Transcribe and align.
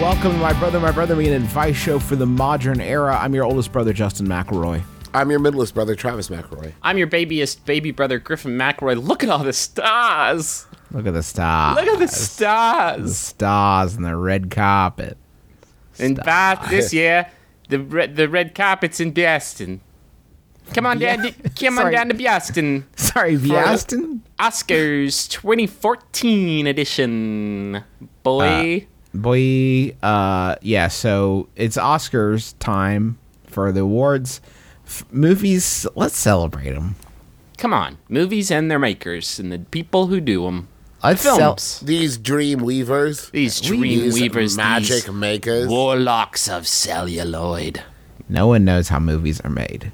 Welcome 0.00 0.30
to 0.30 0.38
My 0.38 0.52
Brother, 0.52 0.78
My 0.78 0.92
Brother, 0.92 1.16
Me, 1.16 1.26
an 1.26 1.32
advice 1.34 1.74
show 1.74 1.98
for 1.98 2.14
the 2.14 2.26
modern 2.26 2.80
era. 2.80 3.18
I'm 3.20 3.34
your 3.34 3.42
oldest 3.44 3.72
brother, 3.72 3.92
Justin 3.92 4.28
McElroy. 4.28 4.80
I'm 5.12 5.28
your 5.28 5.40
middleest 5.40 5.74
brother, 5.74 5.96
Travis 5.96 6.28
McElroy. 6.28 6.72
I'm 6.82 6.98
your 6.98 7.08
babyest 7.08 7.64
baby 7.66 7.90
brother, 7.90 8.20
Griffin 8.20 8.56
McElroy. 8.56 9.04
Look 9.04 9.24
at 9.24 9.30
all 9.30 9.42
the 9.42 9.52
stars. 9.52 10.66
Look 10.92 11.06
at 11.06 11.14
the 11.14 11.22
stars. 11.24 11.76
Look 11.76 11.88
at 11.88 11.98
the 11.98 12.06
stars. 12.06 13.02
The 13.02 13.08
stars. 13.08 13.16
stars 13.16 13.94
and 13.96 14.04
the 14.04 14.14
red 14.14 14.52
carpet. 14.52 15.18
In 15.98 16.14
fact, 16.14 16.70
this 16.70 16.92
year, 16.94 17.28
the 17.68 17.80
red, 17.80 18.14
the 18.14 18.28
red 18.28 18.54
carpet's 18.54 19.00
in 19.00 19.10
Boston. 19.10 19.80
Come 20.74 20.86
on 20.86 21.00
down, 21.00 21.22
to, 21.22 21.32
come 21.58 21.78
on 21.78 21.84
Sorry. 21.84 21.92
down 21.92 22.08
to 22.10 22.14
Boston. 22.14 22.86
Sorry, 22.96 23.36
Boston. 23.36 24.22
Oscars 24.38 25.28
2014 25.28 26.68
edition, 26.68 27.82
boy. 28.22 28.86
Uh, 28.88 28.97
Boy, 29.14 29.94
uh, 30.02 30.56
yeah, 30.62 30.88
so 30.88 31.48
it's 31.56 31.76
Oscars 31.76 32.54
time 32.58 33.18
for 33.46 33.72
the 33.72 33.80
awards. 33.80 34.40
F- 34.86 35.04
movies, 35.10 35.86
let's 35.94 36.16
celebrate 36.16 36.70
them. 36.72 36.94
Come 37.56 37.72
on, 37.74 37.98
movies 38.08 38.50
and 38.50 38.70
their 38.70 38.78
makers 38.78 39.38
and 39.40 39.50
the 39.50 39.58
people 39.58 40.06
who 40.08 40.20
do 40.20 40.44
them. 40.44 40.68
Let's 41.02 41.22
Films. 41.22 41.62
cel- 41.62 41.86
These 41.86 42.18
dream 42.18 42.60
weavers, 42.60 43.30
These 43.30 43.60
dream 43.60 43.82
these 43.82 44.14
weavers, 44.14 44.56
magic 44.56 45.04
these 45.04 45.12
makers. 45.12 45.68
warlocks 45.68 46.48
of 46.48 46.66
celluloid. 46.66 47.82
no 48.28 48.46
one 48.48 48.64
knows 48.64 48.88
how 48.88 48.98
movies 48.98 49.40
are 49.40 49.50
made. 49.50 49.90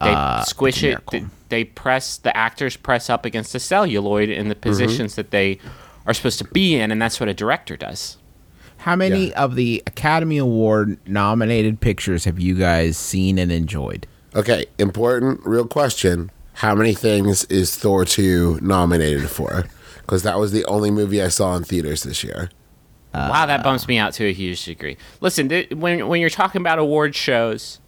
They 0.00 0.10
Uh, 0.14 0.42
squish 0.44 0.82
it. 0.82 0.88
miracle. 0.88 1.20
They, 1.20 1.26
they 1.50 1.64
press 1.64 2.16
the 2.16 2.34
actors 2.36 2.76
press 2.76 3.10
up 3.10 3.24
against 3.24 3.52
the 3.52 3.60
celluloid 3.60 4.28
in 4.30 4.48
the 4.48 4.54
Mm-hmm. 4.54 4.62
positions 4.70 5.14
that 5.16 5.30
they 5.32 5.58
are 6.06 6.14
supposed 6.14 6.38
to 6.38 6.44
be 6.46 6.76
in, 6.76 6.90
and 6.90 7.02
that's 7.02 7.18
what 7.20 7.28
a 7.28 7.34
director 7.34 7.76
does. 7.76 8.16
How 8.78 8.96
many 8.96 9.28
Yeah. 9.28 9.42
of 9.44 9.54
the 9.54 9.82
Academy 9.86 10.38
Award 10.38 10.98
nominated 11.06 11.80
pictures 11.80 12.24
have 12.24 12.38
you 12.38 12.54
guys 12.54 12.96
seen 12.96 13.38
and 13.38 13.50
enjoyed? 13.52 14.06
Okay, 14.34 14.66
important, 14.78 15.40
real 15.44 15.66
question. 15.66 16.30
How 16.54 16.74
many 16.74 16.94
things 16.94 17.44
is 17.44 17.74
Thor 17.76 18.04
2 18.04 18.58
nominated 18.62 19.28
for? 19.30 19.64
Because 20.00 20.22
that 20.22 20.38
was 20.38 20.52
the 20.52 20.64
only 20.66 20.90
movie 20.90 21.22
I 21.22 21.28
saw 21.28 21.54
in 21.56 21.64
theaters 21.64 22.02
this 22.02 22.22
year. 22.24 22.50
wow, 23.14 23.46
that 23.46 23.62
bumps 23.64 23.88
me 23.88 23.98
out 23.98 24.12
to 24.14 24.24
a 24.26 24.32
huge 24.32 24.64
degree. 24.64 24.96
Listen, 25.20 25.48
th- 25.48 25.70
when 25.70 26.06
when 26.08 26.20
you're 26.20 26.30
talking 26.30 26.60
about 26.60 26.78
award 26.78 27.14
shows, 27.16 27.80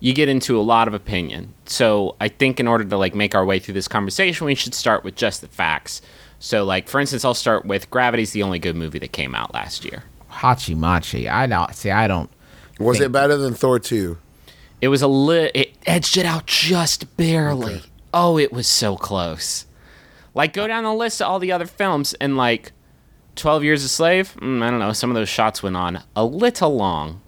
you 0.00 0.12
get 0.12 0.28
into 0.28 0.58
a 0.58 0.62
lot 0.62 0.86
of 0.86 0.92
opinion. 0.94 1.54
So 1.64 2.14
I 2.20 2.28
think 2.28 2.60
in 2.60 2.68
order 2.68 2.84
to 2.84 2.96
like 2.98 3.14
make 3.14 3.34
our 3.34 3.44
way 3.44 3.58
through 3.58 3.74
this 3.74 3.88
conversation, 3.88 4.44
we 4.46 4.54
should 4.54 4.74
start 4.74 5.02
with 5.02 5.14
just 5.16 5.40
the 5.40 5.48
facts. 5.48 6.02
So, 6.38 6.64
like 6.64 6.88
for 6.88 7.00
instance, 7.00 7.24
I'll 7.24 7.32
start 7.34 7.64
with 7.64 7.90
Gravity's 7.90 8.32
the 8.32 8.42
only 8.42 8.58
good 8.58 8.76
movie 8.76 8.98
that 8.98 9.12
came 9.12 9.34
out 9.34 9.54
last 9.54 9.84
year. 9.84 10.04
Hachi 10.36 10.76
Machi. 10.76 11.28
I 11.28 11.46
don't 11.46 11.74
see. 11.74 11.90
I 11.90 12.06
don't. 12.06 12.30
Was 12.78 12.98
Think- 12.98 13.06
it 13.06 13.12
better 13.12 13.36
than 13.36 13.54
Thor 13.54 13.78
2? 13.78 14.18
It 14.82 14.88
was 14.88 15.00
a 15.02 15.08
li- 15.08 15.50
it 15.54 15.74
edged 15.86 16.18
it 16.18 16.26
out 16.26 16.46
just 16.46 17.16
barely. 17.16 17.82
Oh, 18.12 18.38
it 18.38 18.52
was 18.52 18.66
so 18.66 18.96
close. 18.96 19.64
Like 20.34 20.52
go 20.52 20.66
down 20.66 20.84
the 20.84 20.92
list 20.92 21.22
of 21.22 21.28
all 21.28 21.38
the 21.38 21.50
other 21.52 21.64
films 21.66 22.12
and 22.14 22.36
like 22.36 22.72
12 23.36 23.64
Years 23.64 23.82
a 23.84 23.88
Slave, 23.88 24.34
mm, 24.38 24.62
I 24.62 24.70
don't 24.70 24.78
know, 24.78 24.92
some 24.92 25.10
of 25.10 25.14
those 25.14 25.28
shots 25.30 25.62
went 25.62 25.76
on 25.76 26.02
a 26.14 26.24
little 26.24 26.76
long. 26.76 27.22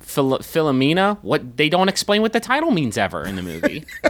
Phil- 0.00 0.38
Philomena, 0.40 1.18
what 1.22 1.56
they 1.56 1.68
don't 1.70 1.88
explain 1.88 2.20
what 2.22 2.32
the 2.34 2.40
title 2.40 2.70
means 2.70 2.98
ever 2.98 3.24
in 3.24 3.36
the 3.36 3.42
movie. 3.42 3.84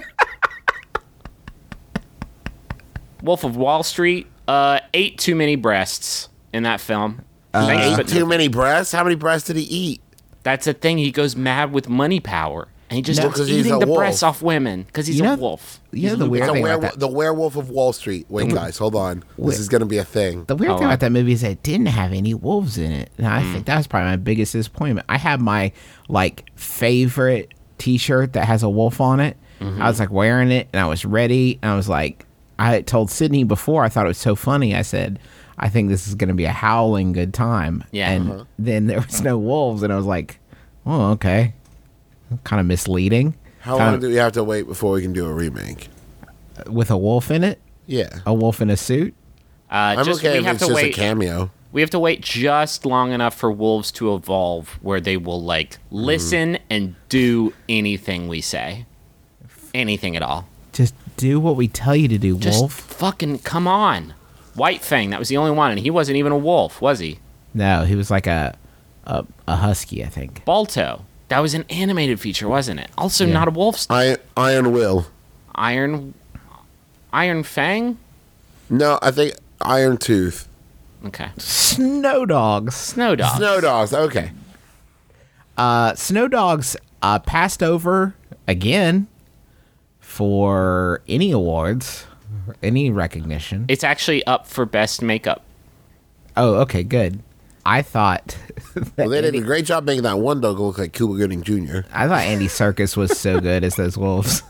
Wolf 3.23 3.45
of 3.45 3.57
Wall 3.57 3.83
Street, 3.83 4.27
uh 4.47 4.81
ate 4.95 5.19
too 5.19 5.35
many 5.35 5.57
breasts 5.57 6.29
in 6.53 6.63
that 6.65 6.81
film. 6.81 7.23
Thanks, 7.53 7.99
Ate 8.01 8.09
too 8.09 8.27
many 8.27 8.49
breasts? 8.49 8.93
How 8.93 9.03
many 9.05 9.17
breasts 9.17 9.47
did 9.49 9.57
he 9.57 9.63
eat? 9.65 10.01
that's 10.45 10.65
the 10.65 10.73
thing. 10.73 10.97
He 10.99 11.11
goes 11.11 11.37
mad 11.37 11.73
with 11.73 11.89
money 11.91 12.21
power, 12.21 12.69
and 12.89 12.97
he 12.97 13.03
just 13.03 13.19
No, 13.19 13.23
starts 13.25 13.39
'cause 13.39 13.49
he's 13.49 13.59
eating 13.67 13.73
a 13.73 13.79
the 13.81 13.87
wolf. 13.87 13.99
breasts 13.99 14.23
off 14.23 14.41
women 14.41 14.85
because 14.85 15.07
he's 15.07 15.17
You 15.19 15.25
know- 15.25 15.35
a 15.35 15.37
wolf. 15.37 15.81
You 15.93 16.09
know 16.11 16.17
the 16.17 16.25
a 16.25 16.29
weird 16.29 16.49
The, 16.49 16.53
thing 16.55 16.63
about 16.63 16.71
werewolf, 16.71 16.93
that. 16.93 17.01
the 17.01 17.09
werewolf 17.09 17.57
of 17.57 17.69
Wall 17.71 17.93
Street. 17.93 18.25
Wait, 18.31 18.49
guys, 18.55 18.79
hold 18.79 18.95
on. 18.95 19.25
Wait. 19.37 19.51
This 19.51 19.59
is 19.61 19.69
going 19.69 19.81
to 19.81 19.87
be 19.87 19.99
a 19.99 20.05
thing. 20.05 20.45
The 20.47 20.57
weird 20.57 20.73
Oh, 20.73 20.77
thing 20.79 20.87
about 20.87 21.01
that 21.01 21.13
movie 21.13 21.33
is 21.33 21.43
that 21.43 21.51
it 21.51 21.63
didn't 21.63 21.87
have 21.87 22.13
any 22.15 22.33
wolves 22.33 22.79
in 22.79 22.93
it, 22.93 23.11
and 23.19 23.27
I 23.27 23.43
Mm. 23.43 23.53
think 23.53 23.67
that 23.67 23.77
was 23.77 23.87
probably 23.87 24.11
my 24.11 24.17
biggest 24.17 24.53
disappointment. 24.53 25.05
I 25.09 25.19
have 25.19 25.41
my 25.41 25.73
like 26.09 26.45
favorite 26.55 27.53
T-shirt 27.79 28.33
that 28.35 28.47
has 28.47 28.63
a 28.63 28.69
wolf 28.71 29.01
on 29.01 29.21
it. 29.21 29.37
Mm-hmm. 29.61 29.83
I 29.83 29.89
was 29.89 29.99
like 30.01 30.11
wearing 30.13 30.51
it, 30.51 30.69
and 30.73 30.81
I 30.81 30.87
was 30.87 31.05
ready, 31.05 31.59
and 31.63 31.73
I 31.73 31.77
was 31.77 31.89
like, 31.89 32.25
I 32.59 32.71
had 32.71 32.87
told 32.87 33.11
Sydney 33.11 33.45
before. 33.45 33.85
I 33.85 33.89
thought 33.89 34.05
it 34.07 34.09
was 34.09 34.19
so 34.19 34.35
funny. 34.35 34.75
I 34.75 34.83
said, 34.83 35.19
I 35.59 35.69
think 35.69 35.89
this 35.89 36.07
is 36.09 36.15
going 36.15 36.29
to 36.29 36.35
be 36.35 36.45
a 36.45 36.53
howling 36.53 37.13
good 37.13 37.35
time. 37.35 37.85
Yeah. 37.91 38.11
and 38.11 38.31
Uh-huh. 38.31 38.45
then 38.59 38.87
there 38.87 39.01
was 39.01 39.21
no 39.23 39.37
wolves, 39.39 39.83
and 39.83 39.93
I 39.93 39.97
was 39.97 40.07
like, 40.07 40.39
oh 40.87 41.11
okay, 41.13 41.53
kind 42.45 42.61
of 42.61 42.67
misleading. 42.67 43.35
How 43.61 43.77
Kind 43.77 43.91
long 43.93 44.01
do 44.01 44.09
we 44.09 44.15
have 44.17 44.33
to 44.33 44.45
wait 44.45 44.67
before 44.67 44.93
we 44.93 45.03
can 45.03 45.13
do 45.13 45.27
a 45.27 45.33
remake? 45.33 45.89
with 46.69 46.91
a 46.91 46.97
wolf 46.97 47.31
in 47.31 47.45
it? 47.45 47.61
Yeah. 47.87 48.09
A 48.27 48.35
wolf 48.35 48.61
in 48.61 48.69
a 48.71 48.77
suit? 48.77 49.15
Uh, 49.71 49.95
I'm 49.99 50.05
just, 50.05 50.21
okay 50.21 50.33
we 50.33 50.39
if 50.39 50.45
have 50.45 50.57
it's 50.57 50.65
to 50.65 50.71
just 50.73 50.83
wait. 50.83 50.93
a 50.95 50.97
cameo. 50.97 51.51
we 51.73 51.81
have 51.83 51.91
to 51.91 51.99
wait 51.99 52.21
just 52.21 52.85
long 52.87 53.13
enough 53.13 53.35
for 53.35 53.51
wolves 53.53 53.93
to 53.93 54.15
evolve, 54.15 54.79
where 54.83 55.01
they 55.01 55.17
will 55.17 55.41
like 55.43 55.73
Mm-hmm. 55.73 55.97
listen 55.97 56.59
and 56.71 56.95
do 57.09 57.53
anything 57.69 58.27
we 58.29 58.41
say, 58.41 58.87
anything 59.75 60.17
at 60.17 60.23
all. 60.23 60.49
Just 60.73 60.95
do 61.17 61.39
what 61.41 61.57
we 61.57 61.69
tell 61.69 61.95
you 61.97 62.09
to 62.09 62.19
do, 62.19 62.39
Just 62.39 62.61
wolf. 62.61 62.73
fucking 62.73 63.39
come 63.41 63.67
on. 63.69 64.15
White 64.59 64.83
Fang, 64.83 65.11
that 65.11 65.19
was 65.19 65.29
the 65.29 65.37
only 65.39 65.53
one, 65.53 65.71
and 65.71 65.81
he 65.81 65.89
wasn't 65.91 66.17
even 66.19 66.33
a 66.33 66.37
wolf, 66.39 66.83
was 66.83 66.99
he? 66.99 67.19
No, 67.55 67.85
he 67.85 67.95
was 67.95 68.11
like 68.11 68.27
a 68.27 68.57
a, 69.07 69.25
a 69.47 69.57
husky, 69.57 70.05
I 70.05 70.09
think. 70.09 70.45
Balto, 70.45 71.05
that 71.29 71.39
was 71.41 71.55
an 71.55 71.65
animated 71.71 72.21
feature, 72.21 72.47
wasn't 72.49 72.81
it? 72.81 72.91
Also, 72.99 73.25
Yeah. 73.25 73.33
not 73.33 73.49
a 73.49 73.51
wolf. 73.51 73.87
I, 73.89 74.19
Iron 74.37 74.73
Will. 74.73 75.07
Iron, 75.55 76.13
Iron 77.13 77.43
Fang. 77.43 77.97
No, 78.69 78.99
I 79.01 79.11
think 79.11 79.33
Iron 79.63 79.97
Tooth. 79.97 80.47
Okay, 81.07 81.29
Snow 81.39 82.27
dogs. 82.27 82.75
Snow 82.75 83.15
dogs. 83.17 83.37
Snow 83.39 83.61
Dogs. 83.61 83.95
Okay. 83.95 84.33
Uh, 85.57 85.95
Snow 85.95 86.29
dogs 86.29 86.77
uh, 87.03 87.19
passed 87.21 87.63
over 87.63 88.15
again 88.47 89.07
for 90.01 91.01
any 91.09 91.31
awards, 91.31 92.05
any 92.63 92.91
recognition. 92.91 93.65
It's 93.69 93.85
actually 93.85 94.25
up 94.25 94.47
for 94.47 94.65
best 94.67 95.03
makeup. 95.03 95.43
oh, 96.37 96.55
okay, 96.57 96.83
good. 96.83 97.21
I 97.67 97.83
thought 97.83 98.39
Well, 98.97 99.11
they 99.11 99.21
did 99.21 99.35
a 99.35 99.41
great 99.41 99.67
job 99.67 99.85
making 99.85 100.05
that 100.05 100.19
one 100.19 100.41
dog 100.41 100.59
look 100.59 100.79
like 100.79 100.93
Cuba 100.95 101.15
Gooding 101.17 101.43
Jr. 101.43 101.81
I 101.93 102.09
thought 102.09 102.23
Andy 102.23 102.47
Serkis 102.47 102.97
was 102.97 103.19
so 103.19 103.41
good 103.43 103.63
as 103.63 103.75
those 103.77 103.99
wolves, 103.99 104.43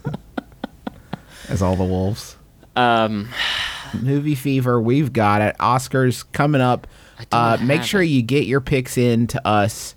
as 1.49 1.61
all 1.63 1.75
the 1.75 1.85
wolves. 1.85 2.37
Um, 2.77 3.29
Movie 4.01 4.37
fever, 4.37 4.81
we've 4.81 5.13
got 5.13 5.43
it. 5.43 5.57
Oscars 5.59 6.25
coming 6.33 6.61
up. 6.61 6.87
Uh, 7.33 7.59
make 7.61 7.83
sure 7.83 8.03
it. 8.03 8.07
you 8.07 8.23
get 8.23 8.47
your 8.47 8.61
picks 8.61 8.97
in 8.97 9.27
to 9.29 9.45
us 9.47 9.97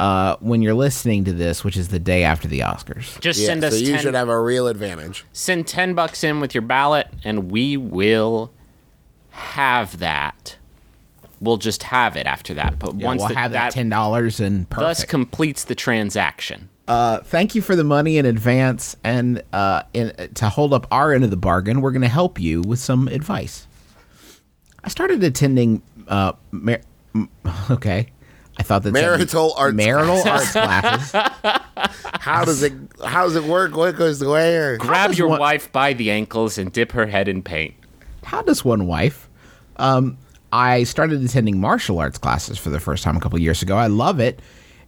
uh, 0.00 0.36
when 0.40 0.62
you're 0.62 0.74
listening 0.74 1.24
to 1.24 1.32
this, 1.32 1.62
which 1.62 1.76
is 1.76 1.88
the 1.88 1.98
day 1.98 2.22
after 2.24 2.48
the 2.48 2.60
Oscars. 2.60 3.20
just 3.20 3.38
Yeah, 3.40 3.46
send 3.46 3.60
so 3.62 3.68
us 3.68 3.80
you 3.80 3.92
10, 3.92 4.00
should 4.00 4.14
have 4.14 4.28
a 4.28 4.40
real 4.40 4.66
advantage. 4.66 5.24
send 5.32 5.66
10 5.66 5.94
bucks 5.94 6.24
in 6.24 6.40
with 6.40 6.54
your 6.54 6.62
ballot 6.62 7.06
and 7.24 7.50
we 7.50 7.76
will 7.76 8.50
have 9.30 9.98
that 10.00 10.56
we'll 11.40 11.56
just 11.56 11.84
have 11.84 12.16
it 12.16 12.26
after 12.26 12.52
that 12.54 12.78
but 12.78 12.94
Yeah, 12.96 13.06
once 13.06 13.20
we'll 13.20 13.28
the- 13.28 13.34
have 13.36 13.52
that 13.52 13.66
that 13.66 13.72
ten 13.72 13.88
dollars 13.88 14.40
and 14.40 14.66
thus 14.70 14.98
perfect. 14.98 15.10
completes 15.10 15.64
the 15.64 15.74
transaction 15.74 16.68
uh, 16.88 17.20
thank 17.20 17.54
you 17.54 17.62
for 17.62 17.76
the 17.76 17.84
money 17.84 18.18
in 18.18 18.26
advance, 18.26 18.96
and 19.04 19.40
uh, 19.52 19.84
in, 19.94 20.12
to 20.34 20.48
hold 20.48 20.74
up 20.74 20.88
our 20.90 21.12
end 21.12 21.22
of 21.22 21.30
the 21.30 21.36
bargain, 21.36 21.80
we're 21.82 21.92
going 21.92 22.02
to 22.02 22.08
help 22.08 22.40
you 22.40 22.62
with 22.62 22.80
some 22.80 23.06
advice. 23.06 23.68
I 24.82 24.88
started 24.88 25.22
attending. 25.22 25.82
Uh, 26.08 26.32
mar- 26.50 26.80
m- 27.14 27.28
okay, 27.70 28.08
thought 28.62 28.82
that 28.82 28.92
Marital 28.92 29.54
arts 29.56 29.74
marital 29.76 30.22
arts 30.28 30.52
classes. 30.52 31.12
How 32.20 32.44
does 32.44 32.62
it 32.62 32.72
how 33.04 33.24
does 33.24 33.36
it 33.36 33.44
work? 33.44 33.74
What 33.74 33.96
goes 33.96 34.22
where? 34.22 34.76
Grab 34.76 35.14
your 35.14 35.28
one- 35.28 35.40
wife 35.40 35.72
by 35.72 35.94
the 35.94 36.10
ankles 36.10 36.58
and 36.58 36.70
dip 36.70 36.92
her 36.92 37.06
head 37.06 37.28
in 37.28 37.42
paint. 37.42 37.74
How 38.24 38.42
does 38.42 38.64
one 38.64 38.86
wife? 38.86 39.28
Um, 39.76 40.18
I 40.52 40.82
started 40.84 41.24
attending 41.24 41.58
martial 41.60 41.98
arts 41.98 42.18
classes 42.18 42.58
for 42.58 42.68
the 42.70 42.80
first 42.80 43.02
time 43.02 43.16
a 43.16 43.20
couple 43.20 43.38
years 43.38 43.62
ago. 43.62 43.76
I 43.76 43.86
love 43.86 44.20
it. 44.20 44.40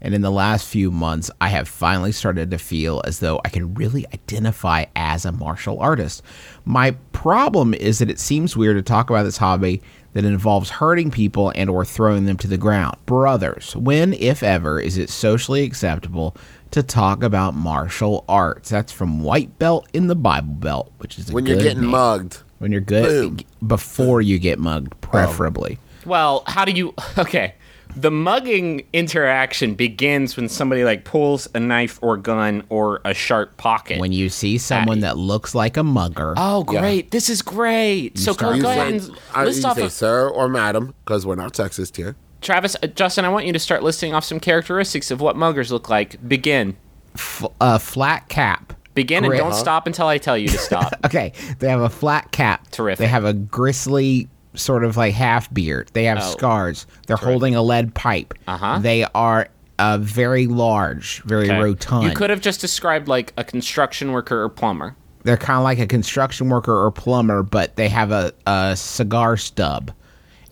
And 0.02 0.14
in 0.14 0.20
the 0.20 0.30
last 0.32 0.66
few 0.66 0.90
months, 0.90 1.30
I 1.40 1.48
have 1.48 1.68
finally 1.68 2.10
started 2.10 2.50
to 2.50 2.58
feel 2.58 3.00
as 3.04 3.20
though 3.20 3.40
I 3.44 3.48
can 3.48 3.72
really 3.74 4.04
identify 4.12 4.86
as 4.96 5.24
a 5.24 5.30
martial 5.30 5.78
artist. 5.78 6.22
My 6.64 6.90
problem 7.12 7.72
is 7.72 8.00
that 8.00 8.10
it 8.10 8.18
seems 8.18 8.56
weird 8.56 8.76
to 8.76 8.82
talk 8.82 9.10
about 9.10 9.22
this 9.22 9.36
hobby 9.36 9.80
that 10.12 10.24
involves 10.24 10.68
hurting 10.70 11.10
people 11.10 11.52
and 11.54 11.70
or 11.70 11.84
throwing 11.84 12.26
them 12.26 12.36
to 12.38 12.46
the 12.46 12.58
ground. 12.58 12.96
Brothers, 13.06 13.74
when 13.76 14.12
if 14.14 14.42
ever 14.42 14.78
is 14.80 14.98
it 14.98 15.08
socially 15.10 15.62
acceptable 15.64 16.36
to 16.70 16.82
talk 16.82 17.22
about 17.22 17.54
martial 17.54 18.24
arts? 18.28 18.68
That's 18.70 18.92
from 18.92 19.22
White 19.22 19.58
Belt 19.58 19.88
in 19.92 20.06
the 20.08 20.14
Bible 20.14 20.54
Belt, 20.54 20.92
which 20.98 21.18
is 21.18 21.30
a 21.30 21.32
When 21.32 21.46
you're 21.46 21.58
getting 21.58 21.82
name. 21.82 21.90
mugged. 21.90 22.38
When 22.58 22.70
you're 22.72 22.80
good, 22.80 23.36
Boom. 23.38 23.68
before 23.68 24.20
you 24.20 24.38
get 24.38 24.58
mugged, 24.58 24.98
preferably. 25.00 25.78
Well, 26.06 26.44
how 26.46 26.64
do 26.64 26.72
you? 26.72 26.94
Okay, 27.18 27.54
the 27.96 28.10
mugging 28.10 28.86
interaction 28.92 29.74
begins 29.74 30.36
when 30.36 30.48
somebody 30.48 30.84
like 30.84 31.04
pulls 31.04 31.48
a 31.54 31.60
knife 31.60 31.98
or 32.02 32.16
gun 32.16 32.62
or 32.68 33.00
a 33.04 33.14
sharp 33.14 33.56
pocket. 33.56 33.98
When 34.00 34.12
you 34.12 34.28
see 34.28 34.58
someone 34.58 35.00
that 35.00 35.16
looks 35.18 35.54
like 35.54 35.76
a 35.76 35.82
mugger, 35.82 36.34
oh, 36.36 36.64
great! 36.64 37.10
This 37.10 37.28
is 37.28 37.42
great. 37.42 38.18
so 38.18 38.32
start 38.32 38.52
go, 38.52 38.56
You 38.56 38.62
say, 38.62 38.70
ahead 38.72 38.92
and 38.94 39.18
I, 39.34 39.44
list 39.44 39.62
you 39.62 39.68
off. 39.68 39.76
say 39.76 39.84
a- 39.84 39.90
sir 39.90 40.28
or 40.28 40.48
madam, 40.48 40.94
because 41.04 41.26
we're 41.26 41.34
not 41.36 41.52
sexist 41.54 41.96
here. 41.96 42.16
Travis, 42.40 42.74
uh, 42.82 42.88
Justin, 42.88 43.24
I 43.24 43.28
want 43.28 43.46
you 43.46 43.52
to 43.52 43.58
start 43.58 43.82
listing 43.82 44.14
off 44.14 44.24
some 44.24 44.40
characteristics 44.40 45.10
of 45.10 45.20
what 45.20 45.36
muggers 45.36 45.70
look 45.70 45.88
like. 45.88 46.16
Begin. 46.28 46.76
f- 47.14 47.44
a 47.60 47.78
flat 47.78 48.28
cap. 48.28 48.72
Begin 48.94 49.24
and 49.24 49.32
don't 49.36 49.54
stop 49.54 49.86
until 49.86 50.06
I 50.06 50.18
tell 50.18 50.36
you 50.36 50.48
to 50.48 50.58
stop. 50.58 50.92
Okay, 51.06 51.32
they 51.60 51.68
have 51.68 51.80
a 51.80 51.88
flat 51.88 52.30
cap. 52.32 52.70
Terrific. 52.70 52.98
They 52.98 53.06
have 53.06 53.24
a 53.24 53.32
gristly 53.32 54.28
sort 54.54 54.84
of 54.84 54.96
like 54.96 55.14
half 55.14 55.52
beard. 55.52 55.90
They 55.92 56.04
have 56.04 56.18
Oh. 56.20 56.30
scars. 56.32 56.86
They're 57.06 57.16
holding 57.16 57.54
a 57.54 57.62
lead 57.62 57.94
pipe. 57.94 58.34
Uh-huh. 58.46 58.78
They 58.80 59.04
are 59.14 59.48
uh, 59.78 59.98
very 60.00 60.46
large, 60.46 61.22
very 61.24 61.50
Okay. 61.50 61.58
rotund. 61.60 62.04
You 62.08 62.14
could 62.14 62.30
have 62.30 62.40
just 62.40 62.60
described 62.60 63.08
like 63.08 63.32
a 63.36 63.42
construction 63.44 64.12
worker 64.12 64.42
or 64.42 64.48
plumber. 64.48 64.94
They're 65.24 65.36
kind 65.38 65.56
of 65.58 65.64
like 65.64 65.78
a 65.78 65.86
construction 65.86 66.48
worker 66.50 66.76
or 66.84 66.90
plumber, 66.92 67.42
but 67.42 67.76
they 67.76 67.88
have 67.88 68.10
a, 68.12 68.32
a 68.46 68.74
cigar 68.76 69.36
stub. 69.36 69.90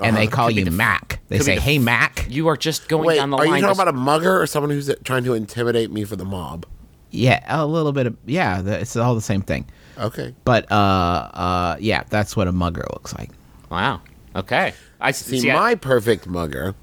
And 0.02 0.16
they 0.16 0.26
call 0.26 0.50
you 0.50 0.64
Mac. 0.70 1.20
They 1.28 1.36
Uh-huh. 1.36 1.38
could 1.38 1.38
be 1.38 1.44
say, 1.44 1.54
the 1.56 1.60
"Hey, 1.60 1.78
Mac." 1.78 2.26
You 2.30 2.48
are 2.48 2.56
just 2.56 2.88
going 2.88 3.06
Wait, 3.06 3.16
down 3.16 3.28
the 3.30 3.36
line." 3.36 3.48
are 3.48 3.56
you 3.56 3.60
talking 3.62 3.76
to- 3.76 3.82
about 3.82 3.94
a 3.94 3.96
mugger 3.96 4.40
or 4.40 4.46
someone 4.46 4.70
who's 4.70 4.90
trying 5.04 5.24
to 5.24 5.34
intimidate 5.34 5.92
me 5.92 6.04
for 6.04 6.16
the 6.16 6.24
mob? 6.24 6.64
Yeah, 7.10 7.40
a 7.48 7.66
little 7.66 7.92
bit 7.92 8.06
of 8.06 8.16
yeah. 8.24 8.62
It's 8.62 8.96
all 8.96 9.14
the 9.14 9.20
same 9.20 9.42
thing. 9.42 9.66
Okay. 9.98 10.34
But 10.44 10.70
uh, 10.72 10.74
uh, 10.74 11.76
yeah, 11.78 12.04
that's 12.08 12.34
what 12.36 12.48
a 12.48 12.52
mugger 12.52 12.86
looks 12.94 13.12
like. 13.18 13.30
Wow. 13.70 14.00
Okay. 14.36 14.74
I 15.00 15.10
See, 15.12 15.40
see. 15.40 15.50
I- 15.50 15.54
my 15.54 15.74
perfect 15.74 16.26
mugger 16.26 16.74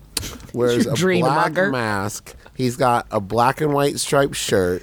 wears 0.53 0.85
a 0.87 0.93
dream 0.95 1.21
black 1.25 1.51
mugger? 1.53 1.69
mask. 1.71 2.35
He's 2.55 2.75
got 2.75 3.05
a 3.11 3.19
black 3.19 3.61
and 3.61 3.71
white 3.73 3.99
striped 3.99 4.35
shirt, 4.35 4.81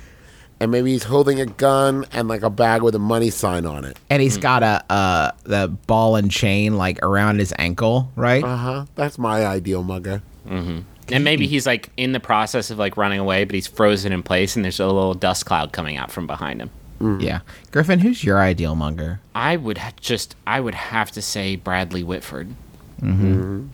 and 0.61 0.71
maybe 0.71 0.93
he's 0.93 1.03
holding 1.05 1.41
a 1.41 1.47
gun 1.47 2.07
and 2.13 2.29
like 2.29 2.43
a 2.43 2.51
bag 2.51 2.83
with 2.83 2.95
a 2.95 2.99
money 3.01 3.31
sign 3.31 3.67
on 3.67 3.85
it. 3.85 3.99
And 4.11 4.21
Hmm. 4.21 4.23
he's 4.25 4.37
got 4.39 4.63
a 4.63 4.85
uh, 4.93 5.31
the 5.43 5.69
ball 5.87 6.15
and 6.17 6.31
chain 6.31 6.77
like 6.79 7.03
around 7.03 7.41
his 7.41 7.53
ankle, 7.59 8.13
right? 8.15 8.45
Uh 8.45 8.57
huh. 8.57 8.85
That's 8.95 9.19
my 9.19 9.45
ideal 9.45 9.83
mugger. 9.83 10.23
And 11.11 11.23
maybe 11.23 11.47
he's 11.47 11.67
like 11.67 11.91
in 11.99 12.13
the 12.13 12.21
process 12.21 12.71
of 12.71 12.79
like 12.79 12.97
running 12.97 13.19
away, 13.19 13.45
but 13.45 13.55
he's 13.55 13.67
frozen 13.67 14.13
in 14.13 14.23
place, 14.23 14.57
and 14.57 14.65
there's 14.65 14.81
a 14.81 14.87
little 14.87 15.13
dust 15.15 15.45
cloud 15.47 15.73
coming 15.73 15.97
out 15.97 16.11
from 16.11 16.27
behind 16.27 16.63
him. 16.63 16.71
Yeah, 17.01 17.41
Griffin, 17.71 17.99
who's 17.99 18.25
your 18.25 18.41
ideal 18.41 18.75
monger? 18.75 19.21
I 19.35 19.57
would 19.57 19.79
ha- 19.79 19.93
just, 20.01 20.37
I 20.47 20.61
would 20.61 20.75
have 20.75 21.11
to 21.13 21.21
say 21.23 21.55
Bradley 21.57 22.03
Whitford. 22.03 22.49
Hmm. 23.01 23.67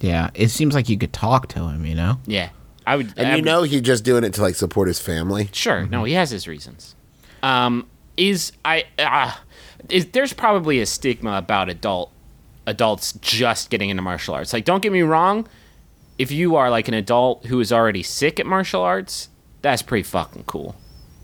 Yeah, 0.00 0.30
it 0.34 0.48
seems 0.48 0.74
like 0.74 0.88
you 0.88 0.98
could 0.98 1.12
talk 1.12 1.46
to 1.48 1.68
him. 1.68 1.86
You 1.86 1.94
know, 1.94 2.18
Yeah, 2.26 2.48
I 2.86 2.96
would. 2.96 3.12
And 3.16 3.28
I 3.28 3.30
you 3.30 3.36
would- 3.36 3.44
know 3.44 3.62
he's 3.62 3.82
just 3.82 4.04
doing 4.04 4.24
it 4.24 4.34
to 4.34 4.42
like 4.42 4.56
support 4.56 4.88
his 4.88 4.98
family. 4.98 5.48
sure. 5.52 5.86
No, 5.86 6.02
he 6.04 6.14
has 6.14 6.30
his 6.30 6.48
reasons. 6.48 6.94
Um, 7.42 7.86
is 8.16 8.52
I 8.64 8.84
uh, 8.98 9.32
is 9.88 10.06
there's 10.06 10.32
probably 10.32 10.80
a 10.80 10.86
stigma 10.86 11.32
about 11.38 11.68
adult 11.68 12.10
adults 12.66 13.12
just 13.20 13.70
getting 13.70 13.90
into 13.90 14.02
martial 14.02 14.34
arts. 14.34 14.52
Like, 14.52 14.64
don't 14.64 14.82
get 14.82 14.92
me 14.92 15.02
wrong. 15.02 15.46
If 16.18 16.30
you 16.32 16.56
are 16.56 16.68
like 16.70 16.88
an 16.88 16.94
adult 16.94 17.46
who 17.46 17.60
is 17.60 17.72
already 17.72 18.02
sick 18.02 18.38
at 18.40 18.46
martial 18.46 18.82
arts, 18.82 19.28
that's 19.60 19.82
pretty 19.82 20.02
fucking 20.04 20.44
cool. 20.46 20.74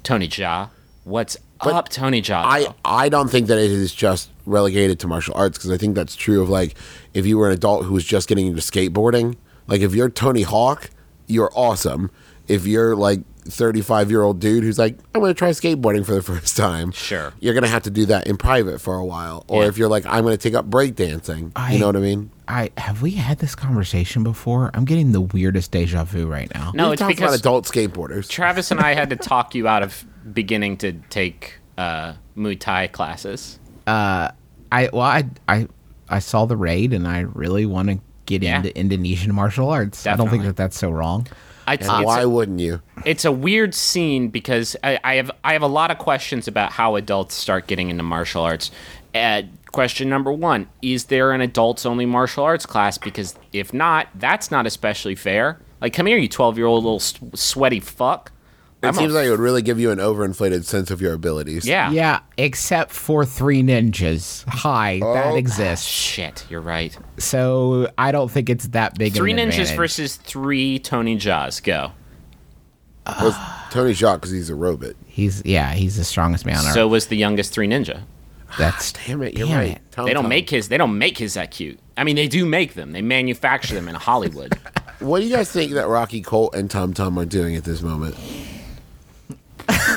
Tony 0.02 0.28
Jaa, 0.28 0.70
what's 1.08 1.36
up, 1.60 1.88
Tony 1.88 2.22
Jaa? 2.22 2.42
I. 2.44 2.74
I 2.84 3.08
don't 3.08 3.28
think 3.30 3.48
that 3.48 3.58
it 3.58 3.70
is 3.70 3.94
just 3.94 4.30
relegated 4.46 4.98
to 5.00 5.06
martial 5.08 5.34
arts 5.36 5.58
because 5.58 5.70
I 5.70 5.76
think 5.76 5.94
that's 5.94 6.14
true 6.16 6.40
of 6.42 6.48
like 6.48 6.74
if 7.14 7.26
you 7.26 7.38
were 7.38 7.48
an 7.48 7.54
adult 7.54 7.84
who 7.84 7.94
was 7.94 8.04
just 8.04 8.28
getting 8.28 8.46
into 8.46 8.60
skateboarding, 8.62 9.36
like 9.66 9.80
if 9.80 9.94
you're 9.94 10.08
Tony 10.10 10.42
Hawk, 10.42 10.90
you're 11.26 11.50
awesome. 11.54 12.10
If 12.46 12.66
you're 12.66 12.96
like 12.96 13.20
35 13.44 14.10
year 14.10 14.22
old 14.22 14.40
dude 14.40 14.62
who's 14.64 14.78
like, 14.78 14.98
I'm 15.14 15.20
going 15.20 15.34
to 15.34 15.38
try 15.38 15.50
skateboarding 15.50 16.04
for 16.04 16.14
the 16.14 16.22
first 16.32 16.56
time, 16.56 16.92
Sure. 16.92 17.32
you're 17.40 17.54
going 17.54 17.64
to 17.64 17.68
have 17.70 17.82
to 17.84 17.90
do 17.90 18.06
that 18.06 18.26
in 18.26 18.36
private 18.36 18.78
for 18.80 18.94
a 18.94 19.04
while. 19.04 19.44
Or 19.48 19.62
Yeah. 19.62 19.68
if 19.68 19.76
you're 19.78 19.88
like, 19.88 20.06
I'm 20.06 20.22
going 20.24 20.36
to 20.36 20.42
take 20.42 20.54
up 20.54 20.68
breakdancing, 20.70 21.52
I- 21.56 21.72
you 21.74 21.78
know 21.78 21.86
what 21.86 21.96
I 21.96 22.00
mean? 22.00 22.30
I 22.46 22.70
have 22.78 23.02
we 23.02 23.10
had 23.12 23.38
this 23.40 23.54
conversation 23.54 24.22
before? 24.22 24.70
I'm 24.72 24.86
getting 24.86 25.12
the 25.12 25.20
weirdest 25.20 25.70
deja 25.70 26.04
vu 26.04 26.26
right 26.26 26.50
now. 26.54 26.72
no, 26.74 26.84
We've 26.84 26.92
it's 26.94 27.00
talked 27.00 27.18
about 27.18 27.26
because 27.32 27.40
adult 27.40 27.64
skateboarders. 27.66 28.28
Travis 28.30 28.70
and 28.70 28.80
I 28.80 28.94
had 28.94 29.10
to 29.10 29.16
talk 29.16 29.54
you 29.54 29.68
out 29.68 29.82
of 29.82 30.06
beginning 30.32 30.76
to 30.78 30.92
take 31.10 31.58
uh, 31.76 32.14
Muay 32.36 32.58
Thai 32.58 32.86
classes. 32.88 33.58
I 33.86 34.32
well, 34.92 35.02
I 35.02 35.24
I 35.48 35.68
I 36.08 36.18
saw 36.18 36.46
the 36.46 36.56
raid, 36.56 36.92
and 36.92 37.06
I 37.08 37.20
really 37.20 37.66
want 37.66 37.88
to 37.88 37.98
get 38.26 38.42
Yeah. 38.42 38.56
into 38.58 38.76
Indonesian 38.78 39.34
martial 39.34 39.68
arts. 39.70 40.06
I 40.06 40.16
don't 40.16 40.28
think 40.28 40.44
that 40.44 40.56
that's 40.56 40.78
so 40.78 40.90
wrong. 40.90 41.26
I, 41.66 41.72
And 41.74 41.82
it's, 41.82 41.88
why 42.04 42.22
a, 42.22 42.28
wouldn't 42.28 42.60
you? 42.60 42.80
it's 43.04 43.24
a 43.26 43.32
weird 43.32 43.74
scene 43.74 44.28
because 44.28 44.74
I, 44.82 44.98
I 45.04 45.14
have 45.16 45.30
I 45.44 45.52
have 45.52 45.62
a 45.62 45.66
lot 45.68 45.90
of 45.90 45.98
questions 45.98 46.48
about 46.48 46.72
how 46.72 46.96
adults 46.96 47.34
start 47.34 47.66
getting 47.66 47.90
into 47.90 48.02
martial 48.02 48.42
arts. 48.42 48.70
Uh, 49.14 49.42
question 49.72 50.08
number 50.08 50.32
one: 50.32 50.68
Is 50.82 51.06
there 51.06 51.32
an 51.32 51.40
adults 51.40 51.84
only 51.86 52.06
martial 52.06 52.44
arts 52.44 52.64
class? 52.66 52.96
Because 52.98 53.34
if 53.52 53.72
not, 53.74 54.08
that's 54.14 54.50
not 54.50 54.66
especially 54.66 55.14
fair. 55.14 55.60
Like, 55.80 55.92
come 55.92 56.06
here, 56.06 56.16
you 56.18 56.28
twelve 56.28 56.56
year 56.56 56.66
old 56.66 56.84
little 56.84 57.00
sweaty 57.00 57.80
fuck. 57.80 58.32
It 58.80 58.86
I'm 58.86 58.94
a- 58.94 58.98
seems 58.98 59.12
like 59.12 59.26
it 59.26 59.30
would 59.30 59.40
really 59.40 59.62
give 59.62 59.80
you 59.80 59.90
an 59.90 59.98
overinflated 59.98 60.64
sense 60.64 60.90
of 60.92 61.00
your 61.00 61.12
abilities. 61.12 61.66
yeah. 61.66 61.90
Yeah, 61.90 62.20
except 62.36 62.92
for 62.92 63.24
three 63.24 63.62
ninjas. 63.62 64.44
Hi, 64.48 65.00
oh, 65.02 65.14
that 65.14 65.26
Oh. 65.32 65.36
exists. 65.36 65.84
Shit, 65.86 66.44
you're 66.48 66.60
right. 66.60 66.96
So 67.18 67.90
I 67.98 68.12
don't 68.12 68.30
think 68.30 68.48
it's 68.48 68.68
that 68.68 68.96
big. 68.96 69.14
Three 69.14 69.32
of 69.32 69.38
an 69.38 69.48
ninjas 69.48 69.50
advantage. 69.62 69.76
versus 69.76 70.14
three 70.16 70.78
Tony 70.78 71.16
Jaas. 71.16 71.60
Go. 71.60 71.90
Well, 73.06 73.66
Tony 73.70 73.94
Jacques 73.94 74.20
because 74.20 74.32
he's 74.32 74.50
a 74.50 74.54
robot. 74.54 74.94
He's 75.06 75.42
yeah, 75.44 75.72
he's 75.72 75.96
the 75.96 76.04
strongest 76.04 76.44
man 76.46 76.58
on 76.58 76.66
earth. 76.66 76.74
So 76.74 76.86
was 76.86 77.06
the 77.06 77.16
youngest 77.16 77.52
three 77.52 77.66
ninja. 77.66 78.02
That's 78.58 78.92
Damn 79.06 79.22
it, 79.22 79.36
you're 79.36 79.48
Damn 79.48 79.56
right. 79.58 79.70
it. 79.72 79.82
Tom 79.90 80.06
They 80.06 80.12
don't 80.12 80.24
Tom. 80.24 80.28
make 80.28 80.50
his. 80.50 80.68
They 80.68 80.76
don't 80.76 80.98
make 80.98 81.18
his 81.18 81.34
that 81.34 81.50
cute. 81.50 81.80
I 81.96 82.04
mean, 82.04 82.16
they 82.16 82.28
do 82.28 82.46
make 82.46 82.74
them. 82.74 82.92
They 82.92 83.02
manufacture 83.02 83.74
them 83.74 83.88
in 83.88 83.94
Hollywood. 83.96 84.56
What 85.00 85.20
do 85.20 85.26
you 85.28 85.32
guys 85.36 85.48
think 85.48 85.74
that 85.74 85.86
Rocky 85.86 86.20
Colt 86.22 86.56
and 86.56 86.68
Tum 86.68 86.92
Tum 86.92 87.16
are 87.20 87.24
doing 87.24 87.54
at 87.54 87.62
this 87.62 87.82
moment? 87.82 88.16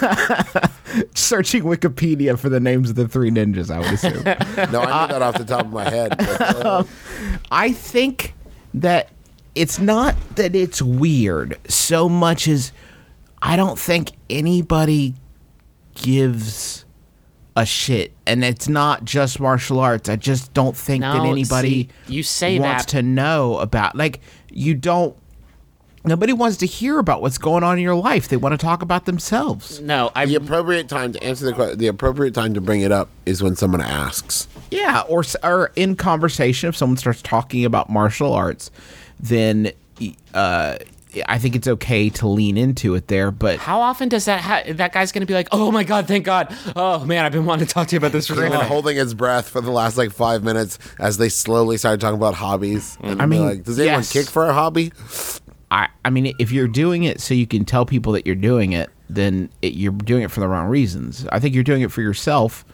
searching 1.16 1.64
Wikipedia 1.64 2.38
for 2.38 2.50
the 2.50 2.60
names 2.60 2.90
of 2.90 2.96
the 2.96 3.08
three 3.08 3.32
ninjas. 3.32 3.70
I 3.70 3.80
would 3.80 3.94
assume. 3.94 4.24
No, 4.72 4.82
I 4.82 5.06
knew 5.08 5.14
that 5.14 5.22
off 5.22 5.38
the 5.38 5.46
top 5.46 5.66
of 5.66 5.72
my 5.72 5.90
head. 5.90 6.16
but, 6.18 6.42
uh, 6.66 6.84
I 7.52 7.72
think 7.72 8.34
that 8.74 9.10
it's 9.56 9.80
not 9.80 10.16
that 10.36 10.56
it's 10.56 10.82
weird 10.82 11.58
so 11.70 12.08
much 12.08 12.48
as 12.48 12.72
I 13.42 13.56
don't 13.56 13.78
think 13.78 14.12
anybody 14.30 15.16
gives 15.96 16.86
a 17.56 17.66
shit, 17.66 18.14
and 18.26 18.44
it's 18.46 18.70
not 18.70 19.04
just 19.04 19.40
martial 19.40 19.80
arts. 19.80 20.08
I 20.08 20.16
just 20.16 20.54
don't 20.54 20.76
think 20.76 21.02
that 21.02 21.26
anybody 21.26 21.90
see, 22.08 22.14
you 22.14 22.24
say 22.24 22.60
wants 22.60 22.86
that- 22.86 22.92
to 22.92 23.04
know 23.04 23.58
about. 23.60 23.96
Like 23.96 24.22
you 24.50 24.74
don't. 24.76 25.16
Nobody 26.04 26.34
wants 26.34 26.58
to 26.58 26.66
hear 26.66 26.98
about 27.00 27.22
what's 27.22 27.38
going 27.38 27.64
on 27.64 27.78
in 27.78 27.84
your 27.84 27.96
life. 27.96 28.28
They 28.28 28.38
want 28.38 28.54
to 28.54 28.58
talk 28.58 28.82
about 28.82 29.06
themselves. 29.06 29.80
No, 29.82 30.12
I. 30.16 30.26
the 30.26 30.36
appropriate 30.36 30.90
time 30.90 31.14
to 31.14 31.24
answer 31.24 31.46
the 31.46 31.54
question, 31.54 31.78
the 31.78 31.88
appropriate 31.88 32.34
time 32.34 32.54
to 32.56 32.62
bring 32.62 32.82
it 32.82 32.92
up 32.92 33.10
is 33.26 33.44
when 33.44 33.56
someone 33.56 33.82
asks. 33.82 34.48
Yeah, 34.72 35.02
or 35.02 35.24
or 35.44 35.72
in 35.76 35.96
conversation, 35.96 36.70
if 36.70 36.76
someone 36.76 36.98
starts 36.98 37.22
talking 37.22 37.66
about 37.66 37.90
martial 37.90 38.34
arts, 38.34 38.72
then 39.20 39.72
uh, 40.34 40.78
I 41.28 41.40
think 41.40 41.56
it's 41.56 41.68
okay 41.68 42.10
to 42.12 42.28
lean 42.28 42.58
into 42.58 42.96
it 42.96 43.08
there. 43.08 43.32
But 43.32 43.60
How 43.60 43.82
often 43.82 44.08
does 44.08 44.26
that 44.26 44.40
ha- 44.42 44.64
that 44.74 44.94
guy's 44.94 45.12
gonna 45.12 45.26
be 45.26 45.34
like, 45.34 45.50
oh 45.52 45.72
my 45.72 45.84
god, 45.84 46.08
thank 46.08 46.26
God, 46.26 46.56
oh 46.76 47.04
man, 47.06 47.26
I've 47.26 47.34
been 47.34 47.46
wanting 47.46 47.68
to 47.68 47.74
talk 47.74 47.88
to 47.90 47.96
you 47.96 47.98
about 47.98 48.12
this 48.14 48.28
for 48.28 48.36
so 48.36 48.42
Been 48.42 48.54
holding 48.54 48.96
his 48.96 49.14
breath 49.14 49.50
for 49.50 49.60
the 49.62 49.72
last 49.72 49.98
like 49.98 50.12
five 50.12 50.44
minutes 50.44 50.80
as 51.00 51.18
they 51.18 51.30
slowly 51.30 51.78
started 51.78 52.00
talking 52.00 52.18
about 52.18 52.36
hobbies. 52.36 52.98
And 53.02 53.22
I 53.22 53.26
I 53.26 53.28
mean, 53.28 53.40
mean, 53.42 53.50
like, 53.50 53.64
does 53.64 53.78
anyone 53.78 54.00
yes. 54.00 54.14
kick 54.14 54.28
for 54.28 54.48
a 54.48 54.54
hobby? 54.54 54.94
I 55.72 55.88
I 56.06 56.10
mean, 56.10 56.36
if 56.38 56.52
you're 56.52 56.68
doing 56.68 57.04
it 57.04 57.20
so 57.22 57.34
you 57.34 57.48
can 57.48 57.66
tell 57.66 57.86
people 57.86 58.12
that 58.14 58.26
you're 58.28 58.36
doing 58.36 58.74
it, 58.74 58.90
then 59.10 59.50
it, 59.62 59.74
you're 59.74 59.92
doing 59.94 60.22
it 60.24 60.30
for 60.32 60.40
the 60.42 60.48
wrong 60.48 60.68
reasons. 60.68 61.26
I 61.32 61.40
think 61.40 61.56
you're 61.56 61.64
doing 61.64 61.82
it 61.82 61.92
for 61.92 62.02
yourself, 62.02 62.66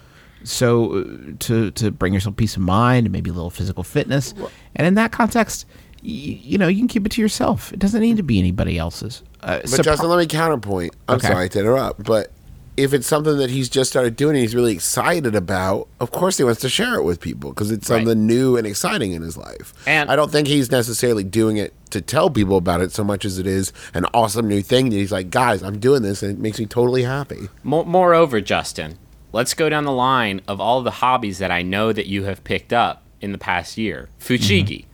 so 0.43 0.99
uh, 0.99 1.03
to 1.39 1.71
to 1.71 1.91
bring 1.91 2.13
yourself 2.13 2.35
peace 2.35 2.55
of 2.55 2.61
mind, 2.63 3.09
maybe 3.11 3.29
a 3.29 3.33
little 3.33 3.49
physical 3.49 3.83
fitness, 3.83 4.33
and 4.75 4.87
in 4.87 4.95
that 4.95 5.11
context, 5.11 5.65
y- 6.03 6.09
you 6.43 6.57
know, 6.57 6.67
you 6.67 6.79
can 6.79 6.87
keep 6.87 7.05
it 7.05 7.11
to 7.13 7.21
yourself. 7.21 7.71
It 7.71 7.79
doesn't 7.79 8.01
need 8.01 8.17
to 8.17 8.23
be 8.23 8.39
anybody 8.39 8.77
else's. 8.77 9.21
Uh, 9.41 9.59
But 9.69 9.83
Justin, 9.83 10.09
let 10.09 10.17
me 10.17 10.25
counterpoint. 10.25 10.95
I'm 11.07 11.17
Okay. 11.17 11.27
sorry 11.27 11.49
to 11.49 11.59
interrupt, 11.59 12.03
but 12.03 12.31
if 12.77 12.93
it's 12.93 13.07
something 13.07 13.37
that 13.37 13.49
he's 13.49 13.67
just 13.69 13.89
started 13.89 14.15
doing 14.15 14.35
and 14.35 14.41
he's 14.43 14.53
really 14.55 14.71
excited 14.73 15.35
about, 15.35 15.87
of 15.99 16.11
course 16.11 16.37
he 16.37 16.43
wants 16.43 16.61
to 16.61 16.69
share 16.69 16.95
it 16.95 17.03
with 17.03 17.19
people 17.19 17.49
because 17.49 17.71
it's 17.71 17.89
Right. 17.89 17.97
something 18.05 18.25
new 18.27 18.55
and 18.55 18.65
exciting 18.67 19.13
in 19.13 19.21
his 19.23 19.35
life. 19.35 19.73
And- 19.87 20.09
I 20.11 20.15
don't 20.15 20.31
think 20.31 20.47
he's 20.47 20.71
necessarily 20.71 21.23
doing 21.23 21.57
it 21.57 21.73
to 21.89 22.01
tell 22.01 22.29
people 22.29 22.55
about 22.55 22.81
it 22.81 22.91
so 22.91 23.03
much 23.03 23.25
as 23.25 23.39
it 23.39 23.47
is 23.47 23.73
an 23.95 24.05
awesome 24.13 24.47
new 24.47 24.61
thing 24.61 24.89
that 24.91 24.95
he's 24.95 25.11
like, 25.11 25.29
guys, 25.31 25.63
I'm 25.63 25.79
doing 25.79 26.03
this 26.03 26.21
and 26.21 26.31
it 26.31 26.39
makes 26.39 26.59
me 26.59 26.65
totally 26.67 27.01
happy. 27.03 27.49
Moreover, 27.63 28.41
Justin, 28.41 28.97
let's 29.33 29.53
go 29.55 29.69
down 29.69 29.85
the 29.85 29.91
line 29.91 30.41
of 30.47 30.61
all 30.61 30.83
the 30.83 30.91
hobbies 30.91 31.39
that 31.39 31.49
I 31.49 31.63
know 31.63 31.91
that 31.91 32.05
you 32.07 32.25
have 32.25 32.43
picked 32.43 32.71
up 32.73 33.03
in 33.21 33.31
the 33.31 33.37
past 33.39 33.77
year: 33.77 34.09
fuchigi, 34.19 34.85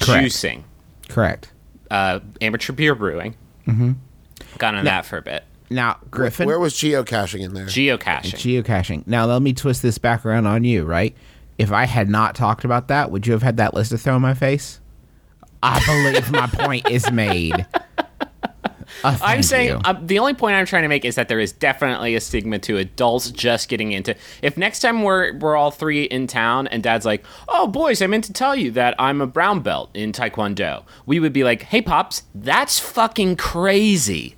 Correct. 0.00 0.26
juicing, 0.26 0.62
correct. 1.08 1.52
uh, 1.90 2.18
amateur 2.40 2.72
beer 2.72 2.94
brewing. 2.96 3.36
Mm-hmm. 3.68 3.92
Got 4.58 4.74
on 4.74 4.84
that 4.86 5.06
for 5.06 5.18
a 5.18 5.22
bit. 5.22 5.44
Now, 5.70 5.98
Griffin, 6.10 6.46
Where 6.46 6.58
was 6.58 6.74
geocaching 6.74 7.40
in 7.40 7.54
there? 7.54 7.66
Geocaching. 7.66 8.62
geocaching. 8.62 9.06
Now, 9.06 9.26
let 9.26 9.42
me 9.42 9.52
twist 9.52 9.82
this 9.82 9.98
back 9.98 10.24
around 10.24 10.46
on 10.46 10.64
you, 10.64 10.84
right? 10.84 11.14
If 11.58 11.72
I 11.72 11.84
had 11.84 12.08
not 12.08 12.34
talked 12.34 12.64
about 12.64 12.88
that, 12.88 13.10
would 13.10 13.26
you 13.26 13.32
have 13.32 13.42
had 13.42 13.56
that 13.58 13.74
list 13.74 13.90
to 13.90 13.98
throw 13.98 14.16
in 14.16 14.22
my 14.22 14.34
face? 14.34 14.80
I 15.62 15.84
believe 15.84 16.30
my 16.30 16.46
point 16.46 16.88
is 16.88 17.10
made. 17.10 17.66
Uh, 19.04 19.16
I'm 19.22 19.42
saying 19.42 19.80
uh, 19.84 19.98
the 20.02 20.18
only 20.18 20.34
point 20.34 20.56
I'm 20.56 20.66
trying 20.66 20.82
to 20.82 20.88
make 20.88 21.04
is 21.04 21.14
that 21.16 21.28
there 21.28 21.38
is 21.38 21.52
definitely 21.52 22.14
a 22.14 22.20
stigma 22.20 22.58
to 22.60 22.78
adults 22.78 23.30
just 23.30 23.68
getting 23.68 23.92
into. 23.92 24.16
If 24.42 24.56
next 24.56 24.80
time 24.80 25.02
we're 25.02 25.36
we're 25.38 25.56
all 25.56 25.70
three 25.70 26.04
in 26.04 26.26
town 26.26 26.66
and 26.68 26.82
Dad's 26.82 27.04
like, 27.04 27.24
"Oh, 27.48 27.66
boys, 27.66 28.02
I 28.02 28.06
meant 28.06 28.24
to 28.24 28.32
tell 28.32 28.56
you 28.56 28.70
that 28.72 28.94
I'm 28.98 29.20
a 29.20 29.26
brown 29.26 29.60
belt 29.60 29.90
in 29.94 30.12
Taekwondo," 30.12 30.84
we 31.06 31.20
would 31.20 31.32
be 31.32 31.44
like, 31.44 31.62
"Hey, 31.62 31.82
pops, 31.82 32.22
that's 32.34 32.78
fucking 32.78 33.36
crazy." 33.36 34.36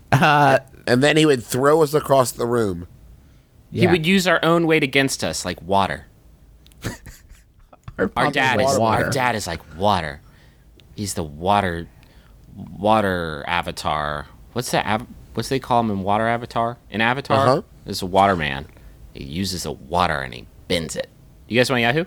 And 0.87 1.02
then 1.02 1.16
he 1.16 1.26
would 1.26 1.42
throw 1.44 1.82
us 1.82 1.94
across 1.94 2.32
the 2.32 2.46
room. 2.46 2.87
He 3.72 3.87
would 3.87 4.04
use 4.06 4.26
our 4.26 4.40
own 4.44 4.66
weight 4.66 4.82
against 4.82 5.22
us, 5.22 5.44
like 5.44 5.60
water. 5.62 6.06
Our 8.16 8.30
dad 8.30 8.60
is 8.60 8.78
water. 8.78 9.04
our 9.06 9.10
dad 9.10 9.34
is 9.34 9.46
like 9.46 9.60
water. 9.76 10.20
He's 10.96 11.14
the 11.14 11.22
water 11.22 11.87
water 12.56 13.44
avatar. 13.46 14.26
What's 14.54 14.70
that? 14.72 14.87
Av- 14.87 15.06
what's 15.34 15.49
they 15.50 15.58
call 15.60 15.80
him 15.80 15.90
in 15.90 16.02
water 16.02 16.26
avatar? 16.26 16.78
In 16.90 17.00
Avatar, 17.00 17.46
Uh-huh. 17.46 17.62
there's 17.84 18.02
a 18.02 18.06
water 18.06 18.34
man. 18.37 18.66
He 19.12 19.25
uses 19.25 19.64
the 19.64 19.72
water 19.72 20.20
and 20.20 20.32
he 20.34 20.46
bends 20.66 20.96
it. 20.96 21.08
You 21.46 21.58
guys 21.60 21.70
want 21.70 21.82
Yahoo? 21.82 22.04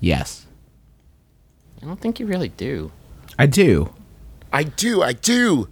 Yes, 0.00 0.46
I 1.82 1.86
don't 1.86 2.00
think 2.00 2.20
you 2.20 2.26
really 2.26 2.48
do. 2.50 2.92
I 3.38 3.46
do. 3.46 3.92
I 4.52 4.64
do, 4.64 5.02
I 5.02 5.12
do. 5.12 5.68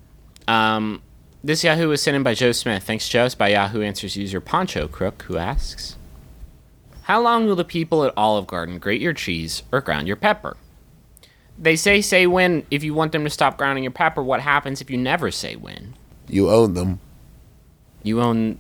Um, 0.47 1.03
this 1.43 1.65
Yahoo 1.65 1.89
was 1.89 2.03
sent 2.03 2.17
in 2.17 2.23
by 2.23 2.35
Joe 2.35 2.53
Smith. 2.53 2.83
Thanks, 2.85 3.09
Joe. 3.09 3.25
It's 3.27 3.35
by 3.35 3.49
Yahoo 3.49 3.83
Answers 3.83 4.17
user 4.17 4.41
Poncho 4.41 4.89
Crook, 4.89 5.23
who 5.29 5.37
asks, 5.37 5.97
"How 7.03 7.21
long 7.21 7.47
will 7.47 7.57
the 7.57 7.65
people 7.65 8.05
at 8.05 8.13
Olive 8.17 8.47
Garden 8.47 8.79
grate 8.79 9.01
your 9.01 9.13
cheese 9.13 9.63
or 9.73 9.81
ground 9.81 10.07
your 10.07 10.17
pepper?" 10.17 10.57
They 11.59 11.75
say 11.77 12.01
say 12.01 12.27
when 12.27 12.65
if 12.71 12.85
you 12.85 12.95
want 12.95 13.13
them 13.13 13.25
to 13.25 13.31
stop 13.31 13.57
grounding 13.59 13.83
your 13.85 13.91
pepper. 13.91 14.23
What 14.23 14.41
happens 14.41 14.81
if 14.81 14.91
you 14.91 14.97
never 14.97 15.31
say 15.31 15.57
when? 15.57 15.95
You 16.29 16.51
own 16.51 16.75
them. 16.75 17.01
You 18.03 18.21
own 18.21 18.59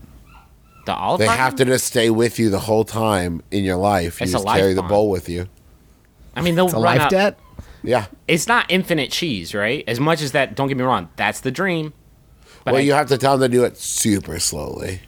the 0.86 0.94
Olive 0.94 1.20
They 1.20 1.26
Garden. 1.26 1.44
have 1.44 1.54
to 1.56 1.64
just 1.64 1.86
stay 1.86 2.10
with 2.10 2.38
you 2.38 2.50
the 2.50 2.58
whole 2.60 2.84
time 2.84 3.42
in 3.50 3.62
your 3.62 3.76
life. 3.76 4.20
You 4.20 4.24
It's 4.24 4.32
a 4.32 4.36
just 4.36 4.44
life 4.44 4.60
carry 4.60 4.74
the 4.74 4.82
bowl 4.82 5.10
with 5.10 5.28
you. 5.28 5.46
I 6.34 6.40
mean, 6.42 6.54
they'll 6.56 6.64
It's 6.66 6.74
a 6.74 6.78
life 6.78 7.02
out- 7.02 7.10
debt. 7.10 7.38
Yeah. 7.84 8.06
It's 8.26 8.48
not 8.48 8.66
infinite 8.68 9.10
cheese, 9.12 9.54
right? 9.54 9.84
As 9.86 10.00
much 10.00 10.20
as 10.22 10.32
that. 10.32 10.54
Don't 10.56 10.66
get 10.68 10.76
me 10.76 10.82
wrong. 10.82 11.08
That's 11.16 11.38
the 11.40 11.50
dream. 11.52 11.92
But 12.68 12.72
well, 12.74 12.80
I- 12.82 12.84
you 12.84 12.92
have 12.92 13.08
to 13.08 13.18
tell 13.18 13.36
them 13.38 13.50
to 13.50 13.56
do 13.56 13.64
it 13.64 13.76
super 13.76 14.38
slowly. 14.38 15.00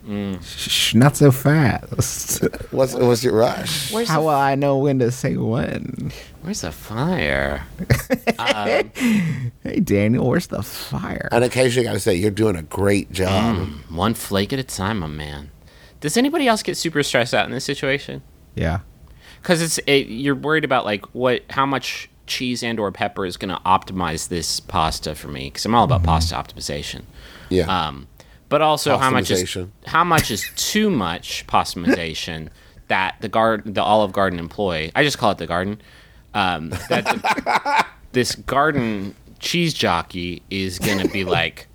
Shh, 0.45 0.95
not 0.95 1.17
so 1.17 1.31
fast. 1.31 2.43
What's 2.73 2.95
what's 2.95 3.23
your 3.25 3.35
rush? 3.35 3.93
where's 3.93 4.09
How 4.09 4.21
the, 4.21 4.27
will 4.27 4.35
I 4.35 4.55
know 4.55 4.79
when 4.79 4.99
to 5.01 5.11
say 5.11 5.37
when? 5.37 6.13
where's 6.43 6.61
the 6.63 6.73
fire? 6.73 7.67
Hey, 9.63 9.81
Daniel, 9.83 10.27
where's 10.29 10.47
the 10.49 10.63
fire? 10.63 11.29
And 11.33 11.45
occasionally, 11.45 11.87
I 11.87 11.91
gotta 11.93 12.01
say, 12.01 12.15
you're 12.15 12.31
doing 12.31 12.57
a 12.57 12.63
great 12.63 13.13
job. 13.13 13.57
Mm. 13.57 13.91
One 13.95 14.15
flake 14.15 14.53
at 14.53 14.59
a 14.59 14.65
time, 14.65 15.01
my 15.01 15.07
man. 15.07 15.51
Does 16.01 16.17
anybody 16.17 16.47
else 16.49 16.63
get 16.63 16.77
super 16.77 17.03
stressed 17.03 17.35
out 17.35 17.45
in 17.47 17.51
this 17.53 17.65
situation? 17.65 18.23
Yeah. 18.55 18.81
Because 19.43 19.61
it's 19.63 19.79
it, 19.87 20.07
you're 20.09 20.35
worried 20.35 20.65
about 20.65 20.85
like 20.85 21.05
what 21.15 21.43
how 21.51 21.67
much 21.67 22.09
cheese 22.27 22.63
and 22.63 22.79
or 22.79 22.91
pepper 22.93 23.27
is 23.27 23.37
going 23.37 23.55
to 23.55 23.61
optimize 23.67 24.29
this 24.29 24.61
pasta 24.61 25.15
for 25.15 25.29
me 25.29 25.45
because 25.49 25.65
I'm 25.67 25.75
all 25.75 25.85
about 25.85 26.03
pasta 26.05 26.35
optimization. 26.35 27.03
Yeah. 27.51 27.87
Um, 27.89 28.09
but 28.49 28.63
also 28.63 28.99
how 28.99 29.11
much 29.11 29.31
is 29.31 29.57
how 29.87 30.05
much 30.05 30.31
is 30.31 30.51
too 30.57 30.91
much 30.91 31.47
pastamization 31.47 32.49
that 32.89 33.17
the 33.21 33.29
guard 33.29 33.75
the 33.75 33.83
Olive 33.83 34.13
Garden 34.13 34.39
employee 34.39 34.91
I 34.95 35.05
just 35.05 35.19
call 35.19 35.31
it 35.31 35.39
the 35.39 35.47
garden 35.47 35.81
um, 36.35 36.71
that 36.89 37.05
the, 37.05 37.87
this 38.13 38.35
garden 38.35 39.15
cheese 39.39 39.73
jockey 39.75 40.43
is 40.51 40.79
gonna 40.79 41.09
be 41.09 41.25
like, 41.25 41.69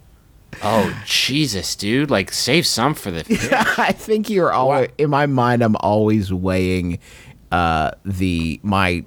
oh 0.64 1.02
Jesus, 1.06 1.76
dude, 1.76 2.12
like 2.12 2.32
save 2.32 2.66
some 2.66 2.94
for 2.94 3.12
the 3.12 3.24
fish. 3.26 3.52
I 3.52 3.92
think 3.92 4.30
you're 4.30 4.52
always 4.52 4.90
in 4.98 5.10
my 5.10 5.26
mind. 5.26 5.62
I'm 5.62 5.78
always 5.78 6.32
weighing 6.32 7.00
uh, 7.52 7.92
the 8.04 8.60
my 8.64 9.04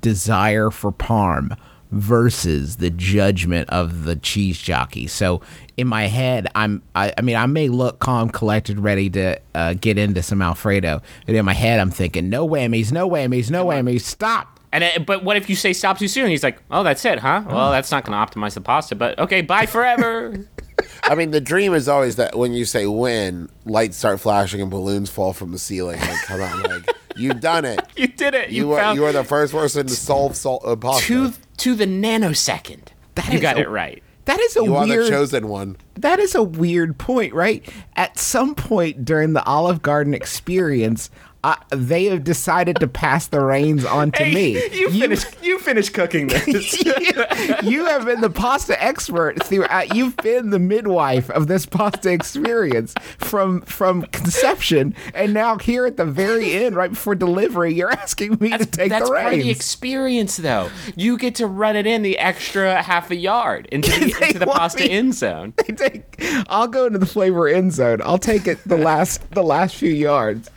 desire 0.00 0.70
for 0.70 0.92
parm 0.92 1.56
versus 1.90 2.76
the 2.76 2.90
judgment 2.90 3.68
of 3.70 4.04
the 4.04 4.16
cheese 4.16 4.58
jockey. 4.58 5.06
So 5.06 5.40
in 5.76 5.86
my 5.86 6.06
head, 6.06 6.46
I'm 6.54 6.82
I, 6.94 7.12
I 7.18 7.22
mean 7.22 7.36
I 7.36 7.46
may 7.46 7.68
look 7.68 7.98
calm, 7.98 8.28
collected, 8.30 8.78
ready 8.78 9.10
to 9.10 9.40
uh, 9.54 9.74
get 9.74 9.98
into 9.98 10.22
some 10.22 10.40
Alfredo, 10.42 11.02
but 11.26 11.34
in 11.34 11.44
my 11.44 11.54
head 11.54 11.80
I'm 11.80 11.90
thinking 11.90 12.28
no 12.28 12.48
whammies, 12.48 12.92
no 12.92 13.08
whammies, 13.08 13.50
no 13.50 13.66
whammies. 13.66 14.02
Stop. 14.02 14.58
And 14.72 14.84
it, 14.84 15.04
but 15.04 15.24
what 15.24 15.36
if 15.36 15.50
you 15.50 15.56
say 15.56 15.72
stop 15.72 15.98
too 15.98 16.06
soon? 16.06 16.28
He's 16.30 16.44
like, 16.44 16.62
oh, 16.70 16.84
that's 16.84 17.04
it, 17.04 17.18
huh? 17.18 17.42
Well, 17.44 17.72
that's 17.72 17.90
not 17.90 18.04
going 18.04 18.16
to 18.16 18.32
optimize 18.32 18.54
the 18.54 18.60
pasta, 18.60 18.94
but 18.94 19.18
okay, 19.18 19.40
bye 19.42 19.66
forever. 19.66 20.46
I 21.02 21.16
mean, 21.16 21.32
the 21.32 21.40
dream 21.40 21.74
is 21.74 21.88
always 21.88 22.14
that 22.16 22.36
when 22.38 22.52
you 22.52 22.64
say 22.64 22.86
win, 22.86 23.48
lights 23.64 23.96
start 23.96 24.20
flashing 24.20 24.60
and 24.60 24.70
balloons 24.70 25.10
fall 25.10 25.32
from 25.32 25.50
the 25.50 25.58
ceiling. 25.58 25.98
Like, 25.98 26.22
come 26.22 26.40
on, 26.40 26.62
like 26.62 26.88
you've 27.16 27.40
done 27.40 27.64
it. 27.64 27.80
you 27.96 28.06
did 28.06 28.34
it. 28.34 28.50
You, 28.50 28.62
You 28.62 28.68
were 28.68 28.76
found 28.76 28.96
you 28.96 29.02
were 29.02 29.12
the 29.12 29.24
first 29.24 29.52
person 29.52 29.88
to 29.88 29.92
solve 29.94 30.36
sol- 30.36 30.62
uh, 30.64 30.76
pasta. 30.76 31.04
to 31.06 31.32
to 31.60 31.74
the 31.74 31.86
nanosecond. 31.86 32.88
you 33.28 33.34
is 33.34 33.40
got 33.40 33.56
a- 33.56 33.60
it 33.62 33.68
right. 33.68 34.02
That 34.26 34.38
is 34.40 34.56
a 34.56 34.62
you 34.64 34.76
are 34.76 34.86
weird. 34.86 35.06
the 35.06 35.10
chosen 35.10 35.48
one. 35.48 35.76
that 35.96 36.18
is 36.20 36.34
a 36.34 36.42
weird 36.42 36.98
point, 36.98 37.32
right? 37.34 37.66
At 37.96 38.18
some 38.18 38.54
point 38.54 39.04
during 39.04 39.32
the 39.32 39.42
Olive 39.44 39.82
Garden 39.82 40.14
experience, 40.14 41.10
uh, 41.42 41.56
they 41.70 42.04
have 42.04 42.22
decided 42.22 42.78
to 42.80 42.86
pass 42.86 43.26
the 43.28 43.40
reins 43.40 43.84
on 43.84 44.12
to 44.12 44.24
me. 44.24 44.52
you 44.74 44.90
finish. 44.90 45.24
You 45.42 45.58
finish 45.58 45.88
cooking 45.88 46.26
this. 46.26 46.84
you 47.62 47.86
have 47.86 48.04
been 48.04 48.20
the 48.20 48.30
pasta 48.30 48.82
expert 48.82 49.42
throughout. 49.42 49.94
You've 49.94 50.16
been 50.18 50.50
the 50.50 50.58
midwife 50.58 51.30
of 51.30 51.46
this 51.46 51.64
pasta 51.66 52.10
experience 52.12 52.94
from 53.18 53.62
from 53.62 54.02
conception, 54.02 54.94
and 55.14 55.32
now 55.32 55.56
here 55.58 55.86
at 55.86 55.96
the 55.96 56.04
very 56.04 56.52
end, 56.52 56.76
right 56.76 56.90
before 56.90 57.14
delivery, 57.14 57.72
you're 57.72 57.90
asking 57.92 58.36
me 58.40 58.50
to 58.50 58.66
take 58.66 58.90
That's 58.90 59.08
the 59.08 59.14
part 59.14 59.32
of 59.34 59.40
the 59.40 59.50
experience, 59.50 60.36
though. 60.36 60.68
You 60.96 61.16
get 61.16 61.34
to 61.36 61.46
run 61.46 61.74
it 61.76 61.86
in 61.86 62.02
the 62.02 62.18
extra 62.18 62.82
half 62.82 63.10
a 63.10 63.16
yard 63.16 63.66
into 63.72 63.90
the, 63.90 64.14
into 64.26 64.38
the 64.38 64.46
pasta 64.46 64.82
me- 64.82 64.90
end 64.90 65.14
zone. 65.14 65.54
They 65.70 65.74
take- 65.74 66.04
I'll 66.48 66.68
go 66.68 66.86
into 66.86 66.98
the 66.98 67.06
flavor 67.06 67.48
end 67.48 67.72
zone. 67.72 68.00
I'll 68.02 68.18
take 68.18 68.46
it 68.46 68.58
the 68.66 68.76
last 68.76 69.30
the 69.30 69.42
last 69.42 69.76
few 69.76 69.90
yards. 69.92 70.50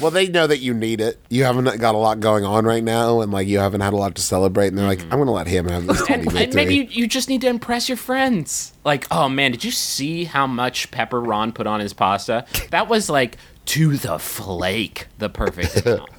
Well, 0.00 0.10
they 0.10 0.28
know 0.28 0.46
that 0.46 0.58
you 0.58 0.72
need 0.72 1.00
it. 1.00 1.18
You 1.28 1.44
haven't 1.44 1.78
got 1.78 1.94
a 1.94 1.98
lot 1.98 2.20
going 2.20 2.44
on 2.44 2.64
right 2.64 2.82
now, 2.82 3.20
and 3.20 3.30
like 3.30 3.46
you 3.46 3.58
haven't 3.58 3.82
had 3.82 3.92
a 3.92 3.96
lot 3.96 4.14
to 4.14 4.22
celebrate. 4.22 4.68
And 4.68 4.78
they're 4.78 4.86
like, 4.86 5.00
mm-hmm. 5.00 5.12
I'm 5.12 5.18
gonna 5.18 5.32
let 5.32 5.46
him 5.46 5.68
have 5.68 5.86
this 5.86 6.06
tiny 6.06 6.22
And, 6.22 6.32
victory. 6.32 6.44
and 6.44 6.54
maybe 6.54 6.74
you, 6.76 6.82
you 6.84 7.06
just 7.06 7.28
need 7.28 7.42
to 7.42 7.48
impress 7.48 7.88
your 7.88 7.96
friends. 7.98 8.72
Like, 8.84 9.06
oh 9.10 9.28
man, 9.28 9.52
did 9.52 9.64
you 9.64 9.70
see 9.70 10.24
how 10.24 10.46
much 10.46 10.90
pepper 10.90 11.20
Ron 11.20 11.52
put 11.52 11.66
on 11.66 11.80
his 11.80 11.92
pasta? 11.92 12.46
That 12.70 12.88
was 12.88 13.10
like 13.10 13.36
to 13.66 13.96
the 13.96 14.18
flake, 14.18 15.06
the 15.18 15.28
perfect 15.28 15.86
amount. 15.86 16.10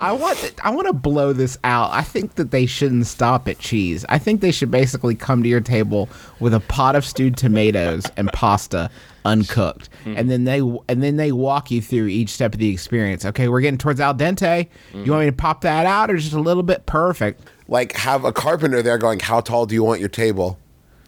I 0.00 0.12
want 0.12 0.52
I 0.64 0.70
want 0.70 0.88
to 0.88 0.92
blow 0.92 1.32
this 1.32 1.56
out. 1.64 1.90
I 1.92 2.02
think 2.02 2.34
that 2.34 2.50
they 2.50 2.66
shouldn't 2.66 3.06
stop 3.06 3.48
at 3.48 3.58
cheese. 3.58 4.04
I 4.08 4.18
think 4.18 4.40
they 4.40 4.50
should 4.52 4.70
basically 4.70 5.14
come 5.14 5.42
to 5.42 5.48
your 5.48 5.60
table 5.60 6.08
with 6.40 6.52
a 6.52 6.60
pot 6.60 6.96
of 6.96 7.04
stewed 7.04 7.36
tomatoes 7.36 8.04
and 8.16 8.32
pasta 8.32 8.90
uncooked. 9.24 9.88
Mm-hmm. 10.04 10.16
And 10.16 10.30
then 10.30 10.44
they 10.44 10.58
and 10.60 11.02
then 11.02 11.16
they 11.16 11.32
walk 11.32 11.70
you 11.70 11.80
through 11.80 12.06
each 12.08 12.30
step 12.30 12.54
of 12.54 12.58
the 12.60 12.70
experience. 12.70 13.24
Okay, 13.24 13.48
we're 13.48 13.60
getting 13.60 13.78
towards 13.78 14.00
al 14.00 14.14
dente. 14.14 14.68
You 14.92 15.00
mm-hmm. 15.00 15.10
want 15.10 15.24
me 15.24 15.30
to 15.30 15.36
pop 15.36 15.60
that 15.62 15.86
out 15.86 16.10
or 16.10 16.16
just 16.16 16.32
a 16.32 16.40
little 16.40 16.62
bit 16.62 16.86
perfect? 16.86 17.42
like 17.72 17.96
have 17.96 18.24
a 18.24 18.32
carpenter 18.32 18.82
there 18.82 18.98
going, 18.98 19.18
"How 19.18 19.40
tall 19.40 19.66
do 19.66 19.74
you 19.74 19.82
want 19.82 19.98
your 19.98 20.08
table?" 20.08 20.58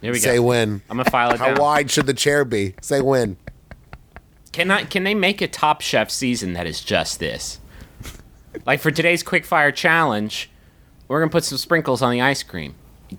Here 0.00 0.12
we 0.12 0.18
Say 0.18 0.36
go. 0.36 0.42
when. 0.42 0.82
I'm 0.90 0.96
gonna 0.96 1.10
file 1.10 1.32
it 1.32 1.38
How 1.38 1.48
down. 1.48 1.60
wide 1.60 1.90
should 1.90 2.06
the 2.06 2.14
chair 2.14 2.44
be? 2.44 2.74
Say 2.80 3.00
when. 3.00 3.36
Can 4.50 4.70
I? 4.70 4.84
Can 4.84 5.04
they 5.04 5.14
make 5.14 5.40
a 5.40 5.46
Top 5.46 5.82
Chef 5.82 6.10
season 6.10 6.54
that 6.54 6.66
is 6.66 6.80
just 6.80 7.20
this? 7.20 7.60
like 8.66 8.80
for 8.80 8.90
today's 8.90 9.22
quick 9.22 9.44
fire 9.44 9.72
challenge, 9.72 10.50
we're 11.06 11.20
gonna 11.20 11.30
put 11.30 11.44
some 11.44 11.58
sprinkles 11.58 12.02
on 12.02 12.12
the 12.12 12.20
ice 12.20 12.42
cream. 12.42 12.74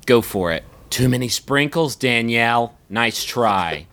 Go 0.05 0.21
for 0.21 0.51
it. 0.51 0.63
Too 0.89 1.07
many 1.07 1.27
sprinkles, 1.27 1.95
Danielle. 1.95 2.75
Nice 2.89 3.23
try. 3.23 3.85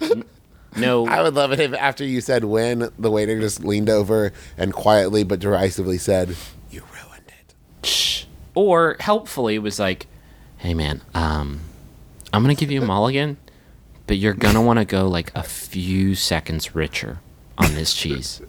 No. 0.76 1.06
I 1.06 1.22
would 1.22 1.34
love 1.34 1.52
it 1.52 1.60
if 1.60 1.72
after 1.74 2.04
you 2.04 2.20
said 2.20 2.44
when, 2.44 2.90
the 2.98 3.10
waiter 3.10 3.38
just 3.40 3.64
leaned 3.64 3.90
over 3.90 4.32
and 4.56 4.72
quietly 4.72 5.24
but 5.24 5.40
derisively 5.40 5.98
said, 5.98 6.36
"You 6.70 6.82
ruined 6.92 7.24
it." 7.28 7.86
Shh. 7.86 8.24
Or 8.54 8.96
helpfully 9.00 9.58
was 9.58 9.78
like, 9.80 10.06
"Hey 10.58 10.74
man, 10.74 11.00
um, 11.14 11.60
I'm 12.32 12.42
gonna 12.42 12.54
give 12.54 12.70
you 12.70 12.82
a 12.82 12.86
mulligan, 12.86 13.36
but 14.06 14.16
you're 14.18 14.34
gonna 14.34 14.62
want 14.62 14.78
to 14.78 14.84
go 14.84 15.08
like 15.08 15.32
a 15.34 15.42
few 15.42 16.14
seconds 16.14 16.74
richer 16.74 17.18
on 17.58 17.74
this 17.74 17.92
cheese. 17.94 18.40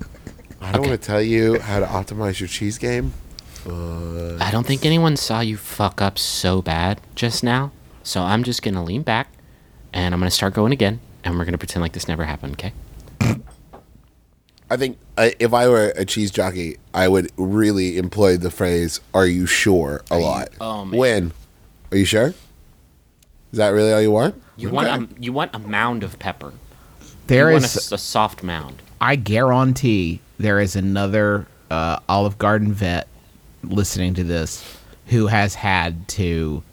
I 0.62 0.72
don't 0.72 0.82
Okay. 0.82 0.90
want 0.90 1.01
to 1.01 1.08
tell 1.08 1.22
you 1.22 1.60
how 1.60 1.80
to 1.80 1.86
optimize 1.88 2.40
your 2.40 2.48
cheese 2.48 2.78
game. 2.78 3.13
I 3.68 4.50
don't 4.51 4.66
think 4.66 4.86
anyone 4.86 5.18
saw 5.18 5.40
you 5.40 5.58
fuck 5.58 6.01
up 6.01 6.18
so 6.18 6.62
bad 6.62 7.00
just 7.16 7.44
now, 7.44 7.72
so 8.04 8.22
I'm 8.22 8.44
just 8.44 8.62
gonna 8.63 8.84
lean 8.84 9.01
back, 9.04 9.28
and 9.94 10.13
I'm 10.13 10.20
gonna 10.20 10.32
start 10.32 10.54
going 10.54 10.72
again, 10.72 11.00
and 11.24 11.38
we're 11.38 11.46
gonna 11.46 11.58
pretend 11.58 11.82
like 11.82 11.94
this 11.94 12.08
never 12.08 12.25
happened. 12.25 12.54
Okay? 12.54 12.74
I 14.70 14.78
think 14.78 14.98
I, 15.18 15.36
if 15.40 15.54
I 15.54 15.68
were 15.68 15.90
a 15.98 16.06
cheese 16.06 16.32
jockey, 16.32 16.78
I 16.94 17.08
would 17.10 17.30
really 17.36 17.98
employ 17.98 18.38
the 18.38 18.50
phrase 18.51 19.01
"Are 19.13 19.25
you 19.28 19.46
sure?" 19.46 20.01
a 20.10 20.18
lot. 20.18 20.50
oh, 20.62 20.86
man. 20.86 20.98
When? 21.00 21.32
Are 21.92 21.98
you 21.98 22.06
sure? 22.06 22.28
Is 22.28 23.58
that 23.58 23.70
really 23.70 23.92
all 23.92 24.01
you 24.01 24.12
want? 24.12 24.42
You 24.56 24.70
Okay. 24.70 24.75
want 24.75 25.12
a 25.12 25.22
you 25.22 25.34
want 25.34 25.54
a 25.54 25.60
mound 25.60 26.04
of 26.04 26.18
pepper. 26.20 26.54
There 27.28 27.50
you 27.50 27.54
want 27.56 27.66
is, 27.66 27.75
a 27.75 27.80
s- 27.80 27.92
a 27.92 27.98
soft 27.98 28.44
mound. 28.44 28.82
I 29.01 29.16
guarantee, 29.18 30.22
there 30.38 30.60
is 30.60 30.75
another 30.78 31.48
uh, 31.70 32.00
Olive 32.08 32.38
Garden 32.38 32.72
vet 32.72 33.08
listening 33.63 34.13
to 34.13 34.24
this 34.24 34.63
who 35.08 35.28
has 35.28 35.56
had 35.56 36.08
to 36.10 36.63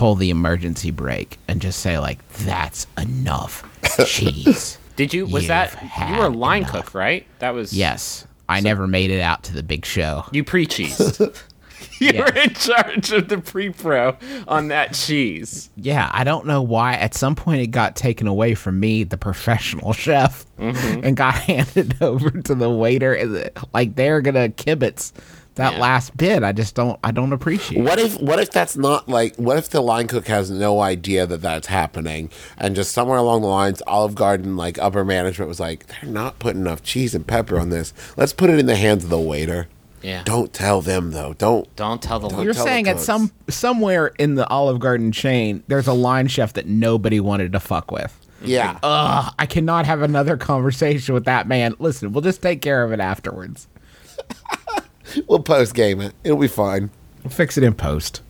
pull 0.00 0.14
the 0.14 0.30
emergency 0.30 0.90
brake 0.90 1.38
and 1.46 1.60
just 1.60 1.80
say 1.80 1.98
like, 1.98 2.26
"That's 2.38 2.86
enough 2.98 3.62
cheese." 4.06 4.78
Did 4.96 5.12
you? 5.12 5.26
Was 5.26 5.42
You've 5.44 5.48
that 5.48 6.08
you 6.10 6.16
were 6.18 6.24
a 6.24 6.28
line 6.30 6.62
enough. 6.62 6.72
cook, 6.86 6.94
right? 6.94 7.26
That 7.38 7.50
was 7.54 7.74
yes, 7.74 8.26
I 8.48 8.60
never 8.60 8.86
made 8.86 9.10
it 9.10 9.20
out 9.20 9.42
to 9.44 9.52
the 9.52 9.62
big 9.62 9.84
show. 9.84 10.24
You 10.32 10.42
pre-cheesed. 10.42 11.20
you 12.00 12.12
Yeah. 12.12 12.20
were 12.22 12.32
in 12.38 12.54
charge 12.54 13.12
of 13.12 13.28
the 13.28 13.38
pre-pro 13.38 14.16
on 14.48 14.68
that 14.68 14.94
cheese. 14.94 15.68
Yeah, 15.76 16.10
I 16.14 16.24
don't 16.24 16.46
know 16.46 16.62
why. 16.62 16.94
At 16.94 17.12
some 17.14 17.34
point, 17.34 17.60
it 17.60 17.66
got 17.68 17.94
taken 17.94 18.26
away 18.26 18.54
from 18.54 18.80
me, 18.80 19.04
the 19.04 19.18
professional 19.18 19.92
chef, 20.04 20.46
Mm-hmm. 20.58 21.04
and 21.04 21.16
got 21.16 21.34
handed 21.34 22.02
over 22.02 22.30
to 22.30 22.54
the 22.54 22.70
waiter. 22.70 23.12
And 23.14 23.34
the, 23.34 23.52
like 23.74 23.96
they're 23.96 24.22
gonna 24.22 24.48
kibitz 24.48 25.12
that 25.56 25.74
Yeah. 25.74 25.80
last 25.80 26.16
bit. 26.16 26.42
I 26.42 26.52
just 26.52 26.74
don't. 26.74 26.98
I 27.04 27.10
don't 27.10 27.32
appreciate. 27.32 27.82
What 27.84 27.98
if 27.98 28.18
what 28.20 28.38
if 28.38 28.50
that's 28.50 28.76
not 28.76 29.08
like 29.08 29.36
what 29.36 29.58
if 29.58 29.68
the 29.70 29.80
line 29.80 30.06
cook 30.06 30.26
has 30.28 30.50
no 30.50 30.80
idea 30.80 31.26
that 31.26 31.42
that's 31.42 31.66
happening 31.66 32.30
and 32.56 32.74
just 32.76 32.92
somewhere 32.92 33.18
along 33.18 33.42
the 33.42 33.48
lines 33.48 33.82
Olive 33.86 34.14
Garden 34.14 34.56
like 34.56 34.78
upper 34.78 35.04
management 35.04 35.48
was 35.48 35.60
like 35.60 35.86
they're 35.86 36.10
not 36.10 36.38
putting 36.38 36.62
enough 36.62 36.82
cheese 36.82 37.14
and 37.14 37.26
pepper 37.26 37.58
on 37.58 37.70
this. 37.70 37.92
Let's 38.16 38.32
put 38.32 38.50
it 38.50 38.58
in 38.58 38.66
the 38.66 38.76
hands 38.76 39.04
of 39.04 39.10
the 39.10 39.18
waiter. 39.18 39.68
Yeah. 40.02 40.22
Don't 40.24 40.50
tell 40.52 40.80
them 40.80 41.10
though. 41.10 41.34
Don't. 41.34 41.74
Don't 41.76 42.00
tell 42.00 42.18
the 42.20 42.28
Don't 42.28 42.42
You're 42.44 42.54
tell 42.54 42.64
the 42.64 42.70
saying 42.70 42.88
at 42.88 43.00
some 43.00 43.30
somewhere 43.48 44.12
in 44.18 44.34
the 44.36 44.48
Olive 44.48 44.78
Garden 44.80 45.12
chain, 45.12 45.62
there's 45.68 45.86
a 45.88 45.92
line 45.92 46.26
chef 46.26 46.54
that 46.54 46.66
nobody 46.66 47.20
wanted 47.20 47.52
to 47.52 47.60
fuck 47.60 47.90
with. 47.90 48.16
Yeah. 48.42 48.78
Ugh, 48.82 49.34
I 49.38 49.44
cannot 49.44 49.84
have 49.84 50.00
another 50.00 50.36
conversation 50.38 51.12
with 51.12 51.26
that 51.26 51.46
man. 51.46 51.74
Listen, 51.78 52.12
we'll 52.12 52.22
just 52.22 52.40
take 52.40 52.62
care 52.62 52.82
of 52.82 52.92
it 52.92 53.00
afterwards. 53.00 53.68
we'll 55.28 55.40
post 55.40 55.74
game 55.74 56.00
it. 56.00 56.14
It'll 56.24 56.38
be 56.38 56.48
fine. 56.48 56.90
We'll 57.22 57.30
fix 57.30 57.56
it 57.58 57.64
in 57.64 57.74
post. 57.74 58.22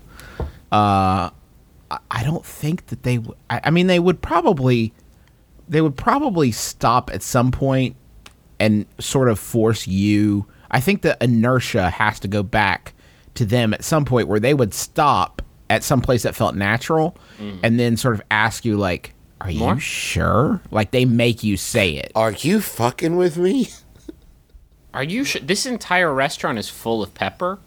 Uh, 0.72 1.30
I, 1.90 1.98
I 2.10 2.22
don't 2.24 2.44
think 2.44 2.86
that 2.88 3.02
they. 3.02 3.16
W- 3.16 3.36
I, 3.48 3.60
I 3.64 3.70
mean, 3.70 3.86
they 3.86 3.98
would 3.98 4.20
probably, 4.22 4.92
they 5.68 5.80
would 5.80 5.96
probably 5.96 6.52
stop 6.52 7.10
at 7.12 7.22
some 7.22 7.50
point 7.50 7.96
and 8.58 8.86
sort 8.98 9.28
of 9.28 9.38
force 9.38 9.86
you. 9.86 10.46
I 10.70 10.80
think 10.80 11.02
the 11.02 11.16
inertia 11.20 11.90
has 11.90 12.20
to 12.20 12.28
go 12.28 12.42
back 12.42 12.94
to 13.34 13.44
them 13.44 13.74
at 13.74 13.82
some 13.84 14.04
point 14.04 14.28
where 14.28 14.40
they 14.40 14.54
would 14.54 14.74
stop 14.74 15.42
at 15.68 15.82
some 15.84 16.00
place 16.00 16.22
that 16.24 16.34
felt 16.34 16.54
natural, 16.54 17.16
and 17.62 17.78
then 17.78 17.96
sort 17.96 18.14
of 18.14 18.22
ask 18.30 18.64
you 18.64 18.76
like, 18.76 19.14
"Are 19.40 19.50
More? 19.52 19.74
you 19.74 19.80
sure?" 19.80 20.60
Like 20.70 20.90
they 20.90 21.04
make 21.04 21.42
you 21.44 21.56
say 21.56 21.92
it. 21.92 22.12
Are 22.14 22.32
you 22.32 22.60
fucking 22.60 23.16
with 23.16 23.36
me? 23.36 23.68
Are 24.92 25.04
you 25.04 25.24
sure? 25.24 25.40
This 25.40 25.66
entire 25.66 26.12
restaurant 26.12 26.58
is 26.58 26.68
full 26.68 27.02
of 27.02 27.14
pepper. 27.14 27.58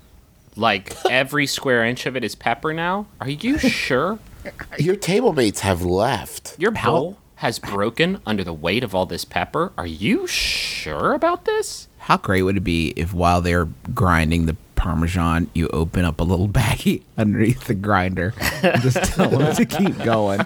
Like 0.55 0.93
every 1.09 1.47
square 1.47 1.83
inch 1.85 2.05
of 2.05 2.15
it 2.15 2.23
is 2.23 2.35
pepper 2.35 2.73
now. 2.73 3.07
Are 3.21 3.29
you 3.29 3.57
sure? 3.57 4.19
Your 4.79 4.95
table 4.95 5.33
mates 5.33 5.61
have 5.61 5.81
left. 5.81 6.55
Your 6.59 6.71
bowl 6.71 7.17
has 7.35 7.59
broken 7.59 8.21
under 8.25 8.43
the 8.43 8.53
weight 8.53 8.83
of 8.83 8.93
all 8.93 9.05
this 9.05 9.25
pepper. 9.25 9.71
Are 9.77 9.87
you 9.87 10.27
sure 10.27 11.13
about 11.13 11.45
this? 11.45 11.87
How 11.99 12.17
great 12.17 12.43
would 12.43 12.57
it 12.57 12.61
be 12.61 12.89
if 12.97 13.13
while 13.13 13.41
they're 13.41 13.69
grinding 13.93 14.45
the 14.45 14.57
Parmesan, 14.75 15.49
you 15.53 15.69
open 15.69 16.03
up 16.03 16.19
a 16.19 16.23
little 16.23 16.47
baggie 16.49 17.03
underneath 17.17 17.65
the 17.65 17.73
grinder 17.73 18.33
and 18.61 18.81
just 18.81 19.01
tell 19.13 19.29
them 19.29 19.55
to 19.55 19.65
keep 19.65 19.97
going? 20.03 20.41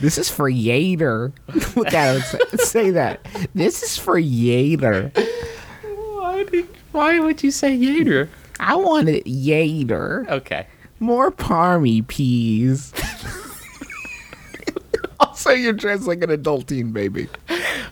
This 0.00 0.18
is 0.18 0.28
for 0.30 0.50
Yater. 0.50 1.32
Look 1.74 1.94
at 1.94 2.16
him 2.16 2.22
say, 2.22 2.56
say 2.64 2.90
that. 2.90 3.26
This 3.54 3.82
is 3.82 3.96
for 3.96 4.20
Yater. 4.20 5.10
Why, 6.98 7.20
would 7.20 7.44
you 7.44 7.52
say 7.52 7.78
Yater? 7.78 8.28
I 8.58 8.74
want 8.74 9.08
it 9.08 9.24
Yater. 9.24 10.28
Okay. 10.28 10.66
More 10.98 11.30
parmy 11.30 12.04
peas. 12.04 12.92
also, 15.20 15.50
you're 15.50 15.72
dressed 15.72 16.08
like 16.08 16.24
an 16.24 16.30
adultine 16.30 16.92
baby. 16.92 17.28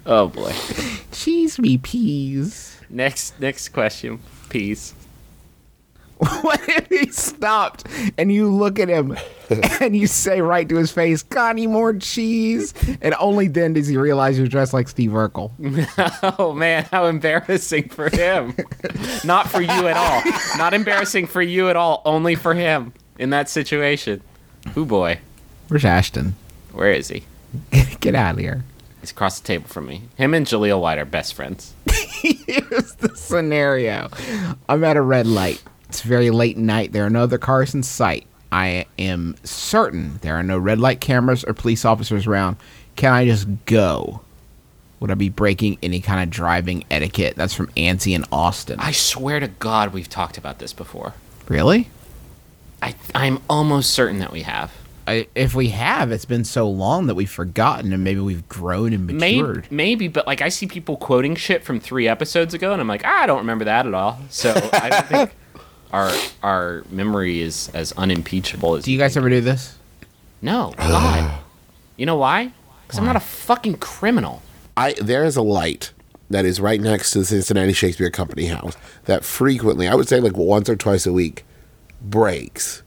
Oh 0.07 0.27
boy. 0.27 0.53
Cheese 1.13 1.57
me 1.61 1.79
peas. 1.79 2.81
Next 2.91 3.39
next 3.39 3.69
question, 3.69 4.19
peas. 4.49 4.93
What 6.43 6.61
if 6.69 6.89
he 6.89 7.11
stopped 7.11 7.87
and 8.17 8.33
you 8.33 8.49
look 8.49 8.79
at 8.79 8.89
him 8.89 9.17
and 9.81 9.95
you 9.97 10.07
say 10.07 10.41
right 10.41 10.67
to 10.69 10.77
his 10.77 10.91
face, 10.91 11.23
"Got 11.23 11.51
any 11.51 11.67
more 11.67 11.93
cheese?" 11.95 12.73
And 13.03 13.15
only 13.19 13.49
then 13.49 13.75
does 13.75 13.87
he 13.87 13.97
realize 13.97 14.39
you're 14.39 14.47
dressed 14.47 14.73
like 14.73 14.89
Steve 14.89 15.11
Urkel. 15.11 15.51
Oh 16.39 16.53
man, 16.53 16.85
how 16.91 17.07
embarrassing 17.07 17.89
for 17.91 18.09
him. 18.09 18.55
Not 19.25 19.49
for 19.49 19.61
you 19.61 19.89
at 19.89 19.97
all. 19.97 20.23
Not 20.59 20.75
embarrassing 20.75 21.27
for 21.27 21.43
you 21.43 21.69
at 21.69 21.77
all, 21.77 22.03
only 22.05 22.35
for 22.35 22.55
him 22.55 22.93
in 23.19 23.31
that 23.31 23.49
situation. 23.49 24.23
Ooh 24.77 24.85
boy. 24.85 25.19
Where's 25.69 25.85
Ashton? 25.85 26.35
Where 26.73 26.93
is 26.93 27.09
he? 27.09 27.25
Get 28.01 28.15
out 28.15 28.35
of 28.35 28.39
here. 28.39 28.65
He's 29.01 29.11
across 29.11 29.41
the 29.41 29.47
table 29.47 29.69
from 29.69 29.87
me. 29.87 30.03
Him 30.17 30.35
and 30.35 30.47
Jaleel 30.47 30.81
White 30.81 30.99
are 30.99 31.05
best 31.05 31.35
friends. 31.35 31.75
Here's 31.89 32.95
the 32.97 33.13
scenario: 33.17 34.11
I'm 34.69 34.83
at 34.85 34.97
a 34.97 35.03
red 35.03 35.27
light. 35.27 35.63
It's 35.89 36.03
very 36.03 36.31
late 36.31 36.57
at 36.57 36.63
night. 36.63 36.93
There 36.93 37.05
are 37.07 37.11
no 37.11 37.23
other 37.23 37.39
cars 37.39 37.75
in 37.75 37.83
sight. 37.83 38.27
I 38.53 38.87
am 38.99 39.37
certain 39.45 40.19
there 40.23 40.35
are 40.37 40.43
no 40.43 40.57
red 40.59 40.79
light 40.81 41.01
cameras 41.01 41.45
or 41.45 41.53
police 41.55 41.85
officers 41.85 42.27
around. 42.27 42.57
Can 42.97 43.13
I 43.13 43.25
just 43.27 43.47
go? 43.67 44.21
Would 45.01 45.11
I 45.11 45.15
be 45.15 45.29
breaking 45.29 45.79
any 45.83 46.01
kind 46.01 46.23
of 46.23 46.31
driving 46.31 46.85
etiquette? 46.91 47.35
That's 47.37 47.53
from 47.55 47.67
Ansi 47.77 48.15
in 48.15 48.25
Austin. 48.33 48.81
I 48.81 48.93
swear 48.93 49.41
to 49.41 49.49
God 49.49 49.93
we've 49.93 50.09
talked 50.09 50.39
about 50.39 50.59
this 50.59 50.73
before. 50.73 51.13
really? 51.49 51.91
I 52.83 52.95
I'm 53.15 53.41
almost 53.49 53.91
certain 53.91 54.19
that 54.21 54.33
we 54.33 54.43
have. 54.43 54.73
I, 55.09 55.29
if 55.35 55.55
we 55.55 55.69
have, 55.69 56.11
it's 56.11 56.25
been 56.25 56.45
so 56.45 56.69
long 56.69 57.07
that 57.07 57.15
we've 57.15 57.31
forgotten, 57.31 57.93
and 57.93 58.03
maybe 58.03 58.19
we've 58.21 58.49
grown 58.49 58.93
and 58.93 59.07
Maybe, 59.07 59.41
matured. 59.41 59.69
maybe, 59.71 60.09
but 60.09 60.27
like 60.27 60.43
I 60.43 60.49
see 60.49 60.67
people 60.67 60.97
quoting 60.97 61.37
shit 61.37 61.63
from 61.65 61.79
three 61.79 62.09
episodes 62.09 62.55
ago, 62.55 62.73
and 62.73 62.81
I'm 62.81 62.89
like, 62.89 63.03
"Ah, 63.05 63.23
I 63.23 63.27
don't 63.27 63.39
remember 63.39 63.65
that 63.67 63.87
at 63.87 63.95
all. 63.95 64.19
So 64.31 64.51
I 64.73 64.89
don't 64.89 65.07
think 65.07 65.31
our 65.97 66.13
our 66.43 66.85
memory 66.91 67.41
is 67.41 67.71
as 67.73 67.93
unimpeachable 67.93 68.75
as. 68.77 68.85
Do 68.85 68.93
you 68.93 68.99
guys 68.99 69.17
ever 69.17 69.31
do 69.31 69.41
this? 69.41 69.79
No, 70.43 70.75
God. 70.77 71.41
you 71.97 72.05
know 72.05 72.17
why? 72.17 72.53
Because 72.83 72.99
I'm 72.99 73.07
not 73.07 73.17
a 73.17 73.21
fucking 73.21 73.79
criminal. 73.79 74.43
I 74.77 74.93
there 75.01 75.25
is 75.25 75.37
a 75.37 75.43
light 75.43 75.93
that 76.29 76.45
is 76.45 76.61
right 76.61 76.81
next 76.81 77.13
to 77.13 77.21
the 77.21 77.25
Cincinnati 77.25 77.73
Shakespeare 77.73 78.11
Company 78.11 78.47
house 78.47 78.77
that 79.07 79.25
frequently, 79.25 79.89
I 79.89 79.95
would 79.95 80.07
say 80.07 80.21
like 80.21 80.37
once 80.37 80.69
or 80.69 80.77
twice 80.77 81.07
a 81.07 81.13
week, 81.13 81.45
breaks 82.03 82.83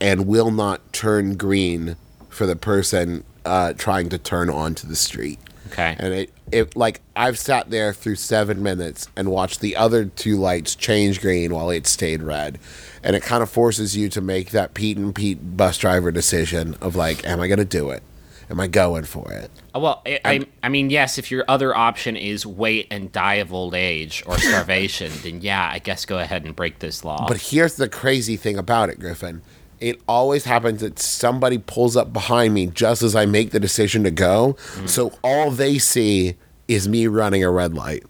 and 0.00 0.26
will 0.26 0.50
not 0.50 0.92
turn 0.92 1.36
green 1.36 1.96
for 2.28 2.46
the 2.46 2.56
person 2.56 3.22
uh, 3.44 3.74
trying 3.74 4.08
to 4.08 4.18
turn 4.18 4.50
onto 4.50 4.88
the 4.88 4.96
street. 4.96 5.38
Okay. 5.72 5.96
And 5.98 6.14
it, 6.14 6.32
it 6.52 6.76
like 6.76 7.00
I've 7.16 7.38
sat 7.38 7.70
there 7.70 7.92
through 7.92 8.16
seven 8.16 8.62
minutes 8.62 9.08
and 9.16 9.30
watched 9.30 9.60
the 9.60 9.76
other 9.76 10.04
two 10.04 10.36
lights 10.36 10.74
change 10.74 11.20
green 11.20 11.54
while 11.54 11.70
it 11.70 11.86
stayed 11.86 12.22
red. 12.22 12.58
And 13.02 13.16
it 13.16 13.22
kind 13.22 13.42
of 13.42 13.50
forces 13.50 13.96
you 13.96 14.08
to 14.10 14.20
make 14.20 14.50
that 14.50 14.74
Pete 14.74 14.96
and 14.96 15.14
Pete 15.14 15.56
bus 15.56 15.78
driver 15.78 16.10
decision 16.10 16.76
of 16.80 16.96
like, 16.96 17.24
am 17.26 17.40
I 17.40 17.48
gonna 17.48 17.64
do 17.64 17.90
it? 17.90 18.02
Am 18.50 18.58
I 18.58 18.66
going 18.66 19.04
for 19.04 19.30
it? 19.32 19.48
Uh, 19.72 19.78
Well, 19.78 20.02
I, 20.04 20.18
I, 20.24 20.46
I 20.64 20.68
mean, 20.68 20.90
yes, 20.90 21.18
if 21.18 21.30
your 21.30 21.44
other 21.46 21.74
option 21.74 22.16
is 22.16 22.44
wait 22.44 22.88
and 22.90 23.12
die 23.12 23.34
of 23.34 23.52
old 23.52 23.74
age 23.76 24.24
or 24.26 24.38
starvation, 24.38 25.12
then 25.22 25.40
yeah, 25.40 25.70
I 25.72 25.78
guess 25.78 26.04
go 26.04 26.18
ahead 26.18 26.44
and 26.44 26.56
break 26.56 26.80
this 26.80 27.04
law. 27.04 27.26
But 27.28 27.36
here's 27.40 27.76
the 27.76 27.88
crazy 27.88 28.36
thing 28.36 28.58
about 28.58 28.90
it, 28.90 28.98
Griffin. 28.98 29.42
It 29.80 30.00
always 30.06 30.44
happens 30.44 30.80
that 30.82 30.98
somebody 30.98 31.56
pulls 31.58 31.96
up 31.96 32.12
behind 32.12 32.52
me 32.54 32.66
just 32.66 33.02
as 33.02 33.16
I 33.16 33.24
make 33.26 33.50
the 33.50 33.60
decision 33.60 34.04
to 34.04 34.10
go. 34.10 34.56
So 34.86 35.12
all 35.24 35.50
they 35.50 35.78
see 35.78 36.36
is 36.68 36.86
me 36.88 37.06
running 37.06 37.42
a 37.42 37.50
red 37.50 37.74
light. 37.74 38.04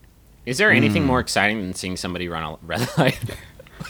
is 0.46 0.58
there 0.58 0.70
anything 0.72 1.02
Hmm. 1.02 1.08
more 1.08 1.20
exciting 1.20 1.60
than 1.60 1.74
seeing 1.74 1.96
somebody 1.96 2.28
run 2.28 2.42
a 2.42 2.56
red 2.66 2.88
light? 2.98 3.18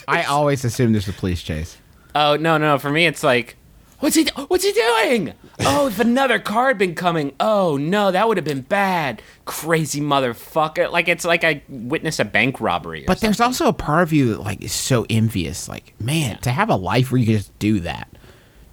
I 0.07 0.25
always 0.25 0.65
assume 0.65 0.93
there's 0.93 1.09
a 1.09 1.13
police 1.13 1.43
chase. 1.43 1.79
oh 2.15 2.37
no, 2.37 2.59
no, 2.59 2.79
for 2.79 2.91
me 2.91 3.07
it's 3.07 3.23
like, 3.23 3.57
what's 4.01 4.17
he, 4.17 4.27
what's 4.49 4.65
he 4.65 4.73
doing? 4.73 5.35
Oh, 5.61 5.87
if 5.87 6.01
another 6.01 6.39
car 6.39 6.69
had 6.69 6.79
been 6.79 6.95
coming, 6.95 7.35
oh 7.39 7.77
no, 7.77 8.11
that 8.11 8.27
would 8.27 8.37
have 8.37 8.45
been 8.45 8.63
bad. 8.63 9.23
Crazy 9.45 10.01
motherfucker! 10.01 10.91
Like 10.91 11.09
it's 11.09 11.25
like 11.25 11.45
I 11.45 11.63
witnessed 11.69 12.21
a 12.21 12.25
bank 12.25 12.61
robbery. 12.61 13.05
Or 13.05 13.07
But 13.07 13.21
there's 13.21 13.41
also 13.41 13.69
a 13.69 13.73
part 13.73 14.03
of 14.03 14.13
you 14.13 14.35
that 14.35 14.41
like 14.41 14.63
is 14.63 14.73
so 14.73 15.07
envious. 15.09 15.69
Like, 15.69 15.95
man, 16.01 16.39
to 16.41 16.51
have 16.51 16.69
a 16.69 16.77
life 16.77 17.13
where 17.13 17.19
you 17.19 17.27
can 17.27 17.37
just 17.37 17.57
do 17.59 17.81
that, 17.81 18.09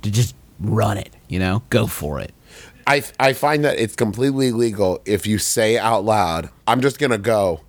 to 0.01 0.11
just 0.11 0.35
run 0.59 0.97
it, 0.97 1.15
you 1.27 1.39
know, 1.39 1.63
go 1.69 1.87
for 1.87 2.19
it. 2.19 2.33
I, 2.87 3.03
I 3.19 3.33
find 3.33 3.65
that 3.65 3.77
it's 3.77 3.95
completely 3.95 4.51
legal 4.51 5.01
if 5.05 5.27
you 5.27 5.39
say 5.39 5.77
out 5.77 6.05
loud, 6.05 6.49
I'm 6.65 6.79
just 6.79 6.99
going 6.99 7.11
to 7.11 7.17
go. 7.17 7.61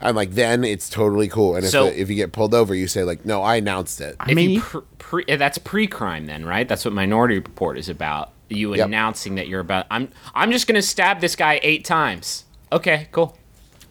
And 0.00 0.16
like 0.16 0.32
then 0.32 0.62
it's 0.64 0.90
totally 0.90 1.28
cool. 1.28 1.56
And 1.56 1.64
if, 1.64 1.70
So- 1.70 1.86
if 1.86 2.08
you 2.10 2.16
get 2.16 2.32
pulled 2.32 2.54
over, 2.54 2.74
you 2.74 2.86
say 2.88 3.02
like, 3.04 3.24
no, 3.24 3.42
I 3.42 3.56
announced 3.56 4.00
it. 4.00 4.16
I 4.20 4.30
If 4.30 4.36
mean, 4.36 4.60
pre, 4.60 4.80
pre, 4.98 5.24
eh, 5.28 5.36
that's 5.36 5.58
pre-crime 5.58 6.26
then, 6.26 6.44
right? 6.44 6.68
That's 6.68 6.84
what 6.84 6.92
Minority 6.94 7.36
Report 7.36 7.78
is 7.78 7.88
about. 7.88 8.32
You 8.48 8.74
Yep. 8.76 8.86
announcing 8.86 9.34
that 9.36 9.48
you're 9.48 9.60
about. 9.60 9.86
I'm. 9.90 10.08
I'm 10.34 10.52
just 10.52 10.66
gonna 10.68 10.82
stab 10.82 11.20
this 11.20 11.34
guy 11.34 11.58
eight 11.64 11.84
times. 11.84 12.44
Okay, 12.70 13.08
cool. 13.10 13.36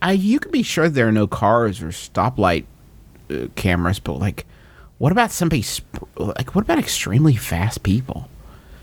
I, 0.01 0.13
you 0.13 0.39
can 0.39 0.51
be 0.51 0.63
sure 0.63 0.87
there 0.87 1.07
are 1.07 1.11
no 1.11 1.27
cars 1.27 1.81
or 1.81 1.87
stoplight 1.87 2.63
uh, 3.29 3.47
cameras, 3.55 3.99
but 3.99 4.13
like, 4.13 4.45
what 4.97 5.11
about 5.11 5.31
somebody? 5.31 5.61
Sp- 5.65 6.07
like, 6.17 6.55
what 6.55 6.61
about 6.63 6.79
extremely 6.79 7.35
fast 7.35 7.83
people? 7.83 8.29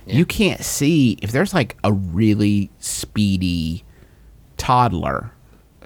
You 0.06 0.26
can't 0.26 0.62
see 0.62 1.16
if 1.22 1.30
there's 1.32 1.54
like 1.54 1.76
a 1.84 1.92
really 1.92 2.68
speedy 2.80 3.84
toddler 4.58 5.30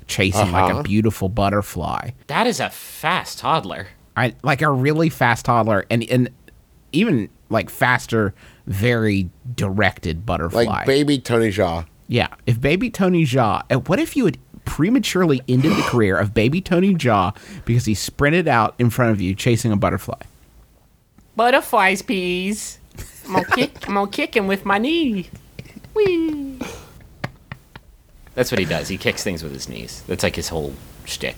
chasing 0.07 0.53
like 0.53 0.71
Uh-huh. 0.71 0.81
a 0.81 0.83
beautiful 0.83 1.29
butterfly. 1.29 2.11
That 2.29 2.47
is 2.47 2.61
a 2.61 2.71
fast 2.71 3.38
toddler. 3.38 3.88
I 4.16 4.35
like 4.42 4.62
a 4.62 4.71
really 4.71 5.09
fast 5.11 5.45
toddler, 5.45 5.85
and 5.90 6.03
and 6.11 6.31
even 6.92 7.29
like 7.51 7.69
faster, 7.71 8.35
very 8.66 9.29
directed 9.55 10.25
butterfly. 10.27 10.64
Like 10.64 10.87
baby 10.87 11.19
Tony 11.19 11.51
Jaa. 11.51 11.87
Yeah, 12.09 12.29
if 12.47 12.61
Baby 12.61 12.88
Tony 12.90 13.25
Jaa, 13.25 13.62
and 13.69 13.87
what 13.88 13.99
if 13.99 14.16
you 14.16 14.25
had 14.27 14.38
prematurely 14.64 15.42
ended 15.49 15.73
the 15.73 15.83
career 15.83 16.16
of 16.16 16.33
Baby 16.35 16.61
Tony 16.61 16.95
Jaa 16.95 17.37
because 17.64 17.85
he 17.85 17.95
sprinted 17.95 18.47
out 18.49 18.75
in 18.79 18.90
front 18.90 19.11
of 19.12 19.21
you 19.21 19.35
chasing 19.35 19.73
a 19.73 19.77
butterfly? 19.77 20.21
Butterflies, 21.35 22.03
please. 22.03 22.79
I'm 23.27 23.33
gonna 23.35 23.45
kick. 23.47 23.88
I'm 23.88 23.95
gonna 23.95 24.11
kick 24.11 24.37
him 24.37 24.47
with 24.47 24.64
my 24.64 24.79
knee. 24.79 25.29
Whee. 25.95 26.59
That's 28.37 28.53
what 28.53 28.61
he 28.61 28.64
does. 28.66 28.87
He 28.87 28.96
kicks 28.99 29.25
things 29.25 29.42
with 29.42 29.53
his 29.53 29.68
knees. 29.68 30.05
That's 30.07 30.22
like 30.22 30.37
his 30.37 30.51
whole 30.51 30.75
shtick. 31.05 31.35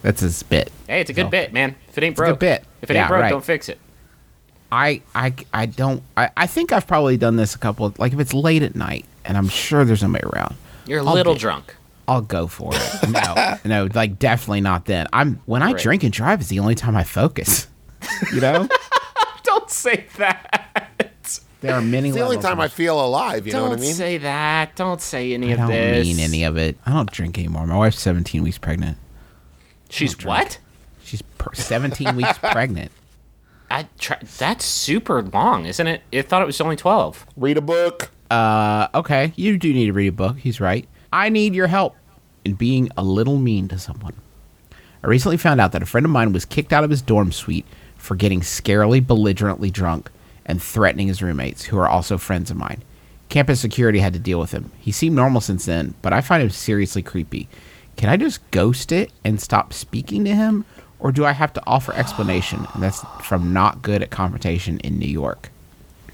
That's 0.00 0.20
his 0.22 0.42
bit. 0.42 0.72
Hey, 0.86 1.00
it's 1.02 1.10
a 1.10 1.12
good 1.12 1.24
No. 1.24 1.28
bit, 1.30 1.52
man. 1.52 1.74
If 1.88 1.98
it 1.98 2.04
ain't 2.04 2.16
broke, 2.16 2.38
bit. 2.40 2.64
If 2.80 2.90
it 2.90 2.94
Yeah, 2.94 3.00
ain't 3.02 3.08
broke, 3.08 3.20
right. 3.22 3.28
don't 3.30 3.44
fix 3.44 3.68
it. 3.68 3.78
I 4.72 5.02
I 5.14 5.34
I 5.52 5.66
don't. 5.66 6.02
I, 6.16 6.30
I 6.36 6.46
think 6.46 6.72
I've 6.72 6.86
probably 6.86 7.16
done 7.16 7.36
this 7.36 7.54
a 7.54 7.58
couple. 7.58 7.86
Of, 7.86 7.98
like 7.98 8.12
if 8.12 8.18
it's 8.20 8.32
late 8.34 8.62
at 8.62 8.74
night 8.74 9.04
and 9.24 9.36
I'm 9.36 9.48
sure 9.48 9.84
there's 9.84 10.00
somebody 10.00 10.24
around, 10.24 10.56
You're 10.86 11.00
a 11.00 11.04
I'll 11.04 11.14
little 11.14 11.34
drunk. 11.34 11.74
I'll 12.08 12.20
go 12.22 12.46
for 12.46 12.72
it. 12.74 12.92
No, 13.10 13.56
no, 13.64 13.88
like 13.94 14.18
definitely 14.18 14.60
not 14.60 14.86
then. 14.86 15.06
I'm 15.12 15.40
when 15.46 15.62
I 15.62 15.72
Right. 15.72 15.82
drink 15.82 16.04
and 16.04 16.12
drive 16.12 16.40
is 16.40 16.48
the 16.48 16.60
only 16.60 16.74
time 16.76 16.96
I 16.96 17.02
focus. 17.04 17.66
You 18.32 18.40
know, 18.40 18.68
Don't 19.42 19.68
say 19.70 20.04
that. 20.18 21.05
There 21.66 21.76
are 21.76 21.82
many. 21.82 22.08
It's 22.08 22.16
the 22.18 22.24
only 22.24 22.38
time 22.38 22.60
I 22.60 22.68
feel 22.68 22.98
alive, 23.04 23.46
you 23.46 23.52
know 23.52 23.60
Don't 23.60 23.70
what 23.70 23.78
I 23.78 23.82
mean? 23.82 23.94
say 23.94 24.18
that. 24.18 24.74
Don't 24.76 25.00
say 25.00 25.32
any 25.34 25.52
of 25.52 25.58
that. 25.58 25.70
I 25.70 25.74
of 25.74 25.80
don't 25.80 25.92
this. 25.94 26.06
mean 26.06 26.18
any 26.20 26.44
of 26.44 26.56
it. 26.56 26.76
I 26.86 26.92
don't 26.92 27.10
drink 27.10 27.38
anymore. 27.38 27.66
My 27.66 27.76
wife's 27.76 28.00
17 28.00 28.42
weeks 28.42 28.58
pregnant. 28.58 28.98
She's 29.90 30.22
what? 30.24 30.58
She's 31.04 31.22
per- 31.22 31.54
17 31.54 32.16
weeks 32.16 32.38
pregnant. 32.42 32.90
I 33.70 33.88
try, 33.98 34.18
that's 34.38 34.64
super 34.64 35.22
long, 35.22 35.66
isn't 35.66 35.86
it? 35.86 36.02
I 36.12 36.22
thought 36.22 36.42
it 36.42 36.46
was 36.46 36.60
only 36.60 36.76
twelve. 36.76 37.26
Read 37.36 37.56
a 37.58 37.60
book. 37.60 38.10
Uh, 38.30 38.86
okay, 38.94 39.32
you 39.34 39.58
do 39.58 39.72
need 39.72 39.86
to 39.86 39.92
read 39.92 40.06
a 40.08 40.12
book. 40.12 40.38
He's 40.38 40.60
right. 40.60 40.88
I 41.12 41.28
need 41.30 41.52
your 41.54 41.66
help 41.66 41.96
in 42.44 42.54
being 42.54 42.90
a 42.96 43.02
little 43.02 43.38
mean 43.38 43.66
to 43.68 43.78
someone. 43.78 44.14
I 45.02 45.08
recently 45.08 45.36
found 45.36 45.60
out 45.60 45.72
that 45.72 45.82
a 45.82 45.86
friend 45.86 46.04
of 46.06 46.10
mine 46.12 46.32
was 46.32 46.44
kicked 46.44 46.72
out 46.72 46.84
of 46.84 46.90
his 46.90 47.02
dorm 47.02 47.32
suite 47.32 47.66
for 47.96 48.14
getting 48.14 48.40
scarily 48.40 49.04
belligerently 49.04 49.70
drunk 49.70 50.10
and 50.46 50.62
threatening 50.62 51.08
his 51.08 51.20
roommates, 51.22 51.64
who 51.64 51.78
are 51.78 51.88
also 51.88 52.16
friends 52.16 52.50
of 52.50 52.56
mine. 52.56 52.82
Campus 53.28 53.60
security 53.60 53.98
had 53.98 54.12
to 54.14 54.18
deal 54.18 54.38
with 54.38 54.52
him. 54.52 54.70
He 54.78 54.92
seemed 54.92 55.16
normal 55.16 55.40
since 55.40 55.66
then, 55.66 55.94
but 56.00 56.12
I 56.12 56.20
find 56.20 56.42
him 56.42 56.50
seriously 56.50 57.02
creepy. 57.02 57.48
Can 57.96 58.08
I 58.08 58.16
just 58.16 58.48
ghost 58.50 58.92
it 58.92 59.10
and 59.24 59.40
stop 59.40 59.72
speaking 59.72 60.24
to 60.24 60.34
him? 60.34 60.64
Or 60.98 61.12
do 61.12 61.24
I 61.24 61.32
have 61.32 61.52
to 61.54 61.62
offer 61.66 61.92
explanation? 61.92 62.66
And 62.72 62.82
that's 62.82 63.04
from 63.22 63.52
not 63.52 63.82
good 63.82 64.02
at 64.02 64.10
confrontation 64.10 64.78
in 64.80 64.98
New 64.98 65.08
York. 65.08 65.50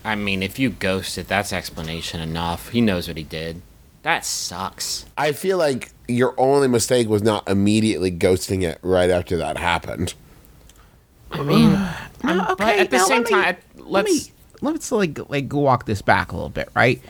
I 0.04 0.16
mean, 0.16 0.42
if 0.42 0.58
you 0.58 0.70
ghost 0.70 1.18
it, 1.18 1.28
that's 1.28 1.52
explanation 1.52 2.20
enough. 2.20 2.70
He 2.70 2.80
knows 2.80 3.06
what 3.06 3.16
he 3.16 3.22
did. 3.22 3.62
That 4.02 4.24
sucks. 4.24 5.06
I 5.16 5.30
feel 5.32 5.58
like 5.58 5.90
your 6.08 6.34
only 6.38 6.66
mistake 6.66 7.08
was 7.08 7.22
not 7.22 7.48
immediately 7.48 8.10
ghosting 8.10 8.62
it 8.64 8.78
right 8.82 9.10
after 9.10 9.36
that 9.36 9.58
happened. 9.58 10.14
I 11.30 11.42
mean, 11.42 11.70
uh, 11.70 11.96
No, 12.24 12.54
but 12.58 12.78
at 12.80 12.90
the 12.90 12.98
same 12.98 13.22
me- 13.22 13.30
time, 13.30 13.44
let 13.44 13.71
let's. 13.92 14.28
me 14.28 14.32
let's 14.60 14.92
like 14.92 15.18
like 15.28 15.52
walk 15.52 15.86
this 15.86 16.02
back 16.02 16.32
a 16.32 16.34
little 16.36 16.48
bit, 16.50 16.68
right? 16.74 17.00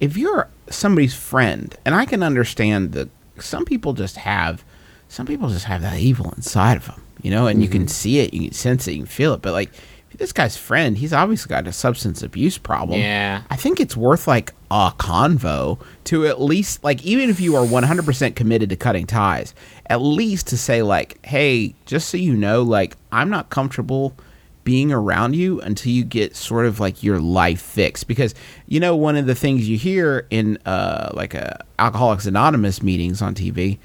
If 0.00 0.16
you're 0.16 0.48
somebody's 0.70 1.14
friend, 1.14 1.74
and 1.84 1.94
I 1.94 2.04
can 2.06 2.22
understand 2.22 2.92
that 2.92 3.08
some 3.38 3.64
people 3.64 3.92
just 3.92 4.16
have, 4.16 4.64
some 5.08 5.26
people 5.26 5.48
just 5.48 5.66
have 5.66 5.82
that 5.82 5.98
evil 5.98 6.32
inside 6.36 6.76
of 6.76 6.86
them, 6.86 7.02
you 7.22 7.30
know, 7.30 7.46
and 7.46 7.62
you 7.62 7.68
Mm-hmm. 7.68 7.78
can 7.80 7.88
see 7.88 8.18
it, 8.20 8.34
you 8.34 8.48
can 8.48 8.52
sense 8.52 8.88
it, 8.88 8.92
you 8.92 8.98
can 8.98 9.06
feel 9.06 9.34
it. 9.34 9.42
But 9.42 9.52
like, 9.52 9.70
if 10.10 10.18
this 10.18 10.32
guy's 10.32 10.56
friend, 10.56 10.98
he's 10.98 11.12
obviously 11.12 11.48
got 11.48 11.66
a 11.66 11.72
substance 11.72 12.22
abuse 12.22 12.58
problem. 12.58 12.98
Yeah. 13.00 13.42
I 13.50 13.56
think 13.56 13.78
it's 13.80 13.96
worth 13.96 14.26
like 14.26 14.52
a 14.70 14.92
convo 14.98 15.80
to 16.04 16.26
at 16.26 16.40
least 16.40 16.82
like 16.82 17.02
even 17.04 17.30
if 17.30 17.40
you 17.40 17.54
are 17.56 17.64
100% 17.64 18.34
committed 18.34 18.70
to 18.70 18.76
cutting 18.76 19.06
ties, 19.06 19.54
at 19.86 20.02
least 20.02 20.48
to 20.48 20.58
say 20.58 20.82
like, 20.82 21.24
"Hey, 21.24 21.74
just 21.86 22.08
so 22.10 22.16
you 22.16 22.34
know, 22.34 22.62
like 22.62 22.96
I'm 23.12 23.30
not 23.30 23.50
comfortable 23.50 24.14
being 24.64 24.92
around 24.92 25.34
you 25.34 25.60
until 25.60 25.90
you 25.92 26.04
get 26.04 26.36
sort 26.36 26.66
of 26.66 26.78
like 26.80 27.02
your 27.02 27.18
life 27.18 27.60
fixed 27.60 28.06
because 28.06 28.34
you 28.66 28.78
know 28.78 28.94
one 28.94 29.16
of 29.16 29.26
the 29.26 29.34
things 29.34 29.68
you 29.68 29.76
hear 29.76 30.26
in 30.30 30.56
uh 30.66 31.10
like 31.14 31.34
uh, 31.34 31.50
alcoholics 31.78 32.26
anonymous 32.26 32.82
meetings 32.82 33.20
on 33.20 33.34
tv 33.34 33.78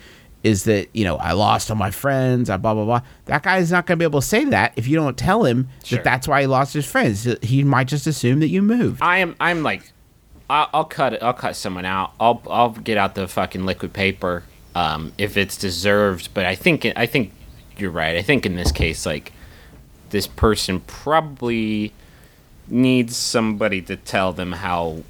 is 0.44 0.66
that 0.66 0.88
you 0.94 1.04
know 1.04 1.16
i 1.18 1.32
lost 1.32 1.72
all 1.72 1.76
my 1.76 1.90
friends 1.90 2.50
i 2.50 2.58
blah 2.58 2.74
blah 2.76 2.86
blah 2.86 3.02
that 3.26 3.42
guy's 3.42 3.72
not 3.72 3.88
going 3.88 3.98
to 3.98 4.00
be 4.00 4.06
able 4.06 4.22
to 4.22 4.28
say 4.28 4.46
that 4.46 4.72
if 4.76 4.88
you 4.88 4.96
don't 4.96 5.18
tell 5.18 5.46
him 5.46 5.68
Sure. 5.84 5.98
that 5.98 6.04
that's 6.04 6.28
why 6.28 6.42
he 6.42 6.48
lost 6.48 6.74
his 6.76 6.86
friends 6.86 7.28
he 7.42 7.64
might 7.64 7.88
just 7.88 8.06
assume 8.06 8.40
that 8.42 8.50
you 8.50 8.62
moved 8.62 9.02
I 9.02 9.18
am. 9.18 9.36
I'm 9.40 9.64
like, 9.64 9.92
I'll, 10.50 10.70
I'll 10.74 10.86
cut 10.86 11.14
it. 11.14 11.24
I'll 11.24 11.34
cut 11.34 11.56
someone 11.58 11.84
out. 11.86 12.14
I'll. 12.22 12.42
I'll 12.50 12.70
get 12.70 12.98
out 12.98 13.16
the 13.16 13.28
fucking 13.28 13.66
liquid 13.66 13.92
paper, 13.92 14.44
um, 14.76 15.12
if 15.18 15.36
it's 15.36 15.58
deserved. 15.58 16.30
But 16.34 16.46
I 16.46 16.56
think. 16.56 16.86
I 16.96 17.06
think 17.06 17.34
you're 17.78 17.92
right. 17.92 18.16
I 18.16 18.22
think 18.22 18.46
in 18.46 18.56
this 18.56 18.72
case, 18.72 19.06
like, 19.06 19.34
this 20.10 20.28
person 20.28 20.82
probably 20.82 21.94
needs 22.68 23.16
somebody 23.16 23.82
to 23.84 23.96
tell 23.96 24.34
them 24.34 24.52
how 24.52 25.04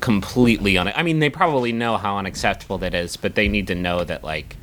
completely 0.00 0.78
un. 0.78 0.88
I 0.94 1.02
mean, 1.02 1.18
they 1.18 1.30
probably 1.30 1.72
know 1.72 1.96
how 1.96 2.16
unacceptable 2.18 2.78
that 2.78 2.94
is, 2.94 3.16
but 3.16 3.34
they 3.34 3.48
need 3.48 3.66
to 3.68 3.74
know 3.74 4.04
that 4.04 4.24
like 4.24 4.56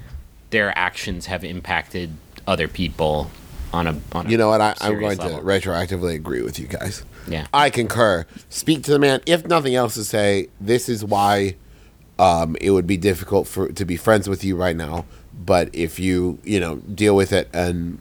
their 0.49 0.77
actions 0.77 1.27
have 1.27 1.43
impacted 1.43 2.11
other 2.45 2.67
people 2.67 3.29
on 3.73 3.87
a. 3.87 3.99
On 4.13 4.25
a 4.25 4.29
You 4.29 4.37
know 4.37 4.49
what? 4.49 4.61
I, 4.61 4.69
I'm 4.81 4.91
serious 4.91 5.17
going 5.17 5.35
to 5.35 5.41
retroactively 5.41 6.15
agree 6.15 6.41
with 6.41 6.59
you 6.59 6.67
guys. 6.67 7.03
Yeah. 7.27 7.47
I 7.53 7.69
concur. 7.69 8.25
Speak 8.49 8.83
to 8.83 8.91
the 8.91 8.99
man. 8.99 9.21
If 9.25 9.45
nothing 9.45 9.75
else, 9.75 9.95
to 9.95 10.03
say 10.03 10.49
this 10.59 10.89
is 10.89 11.03
why 11.03 11.55
um, 12.19 12.55
it 12.61 12.71
would 12.71 12.87
be 12.87 12.97
difficult 12.97 13.47
for 13.47 13.71
to 13.71 13.85
be 13.85 13.97
friends 13.97 14.29
with 14.29 14.43
you 14.43 14.55
right 14.55 14.75
now. 14.75 15.05
But 15.33 15.69
if 15.73 15.99
you 15.99 16.39
you 16.43 16.59
know 16.59 16.77
deal 16.77 17.15
with 17.15 17.31
it 17.31 17.49
and 17.53 17.99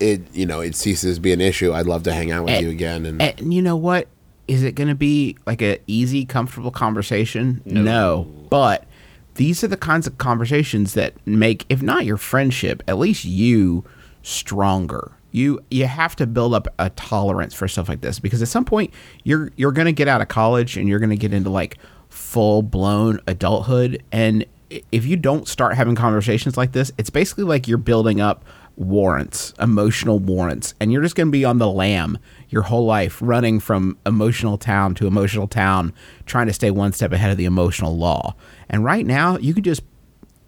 it 0.00 0.22
you 0.34 0.46
know 0.46 0.60
it 0.60 0.74
ceases 0.74 1.16
to 1.16 1.20
be 1.20 1.32
an 1.32 1.40
issue, 1.40 1.72
I'd 1.72 1.86
love 1.86 2.02
to 2.04 2.12
hang 2.12 2.30
out 2.32 2.44
with 2.44 2.54
And- 2.54 2.64
you 2.66 2.70
again. 2.70 3.06
And 3.06 3.20
And 3.20 3.52
you 3.52 3.62
know 3.62 3.76
what? 3.76 4.08
Is 4.46 4.62
it 4.62 4.72
going 4.74 4.88
to 4.88 4.94
be 4.94 5.36
like 5.46 5.60
a 5.60 5.78
easy, 5.86 6.24
comfortable 6.24 6.70
conversation? 6.70 7.60
No. 7.66 8.26
But 8.48 8.86
these 9.34 9.62
are 9.62 9.68
the 9.68 9.76
kinds 9.76 10.06
of 10.06 10.16
conversations 10.16 10.94
that 10.94 11.12
make, 11.26 11.66
if 11.68 11.82
not 11.82 12.06
your 12.06 12.16
friendship, 12.16 12.82
at 12.88 12.98
least 12.98 13.26
you 13.26 13.84
stronger. 14.22 15.12
You 15.32 15.60
you 15.70 15.86
have 15.86 16.16
to 16.16 16.26
build 16.26 16.54
up 16.54 16.68
a 16.78 16.88
tolerance 16.90 17.52
for 17.52 17.68
stuff 17.68 17.88
like 17.88 18.00
this 18.00 18.18
because 18.18 18.40
at 18.40 18.48
some 18.48 18.64
point 18.64 18.92
you're 19.24 19.52
you're 19.56 19.72
gonna 19.72 19.92
get 19.92 20.08
out 20.08 20.22
of 20.22 20.28
college 20.28 20.76
and 20.78 20.88
you're 20.88 20.98
gonna 20.98 21.16
get 21.16 21.34
into 21.34 21.50
like 21.50 21.76
full 22.08 22.62
blown 22.62 23.20
adulthood 23.26 24.02
and 24.10 24.46
if 24.90 25.04
you 25.06 25.16
don't 25.16 25.46
start 25.48 25.74
having 25.76 25.94
conversations 25.94 26.56
like 26.58 26.72
this, 26.72 26.92
it's 26.98 27.08
basically 27.10 27.44
like 27.44 27.66
you're 27.68 27.78
building 27.78 28.20
up 28.20 28.44
warrants, 28.78 29.52
emotional 29.60 30.18
warrants, 30.18 30.72
and 30.80 30.92
you're 30.92 31.02
just 31.02 31.14
going 31.16 31.26
to 31.28 31.32
be 31.32 31.44
on 31.44 31.58
the 31.58 31.68
lam 31.68 32.16
your 32.48 32.62
whole 32.62 32.86
life, 32.86 33.18
running 33.20 33.60
from 33.60 33.98
emotional 34.06 34.56
town 34.56 34.94
to 34.94 35.06
emotional 35.06 35.46
town, 35.48 35.92
trying 36.24 36.46
to 36.46 36.52
stay 36.52 36.70
one 36.70 36.92
step 36.92 37.12
ahead 37.12 37.30
of 37.30 37.36
the 37.36 37.44
emotional 37.44 37.96
law. 37.96 38.34
And 38.70 38.84
right 38.84 39.04
now, 39.04 39.36
you 39.36 39.52
could 39.52 39.64
just 39.64 39.82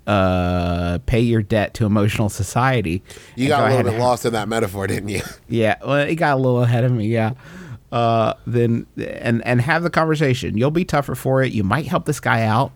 uh, 0.07 0.99
pay 1.07 1.21
your 1.21 1.43
debt 1.43 1.75
to 1.75 1.87
emotional 1.87 2.29
society. 2.29 3.03
You 3.37 3.49
got 3.49 3.59
go 3.59 3.65
a 3.65 3.67
ahead 3.67 3.77
little 3.79 3.93
bit 3.93 3.95
and- 3.97 4.03
lost 4.05 4.25
in 4.25 4.33
that 4.33 4.49
metaphor, 4.49 4.87
didn't 4.87 5.09
you? 5.11 5.23
yeah, 5.49 5.77
well, 5.85 5.97
it 5.99 6.15
got 6.15 6.35
a 6.35 6.41
little 6.41 6.63
ahead 6.63 6.85
of 6.85 6.93
me. 6.93 7.07
Yeah, 7.09 7.33
uh, 7.93 8.35
then 8.47 8.87
and 8.97 9.45
and 9.45 9.61
have 9.61 9.83
the 9.83 9.91
conversation. 9.91 10.57
You'll 10.57 10.71
be 10.71 10.85
tougher 10.85 11.15
for 11.15 11.43
it. 11.43 11.53
You 11.53 11.65
might 11.65 11.87
help 11.87 12.07
this 12.07 12.21
guy 12.21 12.43
out, 12.45 12.73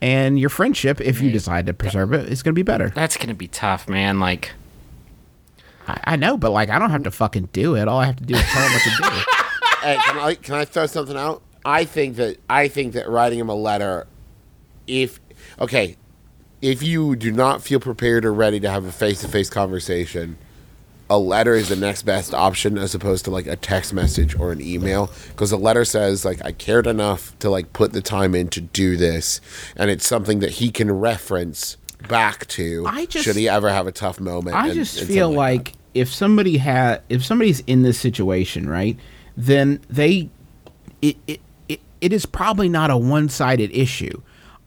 and 0.00 0.38
your 0.38 0.50
friendship, 0.50 1.00
if 1.00 1.20
you 1.20 1.30
decide 1.32 1.66
to 1.66 1.74
preserve 1.74 2.12
it, 2.12 2.28
is 2.30 2.42
going 2.42 2.52
to 2.54 2.58
be 2.58 2.62
better. 2.62 2.90
That's 2.90 3.16
gonna 3.16 3.34
be 3.34 3.48
tough, 3.48 3.88
man. 3.88 4.20
Like, 4.20 4.52
I, 5.88 6.00
I 6.04 6.16
know, 6.16 6.36
but 6.36 6.50
like, 6.50 6.68
I 6.68 6.78
don't 6.78 6.90
have 6.90 7.02
to 7.04 7.10
fucking 7.10 7.48
do 7.52 7.74
it. 7.74 7.88
All 7.88 7.98
I 7.98 8.06
have 8.06 8.16
to 8.16 8.24
do 8.24 8.34
is 8.34 8.42
tell 8.42 8.62
him 8.62 8.72
what 8.72 8.82
to 8.82 8.90
do. 8.90 9.24
hey, 9.82 9.98
can 10.04 10.18
I 10.18 10.34
can 10.34 10.54
I 10.54 10.64
throw 10.64 10.86
something 10.86 11.16
out? 11.16 11.42
I 11.64 11.84
think 11.84 12.16
that 12.16 12.36
I 12.48 12.68
think 12.68 12.92
that 12.92 13.08
writing 13.08 13.38
him 13.38 13.48
a 13.48 13.54
letter, 13.54 14.06
if 14.86 15.18
okay, 15.58 15.96
if 16.60 16.82
you 16.82 17.16
do 17.16 17.32
not 17.32 17.62
feel 17.62 17.80
prepared 17.80 18.24
or 18.24 18.32
ready 18.34 18.60
to 18.60 18.70
have 18.70 18.84
a 18.84 18.92
face 18.92 19.22
to 19.22 19.28
face 19.28 19.48
conversation, 19.48 20.36
a 21.08 21.18
letter 21.18 21.54
is 21.54 21.70
the 21.70 21.76
next 21.76 22.02
best 22.02 22.34
option 22.34 22.76
as 22.76 22.94
opposed 22.94 23.24
to 23.24 23.30
like 23.30 23.46
a 23.46 23.56
text 23.56 23.94
message 23.94 24.38
or 24.38 24.52
an 24.52 24.60
email 24.60 25.10
because 25.30 25.52
a 25.52 25.56
letter 25.56 25.84
says 25.84 26.24
like 26.24 26.44
I 26.44 26.52
cared 26.52 26.86
enough 26.86 27.38
to 27.38 27.48
like 27.48 27.72
put 27.72 27.92
the 27.92 28.02
time 28.02 28.34
in 28.34 28.48
to 28.48 28.60
do 28.60 28.96
this, 28.96 29.40
and 29.74 29.90
it's 29.90 30.06
something 30.06 30.40
that 30.40 30.52
he 30.52 30.70
can 30.70 30.90
reference 30.90 31.76
back 32.08 32.46
to 32.46 32.84
I 32.86 33.06
just- 33.06 33.24
should 33.24 33.36
he 33.36 33.48
ever 33.48 33.70
have 33.70 33.86
a 33.86 33.92
tough 33.92 34.20
moment. 34.20 34.54
I 34.56 34.66
and- 34.66 34.74
just 34.74 34.98
and 34.98 35.08
feel 35.08 35.26
something 35.28 35.36
like 35.36 35.72
if 35.94 36.12
somebody 36.12 36.58
had, 36.58 37.02
if 37.08 37.24
somebody's 37.24 37.60
in 37.60 37.82
this 37.82 37.98
situation, 37.98 38.68
right, 38.68 38.96
then 39.36 39.80
they, 39.88 40.30
it, 41.02 41.16
it, 41.26 41.40
it, 41.68 41.80
it 42.00 42.12
is 42.12 42.26
probably 42.26 42.68
not 42.68 42.90
a 42.90 42.96
one-sided 42.96 43.70
issue. 43.72 44.20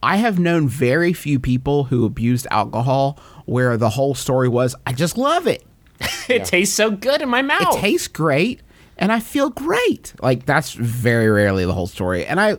I 0.04 0.18
have 0.18 0.40
known 0.40 0.68
very 0.68 1.14
few 1.14 1.40
people 1.40 1.86
who 1.86 2.06
abused 2.06 2.48
alcohol 2.50 3.20
where 3.46 3.78
the 3.78 3.90
whole 3.90 4.16
story 4.16 4.50
was, 4.50 4.76
I 4.86 4.94
just 4.94 5.18
love 5.18 5.48
it. 5.48 5.64
it 6.30 6.46
tastes 6.46 6.76
so 6.76 6.90
good 6.90 7.22
in 7.22 7.30
my 7.30 7.42
mouth. 7.42 7.76
It 7.76 7.80
tastes 7.80 8.08
great 8.08 8.62
and 9.02 9.12
I 9.12 9.20
feel 9.20 9.50
great. 9.50 10.14
Like 10.22 10.46
that's 10.46 10.74
very 10.74 11.28
rarely 11.28 11.66
the 11.66 11.74
whole 11.74 11.88
story. 11.88 12.26
And 12.26 12.40
I 12.40 12.58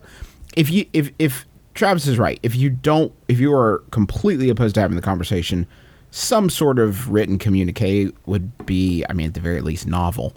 if 0.56 0.70
you 0.70 0.86
if 0.92 1.10
if 1.18 1.46
Travis 1.74 2.06
is 2.06 2.18
right, 2.18 2.38
if 2.42 2.54
you 2.54 2.68
don't 2.68 3.12
if 3.28 3.40
you 3.40 3.54
are 3.54 3.78
completely 3.90 4.50
opposed 4.50 4.74
to 4.74 4.80
having 4.80 4.96
the 4.96 5.02
conversation, 5.02 5.66
some 6.12 6.48
sort 6.50 6.78
of 6.78 7.08
written 7.10 7.38
communique 7.38 8.12
would 8.26 8.64
be 8.66 9.04
I 9.10 9.12
mean 9.14 9.26
at 9.28 9.34
the 9.34 9.40
very 9.40 9.60
least 9.62 9.86
novel. 9.88 10.34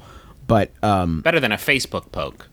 But 0.47 0.71
um 0.83 1.21
Better 1.21 1.39
than 1.39 1.51
a 1.51 1.57
Facebook 1.57 2.11
poke. 2.11 2.47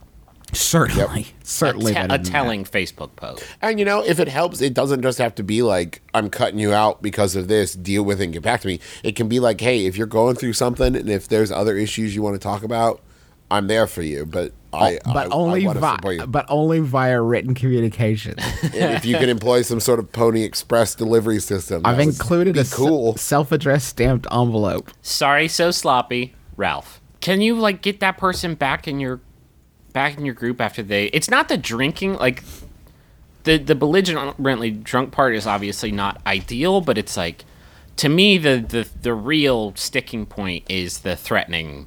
certainly 0.52 1.22
A, 1.22 1.44
certainly 1.46 1.92
te- 1.94 1.98
a 1.98 2.02
than 2.08 2.22
that. 2.22 2.24
telling 2.24 2.64
Facebook 2.64 3.16
post. 3.16 3.42
And 3.62 3.78
you 3.78 3.84
know, 3.84 4.04
if 4.04 4.18
it 4.20 4.28
helps, 4.28 4.60
it 4.60 4.74
doesn't 4.74 5.00
just 5.02 5.18
have 5.18 5.34
to 5.36 5.42
be 5.42 5.62
like, 5.62 6.02
I'm 6.12 6.28
cutting 6.28 6.58
you 6.58 6.72
out 6.74 7.00
because 7.00 7.36
of 7.36 7.48
this, 7.48 7.74
deal 7.74 8.02
with 8.02 8.20
it 8.20 8.24
and 8.24 8.32
get 8.34 8.42
back 8.42 8.60
to 8.62 8.66
me. 8.66 8.80
It 9.02 9.16
can 9.16 9.28
be 9.28 9.40
like, 9.40 9.60
hey, 9.60 9.86
if 9.86 9.96
you're 9.96 10.06
going 10.06 10.36
through 10.36 10.52
something 10.54 10.94
and 10.96 11.08
if 11.08 11.28
there's 11.28 11.50
other 11.52 11.76
issues 11.76 12.14
you 12.14 12.22
want 12.22 12.34
to 12.34 12.38
talk 12.40 12.62
about, 12.62 13.00
I'm 13.50 13.66
there 13.66 13.86
for 13.86 14.02
you. 14.02 14.26
But 14.26 14.52
Oh, 14.74 14.78
I, 14.78 14.98
but 15.04 15.26
I, 15.26 15.34
only 15.34 15.62
I 15.64 15.66
want 15.66 15.76
to 15.76 15.80
vi- 15.80 15.94
support 15.96 16.14
you. 16.16 16.26
but 16.26 16.46
only 16.48 16.80
via 16.80 17.20
written 17.20 17.54
communication. 17.54 18.34
if 18.62 19.04
you 19.04 19.16
can 19.16 19.28
employ 19.28 19.62
some 19.62 19.80
sort 19.80 19.98
of 19.98 20.10
Pony 20.12 20.42
Express 20.44 20.94
delivery 20.94 21.40
system, 21.40 21.82
I've 21.84 22.00
included 22.00 22.54
be 22.54 22.60
a 22.60 22.62
s- 22.62 22.72
cool. 22.74 23.16
self-addressed 23.16 23.86
stamped 23.88 24.26
envelope. 24.32 24.90
Sorry, 25.02 25.46
so 25.48 25.70
sloppy, 25.70 26.34
Ralph. 26.56 27.00
Can 27.20 27.40
you 27.40 27.54
like 27.56 27.82
get 27.82 28.00
that 28.00 28.16
person 28.18 28.54
back 28.54 28.88
in 28.88 28.98
your 28.98 29.20
back 29.92 30.16
in 30.16 30.24
your 30.24 30.34
group 30.34 30.60
after 30.60 30.82
they? 30.82 31.06
It's 31.06 31.28
not 31.30 31.48
the 31.48 31.56
drinking, 31.58 32.14
like 32.14 32.42
the 33.44 33.58
the 33.58 33.74
belligerently 33.74 34.70
drunk 34.70 35.12
part 35.12 35.34
is 35.34 35.46
obviously 35.46 35.92
not 35.92 36.20
ideal, 36.26 36.80
but 36.80 36.96
it's 36.96 37.16
like 37.16 37.44
to 37.96 38.08
me 38.08 38.38
the 38.38 38.64
the 38.66 38.88
the 39.02 39.12
real 39.14 39.74
sticking 39.76 40.24
point 40.26 40.64
is 40.70 41.00
the 41.00 41.14
threatening 41.14 41.86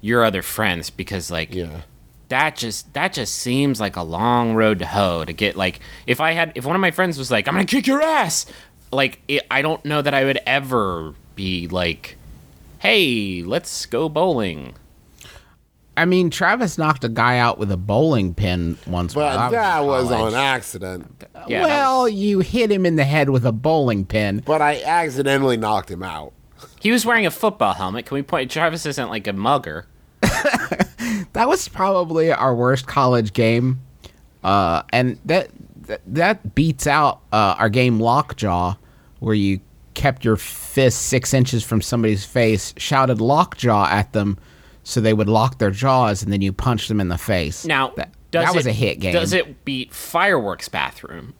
your 0.00 0.22
other 0.24 0.42
friends 0.42 0.90
because 0.90 1.30
like 1.30 1.54
Yeah. 1.54 1.80
That 2.28 2.56
just 2.56 2.92
that 2.94 3.12
just 3.12 3.34
seems 3.34 3.80
like 3.80 3.96
a 3.96 4.02
long 4.02 4.54
road 4.54 4.78
to 4.80 4.86
hoe 4.86 5.24
to 5.24 5.32
get 5.32 5.56
like 5.56 5.80
if 6.06 6.20
I 6.20 6.32
had 6.32 6.52
if 6.54 6.64
one 6.64 6.74
of 6.74 6.80
my 6.80 6.90
friends 6.90 7.18
was 7.18 7.30
like 7.30 7.46
I'm 7.48 7.54
gonna 7.54 7.64
kick 7.66 7.86
your 7.86 8.02
ass 8.02 8.46
like 8.92 9.20
it, 9.28 9.44
I 9.50 9.62
don't 9.62 9.84
know 9.84 10.02
that 10.02 10.14
I 10.14 10.24
would 10.24 10.38
ever 10.46 11.14
be 11.34 11.68
like 11.68 12.16
hey 12.78 13.42
let's 13.42 13.86
go 13.86 14.08
bowling 14.08 14.74
I 15.98 16.04
mean, 16.04 16.28
Travis 16.28 16.76
knocked 16.76 17.04
a 17.04 17.08
guy 17.08 17.38
out 17.38 17.56
with 17.56 17.72
a 17.72 17.76
bowling 17.78 18.34
pin 18.34 18.76
once. 18.86 19.14
But 19.14 19.50
that 19.50 19.80
in 19.80 19.86
was 19.86 20.08
college. 20.10 20.34
on 20.34 20.38
accident. 20.38 21.24
yeah 21.48 21.62
well, 21.62 22.02
was- 22.02 22.12
you 22.12 22.40
hit 22.40 22.70
him 22.70 22.84
in 22.84 22.96
the 22.96 23.04
head 23.04 23.30
with 23.30 23.46
a 23.46 23.52
bowling 23.52 24.04
pin. 24.04 24.42
But 24.44 24.60
I 24.60 24.82
accidentally 24.82 25.56
knocked 25.56 25.90
him 25.90 26.02
out. 26.02 26.34
he 26.80 26.90
was 26.92 27.06
wearing 27.06 27.24
a 27.24 27.30
football 27.30 27.72
helmet 27.72 28.04
can 28.04 28.14
we 28.14 28.22
point 28.22 28.50
Travis 28.50 28.84
isn't 28.84 29.08
like 29.08 29.26
a 29.26 29.32
mugger 29.32 29.86
That 31.36 31.48
was 31.48 31.68
probably 31.68 32.32
our 32.32 32.54
worst 32.54 32.86
college 32.86 33.32
game, 33.34 33.80
uh, 34.42 34.82
and 34.90 35.18
that 35.26 35.50
that, 35.82 36.00
that 36.06 36.54
beats 36.54 36.86
out 36.86 37.20
uh, 37.32 37.54
our 37.58 37.68
game 37.68 38.00
Lockjaw, 38.00 38.74
where 39.20 39.34
you 39.34 39.60
kept 39.94 40.24
your 40.24 40.36
fist 40.36 41.02
six 41.02 41.32
inches 41.34 41.62
from 41.62 41.80
somebody's 41.82 42.24
face, 42.24 42.72
shouted 42.78 43.20
Lockjaw 43.20 43.86
at 43.86 44.12
them, 44.14 44.38
so 44.82 45.00
they 45.00 45.12
would 45.12 45.28
lock 45.28 45.58
their 45.58 45.70
jaws, 45.70 46.22
and 46.22 46.32
then 46.32 46.40
you 46.40 46.52
punched 46.52 46.88
them 46.88 47.00
in 47.00 47.08
the 47.08 47.18
face. 47.18 47.64
now 47.66 47.90
that, 47.96 48.10
does 48.30 48.46
that 48.46 48.54
was 48.54 48.66
it- 48.66 48.70
a 48.70 48.72
hit 48.72 48.98
game. 49.00 49.12
does 49.12 49.32
it 49.32 49.64
beat 49.64 49.92
fireworks 49.92 50.68
bathroom 50.68 51.34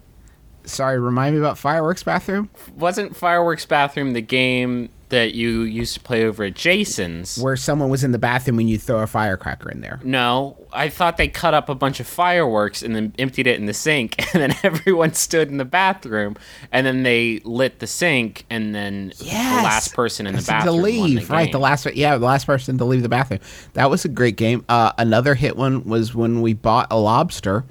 Sorry, 0.64 0.98
remind 0.98 1.34
me 1.36 1.40
about 1.40 1.58
fireworks 1.58 2.02
bathroom. 2.02 2.50
wasn't 2.76 3.14
fireworks 3.16 3.64
bathroom 3.64 4.12
the 4.14 4.20
game 4.20 4.88
that 5.08 5.34
you 5.34 5.62
used 5.62 5.94
to 5.94 6.00
play 6.00 6.24
over 6.24 6.44
at 6.44 6.54
Jason's 6.54 7.38
where 7.38 7.56
someone 7.56 7.88
was 7.90 8.02
in 8.02 8.12
the 8.12 8.18
bathroom 8.18 8.56
when 8.56 8.68
you 8.68 8.78
throw 8.78 9.00
a 9.00 9.06
firecracker 9.06 9.70
in 9.70 9.80
there. 9.80 10.00
No, 10.02 10.56
I 10.72 10.88
thought 10.88 11.16
they 11.16 11.28
cut 11.28 11.54
up 11.54 11.68
a 11.68 11.74
bunch 11.74 12.00
of 12.00 12.06
fireworks 12.06 12.82
and 12.82 12.94
then 12.94 13.14
emptied 13.18 13.46
it 13.46 13.58
in 13.58 13.66
the 13.66 13.74
sink, 13.74 14.16
and 14.34 14.42
then 14.42 14.56
everyone 14.62 15.14
stood 15.14 15.48
in 15.48 15.58
the 15.58 15.64
bathroom, 15.64 16.36
and 16.72 16.86
then 16.86 17.02
they 17.02 17.40
lit 17.44 17.78
the 17.78 17.86
sink, 17.86 18.44
and 18.50 18.74
then 18.74 19.12
the 19.18 19.26
last 19.26 19.94
person 19.94 20.26
in 20.26 20.34
the 20.34 20.42
bathroom 20.42 20.76
to 20.76 20.82
leave. 20.82 21.28
the 21.28 21.32
right, 21.32 21.52
the 21.52 21.58
last 21.58 21.86
yeah, 21.94 22.16
the 22.16 22.26
last 22.26 22.46
person 22.46 22.78
to 22.78 22.84
leave 22.84 23.02
the 23.02 23.08
bathroom. 23.08 23.40
That 23.74 23.90
was 23.90 24.04
a 24.04 24.08
great 24.08 24.36
game. 24.36 24.64
Uh, 24.68 24.92
another 24.98 25.34
hit 25.34 25.56
one 25.56 25.84
was 25.84 26.14
when 26.14 26.40
we 26.42 26.52
bought 26.54 26.88
a 26.90 26.98
lobster 26.98 27.64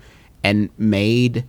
and 0.43 0.69
made 0.77 1.43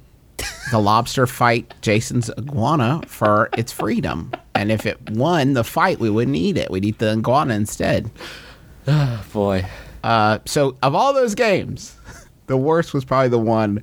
the 0.70 0.79
lobster 0.79 1.26
fight 1.26 1.74
Jason's 1.83 2.31
iguana 2.31 3.02
for 3.07 3.48
its 3.57 3.72
freedom. 3.72 4.33
And 4.55 4.72
if 4.72 4.87
it 4.87 5.11
won 5.11 5.52
the 5.52 5.64
fight, 5.64 5.98
we 5.98 6.11
wouldn't 6.11 6.37
eat 6.37 6.57
it. 6.57 6.70
We'd 6.70 6.85
eat 6.85 6.98
the 6.98 7.12
iguana 7.12 7.55
instead. 7.55 8.11
boy. 9.33 9.66
Uh, 10.02 10.38
so 10.44 10.76
of 10.83 10.94
all 10.94 11.12
those 11.12 11.35
games, 11.35 11.96
the 12.46 12.57
worst 12.57 12.94
was 12.94 13.05
probably 13.05 13.29
the 13.29 13.38
one 13.38 13.83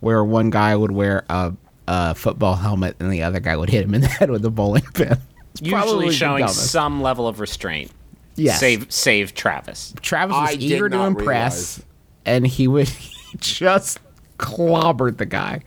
where 0.00 0.24
one 0.24 0.50
guy 0.50 0.76
would 0.76 0.92
wear 0.92 1.24
a, 1.28 1.52
a 1.88 2.14
football 2.14 2.54
helmet 2.54 2.96
and 3.00 3.12
the 3.12 3.22
other 3.22 3.40
guy 3.40 3.56
would 3.56 3.70
hit 3.70 3.84
him 3.84 3.94
in 3.94 4.00
the 4.02 4.08
head 4.20 4.30
with 4.30 4.44
a 4.44 4.50
bowling 4.50 4.84
pin. 4.94 5.18
It's 5.52 5.60
probably 5.60 6.06
Usually 6.06 6.12
showing 6.12 6.48
some 6.48 7.00
level 7.00 7.28
of 7.28 7.38
restraint. 7.38 7.92
Yes. 8.36 8.58
Save 8.58 8.90
save 8.90 9.34
Travis. 9.34 9.94
Travis 10.02 10.34
was 10.34 10.50
I 10.50 10.52
eager 10.54 10.88
to 10.88 11.00
impress, 11.02 11.78
realize. 11.78 11.84
and 12.26 12.46
he 12.46 12.66
would 12.66 12.88
he 12.88 13.38
just 13.38 14.00
clobbered 14.38 15.18
the 15.18 15.26
guy. 15.26 15.62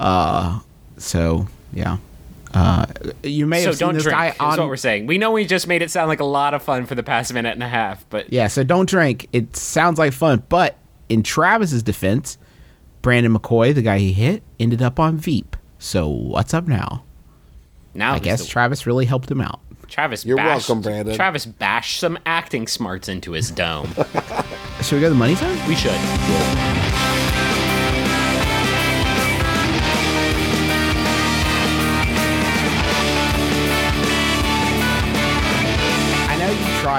Uh, 0.00 0.60
so 0.96 1.46
yeah. 1.72 1.98
Uh, 2.52 2.84
you 3.22 3.46
may 3.46 3.60
So 3.62 3.66
have 3.68 3.76
seen 3.76 3.86
don't 3.88 3.94
this 3.94 4.02
drink. 4.02 4.16
guy 4.18 4.28
Is 4.30 4.36
on. 4.40 4.58
what 4.58 4.66
we're 4.68 4.76
saying. 4.76 5.06
We 5.06 5.18
know 5.18 5.30
we 5.30 5.44
just 5.46 5.68
made 5.68 5.82
it 5.82 5.90
sound 5.90 6.08
like 6.08 6.18
a 6.18 6.24
lot 6.24 6.52
of 6.52 6.62
fun 6.64 6.84
for 6.86 6.96
the 6.96 7.02
past 7.04 7.32
minute 7.32 7.52
and 7.52 7.62
a 7.62 7.68
half, 7.68 8.04
but 8.10 8.32
yeah, 8.32 8.48
so 8.48 8.64
don't 8.64 8.88
drink. 8.88 9.28
It 9.32 9.54
sounds 9.56 10.00
like 10.00 10.12
fun, 10.12 10.42
but 10.48 10.76
in 11.08 11.22
Travis's 11.22 11.84
defense, 11.84 12.38
Brandon 13.02 13.32
McCoy, 13.32 13.72
the 13.72 13.82
guy 13.82 13.98
he 13.98 14.12
hit, 14.12 14.42
ended 14.58 14.82
up 14.82 14.98
on 14.98 15.16
Veep. 15.16 15.56
So 15.78 16.08
what's 16.08 16.52
up 16.52 16.66
now? 16.66 17.04
now 17.94 18.14
I 18.14 18.18
guess 18.18 18.40
the- 18.42 18.48
Travis 18.48 18.84
really 18.84 19.04
helped 19.06 19.30
him 19.30 19.40
out. 19.40 19.60
Travis. 19.86 20.24
You're 20.24 20.36
bashed, 20.36 20.68
welcome, 20.68 20.82
Brandon. 20.82 21.14
Travis 21.16 21.46
bashed 21.46 22.00
some 22.00 22.18
acting 22.26 22.66
smarts 22.66 23.08
into 23.08 23.30
his 23.32 23.50
dome. 23.52 23.86
Should 24.82 24.92
we 24.96 25.00
go 25.00 25.06
to 25.06 25.10
the 25.10 25.14
money 25.14 25.34
zone? 25.36 25.56
we 25.68 25.74
should. 25.76 26.79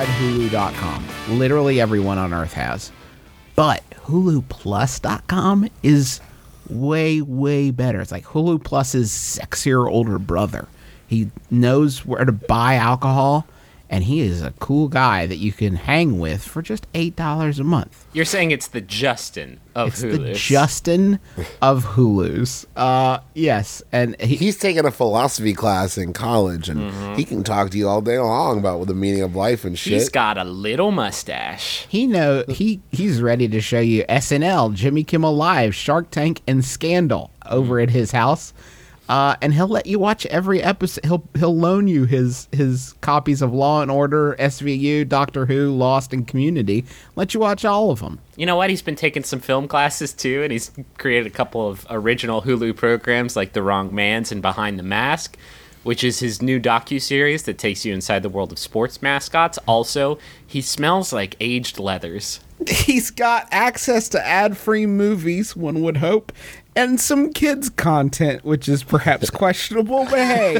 Hulu.com. 0.08 1.06
Literally 1.38 1.80
everyone 1.80 2.18
on 2.18 2.34
earth 2.34 2.54
has. 2.54 2.92
But 3.56 3.84
HuluPlus.com 3.92 5.70
is 5.84 6.22
way, 6.70 7.22
way 7.22 7.72
better. 7.72 8.02
It's 8.02 8.12
like 8.12 8.26
Hulu 8.26 8.64
Plus's 8.64 9.12
sexier 9.12 9.90
older 9.90 10.18
brother. 10.20 10.68
He 11.08 11.30
knows 11.50 12.06
where 12.06 12.26
to 12.26 12.32
buy 12.32 12.76
alcohol, 12.76 13.46
and 13.92 14.06
he 14.06 14.22
is 14.22 14.42
a 14.42 14.52
cool 14.52 14.88
guy 14.88 15.26
that 15.28 15.36
you 15.36 15.52
can 15.52 15.76
hang 15.76 16.18
with 16.18 16.44
for 16.44 16.62
just 16.62 16.92
$8 16.94 17.60
a 17.60 17.64
month. 17.64 18.06
You're 18.14 18.24
saying 18.26 18.52
it's 18.52 18.70
the 18.70 18.80
Justin 18.80 19.60
of 19.76 19.90
It's 19.90 20.02
the 20.02 20.34
Justin 20.34 21.20
of 21.62 21.84
Hulu's. 21.84 22.66
Uh, 22.76 23.20
yes, 23.36 23.84
and 23.92 24.20
he, 24.22 24.38
He's 24.38 24.58
taking 24.58 24.86
a 24.86 24.92
philosophy 24.92 25.54
class 25.54 25.98
in 25.98 26.14
college, 26.14 26.70
and 26.70 27.18
he 27.18 27.26
can 27.26 27.44
talk 27.44 27.70
to 27.72 27.78
you 27.78 27.88
all 27.90 28.02
day 28.02 28.18
long 28.18 28.60
about 28.60 28.80
what 28.80 28.88
the 28.88 28.94
meaning 28.94 29.22
of 29.24 29.36
life 29.36 29.66
and 29.66 29.78
shit. 29.78 29.94
He's 29.94 30.10
got 30.10 30.38
a 30.38 30.46
little 30.46 30.92
mustache. 30.92 31.86
he 31.90 32.08
know 32.08 32.46
he 32.48 32.82
he's 32.92 33.22
ready 33.22 33.48
to 33.50 33.60
show 33.60 33.82
you 33.82 34.06
SNL, 34.06 34.74
Jimmy 34.74 35.04
Kimmel 35.04 35.36
Live, 35.36 35.76
Shark 35.76 36.10
Tank, 36.12 36.42
and 36.48 36.64
Scandal 36.64 37.32
over 37.50 37.80
at 37.80 37.90
his 37.90 38.12
house. 38.12 38.54
Uh, 39.10 39.36
and 39.42 39.54
he'll 39.54 39.68
let 39.68 39.88
you 39.88 40.00
watch 40.00 40.26
every 40.28 40.62
episode. 40.62 41.04
He'll 41.04 41.24
he'll 41.36 41.56
loan 41.56 41.88
you 41.88 42.06
his 42.06 42.48
his 42.52 42.94
copies 43.02 43.42
of 43.42 43.54
Law 43.54 43.82
and 43.82 43.92
Order, 43.92 44.36
SVU, 44.40 45.08
Doctor 45.08 45.48
Who, 45.48 45.70
Lost, 45.72 46.14
and 46.14 46.26
Community. 46.26 46.86
Let 47.16 47.34
you 47.34 47.40
watch 47.40 47.66
all 47.66 47.92
of 47.92 48.00
them. 48.00 48.20
You 48.38 48.46
know 48.46 48.56
what? 48.56 48.70
He's 48.70 48.82
been 48.82 48.96
taking 48.96 49.24
some 49.24 49.40
film 49.40 49.68
classes 49.68 50.14
too, 50.14 50.44
and 50.44 50.52
he's 50.52 50.72
created 50.98 51.28
a 51.28 51.36
couple 51.36 51.68
of 51.68 51.86
original 51.90 52.44
Hulu 52.44 52.76
programs 52.78 53.36
like 53.36 53.54
The 53.54 53.64
Wrong 53.64 53.94
Mans 53.94 54.32
and 54.32 54.42
Behind 54.42 54.80
the 54.80 54.84
Mask, 54.84 55.38
which 55.84 56.04
is 56.04 56.20
his 56.20 56.42
new 56.42 56.60
docu 56.60 57.02
series 57.02 57.44
that 57.44 57.58
takes 57.58 57.84
you 57.84 57.94
inside 57.94 58.24
the 58.24 58.30
world 58.30 58.52
of 58.54 58.60
sports 58.60 59.02
mascots. 59.02 59.58
Also, 59.68 60.20
he 60.46 60.62
smells 60.62 61.12
like 61.12 61.36
aged 61.42 61.80
leathers. 61.80 62.40
He's 62.68 63.10
got 63.10 63.48
access 63.52 64.08
to 64.10 64.26
ad-free 64.26 64.86
movies, 64.86 65.56
one 65.56 65.82
would 65.82 65.98
hope, 65.98 66.32
and 66.76 67.00
some 67.00 67.32
kids 67.34 67.70
content, 67.70 68.44
which 68.46 68.68
is 68.70 68.84
perhaps 68.84 69.30
questionable, 69.32 70.06
but 70.06 70.20
hey, 70.20 70.60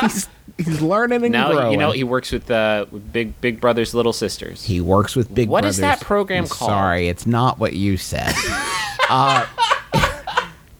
he's 0.00 0.28
he's 0.58 0.80
learning 0.82 1.22
and 1.24 1.32
Now 1.32 1.52
growing. 1.52 1.72
you 1.72 1.78
know 1.78 1.90
he 1.92 2.04
works 2.04 2.32
with 2.32 2.50
uh, 2.50 2.86
with 2.90 3.12
Big 3.12 3.40
Big 3.40 3.60
Brothers 3.60 3.94
Little 3.94 4.12
Sisters. 4.12 4.64
He 4.64 4.80
works 4.80 5.14
with 5.16 5.32
Big 5.34 5.48
What 5.48 5.64
is 5.64 5.78
Brothers. 5.78 6.00
that 6.00 6.04
program 6.06 6.44
I'm 6.44 6.48
called? 6.50 6.70
Sorry, 6.70 7.08
it's 7.08 7.26
not 7.26 7.58
what 7.58 7.72
you 7.74 7.96
said. 7.96 8.32
uh, 9.10 9.46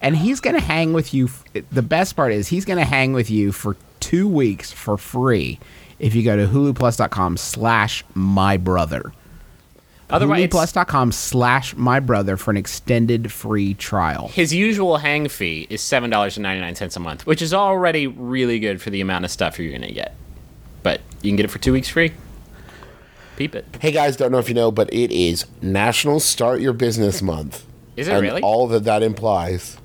and 0.00 0.16
he's 0.16 0.40
going 0.40 0.56
to 0.56 0.62
hang 0.62 0.92
with 0.92 1.14
you. 1.14 1.26
f- 1.26 1.44
The 1.70 1.82
best 1.82 2.16
part 2.16 2.32
is 2.32 2.48
he's 2.48 2.64
going 2.64 2.78
to 2.78 2.84
hang 2.84 3.12
with 3.12 3.30
you 3.30 3.52
for 3.52 3.76
two 4.00 4.26
weeks 4.26 4.72
for 4.72 4.96
free 4.98 5.60
if 6.00 6.14
you 6.16 6.24
go 6.24 6.36
to 6.36 6.46
huluplus.com 6.48 7.36
slash 7.36 8.04
my 8.14 8.56
brother. 8.56 9.12
Otherwise, 10.12 10.42
it's- 10.42 10.54
huluplus.com 10.72 11.12
slash 11.12 11.74
my 11.76 11.98
brother 12.00 12.36
for 12.36 12.50
an 12.50 12.56
extended 12.56 13.32
free 13.32 13.74
trial. 13.74 14.28
his 14.28 14.52
usual 14.54 14.98
hang 14.98 15.28
fee 15.28 15.66
is 15.70 15.80
seven 15.80 16.10
dollars 16.10 16.36
and 16.36 16.42
ninety 16.42 16.60
nine 16.60 16.74
cents 16.74 16.96
a 16.96 17.00
month, 17.00 17.26
which 17.26 17.40
is 17.42 17.52
already 17.54 18.06
really 18.06 18.58
good 18.58 18.80
for 18.82 18.90
the 18.90 19.00
amount 19.00 19.24
of 19.24 19.30
stuff 19.30 19.58
you're 19.58 19.72
gonna 19.72 19.90
get. 19.92 20.14
But 20.82 21.00
you 21.22 21.30
can 21.30 21.36
get 21.36 21.44
it 21.44 21.48
for 21.50 21.58
two 21.58 21.72
weeks 21.72 21.88
free. 21.88 22.12
Peep 23.36 23.54
it. 23.54 23.64
Hey 23.80 23.92
guys, 23.92 24.16
don't 24.16 24.30
know 24.30 24.38
if 24.38 24.48
you 24.48 24.54
know, 24.54 24.70
but 24.70 24.92
it 24.92 25.10
is 25.10 25.46
National 25.62 26.20
Start 26.20 26.60
Your 26.60 26.72
Business 26.74 27.22
Month. 27.22 27.64
Is 27.96 28.08
it 28.08 28.12
and 28.12 28.22
really? 28.22 28.42
All 28.42 28.66
that 28.68 28.84
that 28.84 29.02
implies. 29.02 29.76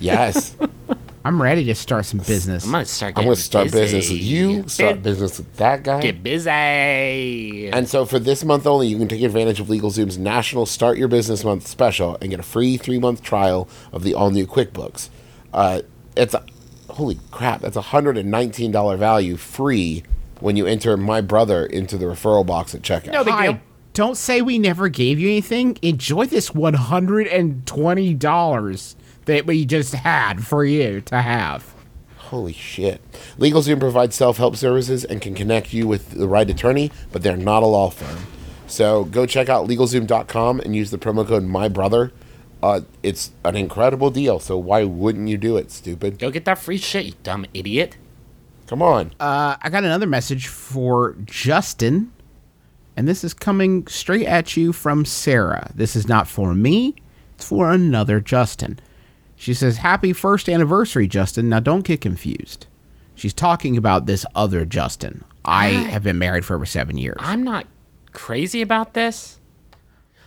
Yes, 0.00 0.54
I'm 1.24 1.42
ready 1.42 1.64
to 1.64 1.74
start 1.74 2.04
some 2.06 2.20
business. 2.20 2.64
I'm 2.64 2.70
gonna 2.72 2.84
start. 2.84 3.14
I'm 3.18 3.24
going 3.24 3.36
to 3.36 3.42
start 3.42 3.66
busy. 3.72 3.78
business 3.80 4.10
with 4.10 4.20
you. 4.20 4.68
Start 4.68 4.94
Bit- 4.96 5.02
business 5.02 5.38
with 5.38 5.56
that 5.56 5.82
guy. 5.82 6.00
Get 6.00 6.22
busy. 6.22 7.68
And 7.70 7.88
so 7.88 8.04
for 8.06 8.18
this 8.18 8.44
month 8.44 8.66
only, 8.66 8.86
you 8.88 8.98
can 8.98 9.08
take 9.08 9.22
advantage 9.22 9.60
of 9.60 9.66
LegalZoom's 9.66 10.16
National 10.18 10.64
Start 10.66 10.96
Your 10.98 11.08
Business 11.08 11.44
Month 11.44 11.66
special 11.66 12.16
and 12.20 12.30
get 12.30 12.40
a 12.40 12.44
free 12.44 12.76
three 12.76 12.98
month 12.98 13.22
trial 13.22 13.68
of 13.92 14.02
the 14.04 14.14
all 14.14 14.30
new 14.30 14.46
QuickBooks. 14.46 15.08
Uh, 15.52 15.82
it's 16.16 16.34
a, 16.34 16.44
holy 16.90 17.18
crap! 17.30 17.60
That's 17.60 17.76
a 17.76 17.82
hundred 17.82 18.16
and 18.16 18.30
nineteen 18.30 18.70
dollar 18.72 18.96
value 18.96 19.36
free 19.36 20.02
when 20.40 20.56
you 20.56 20.66
enter 20.66 20.96
my 20.96 21.20
brother 21.20 21.66
into 21.66 21.98
the 21.98 22.06
referral 22.06 22.46
box 22.46 22.74
at 22.74 22.80
checkout. 22.82 23.12
No 23.12 23.24
big 23.24 23.34
Hi, 23.34 23.46
deal. 23.52 23.60
don't 23.92 24.16
say 24.16 24.40
we 24.40 24.58
never 24.58 24.88
gave 24.88 25.18
you 25.18 25.28
anything. 25.28 25.76
Enjoy 25.82 26.24
this 26.26 26.50
$120 26.50 28.94
that 29.28 29.46
we 29.46 29.64
just 29.64 29.94
had 29.94 30.44
for 30.44 30.64
you 30.64 31.00
to 31.02 31.22
have. 31.22 31.74
Holy 32.16 32.52
shit. 32.52 33.00
LegalZoom 33.38 33.78
provides 33.78 34.16
self 34.16 34.36
help 34.36 34.56
services 34.56 35.04
and 35.04 35.22
can 35.22 35.34
connect 35.34 35.72
you 35.72 35.86
with 35.86 36.10
the 36.10 36.26
right 36.26 36.48
attorney, 36.50 36.90
but 37.12 37.22
they're 37.22 37.36
not 37.36 37.62
a 37.62 37.66
law 37.66 37.88
firm. 37.90 38.18
So 38.66 39.04
go 39.04 39.24
check 39.24 39.48
out 39.48 39.66
LegalZoom.com 39.68 40.60
and 40.60 40.74
use 40.76 40.90
the 40.90 40.98
promo 40.98 41.26
code 41.26 41.44
MyBrother. 41.44 42.10
Uh, 42.62 42.80
it's 43.02 43.30
an 43.44 43.56
incredible 43.56 44.10
deal, 44.10 44.40
so 44.40 44.58
why 44.58 44.82
wouldn't 44.84 45.28
you 45.28 45.38
do 45.38 45.56
it, 45.56 45.70
stupid? 45.70 46.18
Go 46.18 46.30
get 46.30 46.44
that 46.44 46.58
free 46.58 46.76
shit, 46.76 47.06
you 47.06 47.12
dumb 47.22 47.46
idiot. 47.54 47.96
Come 48.66 48.82
on. 48.82 49.12
Uh, 49.20 49.56
I 49.62 49.70
got 49.70 49.84
another 49.84 50.06
message 50.06 50.48
for 50.48 51.16
Justin, 51.24 52.12
and 52.96 53.06
this 53.06 53.24
is 53.24 53.32
coming 53.32 53.86
straight 53.86 54.26
at 54.26 54.56
you 54.56 54.72
from 54.72 55.04
Sarah. 55.04 55.70
This 55.74 55.94
is 55.96 56.08
not 56.08 56.28
for 56.28 56.52
me, 56.54 56.96
it's 57.36 57.46
for 57.46 57.70
another 57.70 58.20
Justin. 58.20 58.80
She 59.38 59.54
says, 59.54 59.78
Happy 59.78 60.12
first 60.12 60.48
anniversary, 60.48 61.06
Justin. 61.08 61.48
Now 61.48 61.60
don't 61.60 61.84
get 61.84 62.00
confused. 62.00 62.66
She's 63.14 63.32
talking 63.32 63.76
about 63.76 64.06
this 64.06 64.26
other 64.34 64.64
Justin. 64.64 65.24
I 65.44 65.68
have 65.68 66.02
been 66.02 66.18
married 66.18 66.44
for 66.44 66.54
over 66.56 66.66
seven 66.66 66.98
years. 66.98 67.16
I'm 67.20 67.42
not 67.42 67.66
crazy 68.12 68.60
about 68.62 68.94
this. 68.94 69.36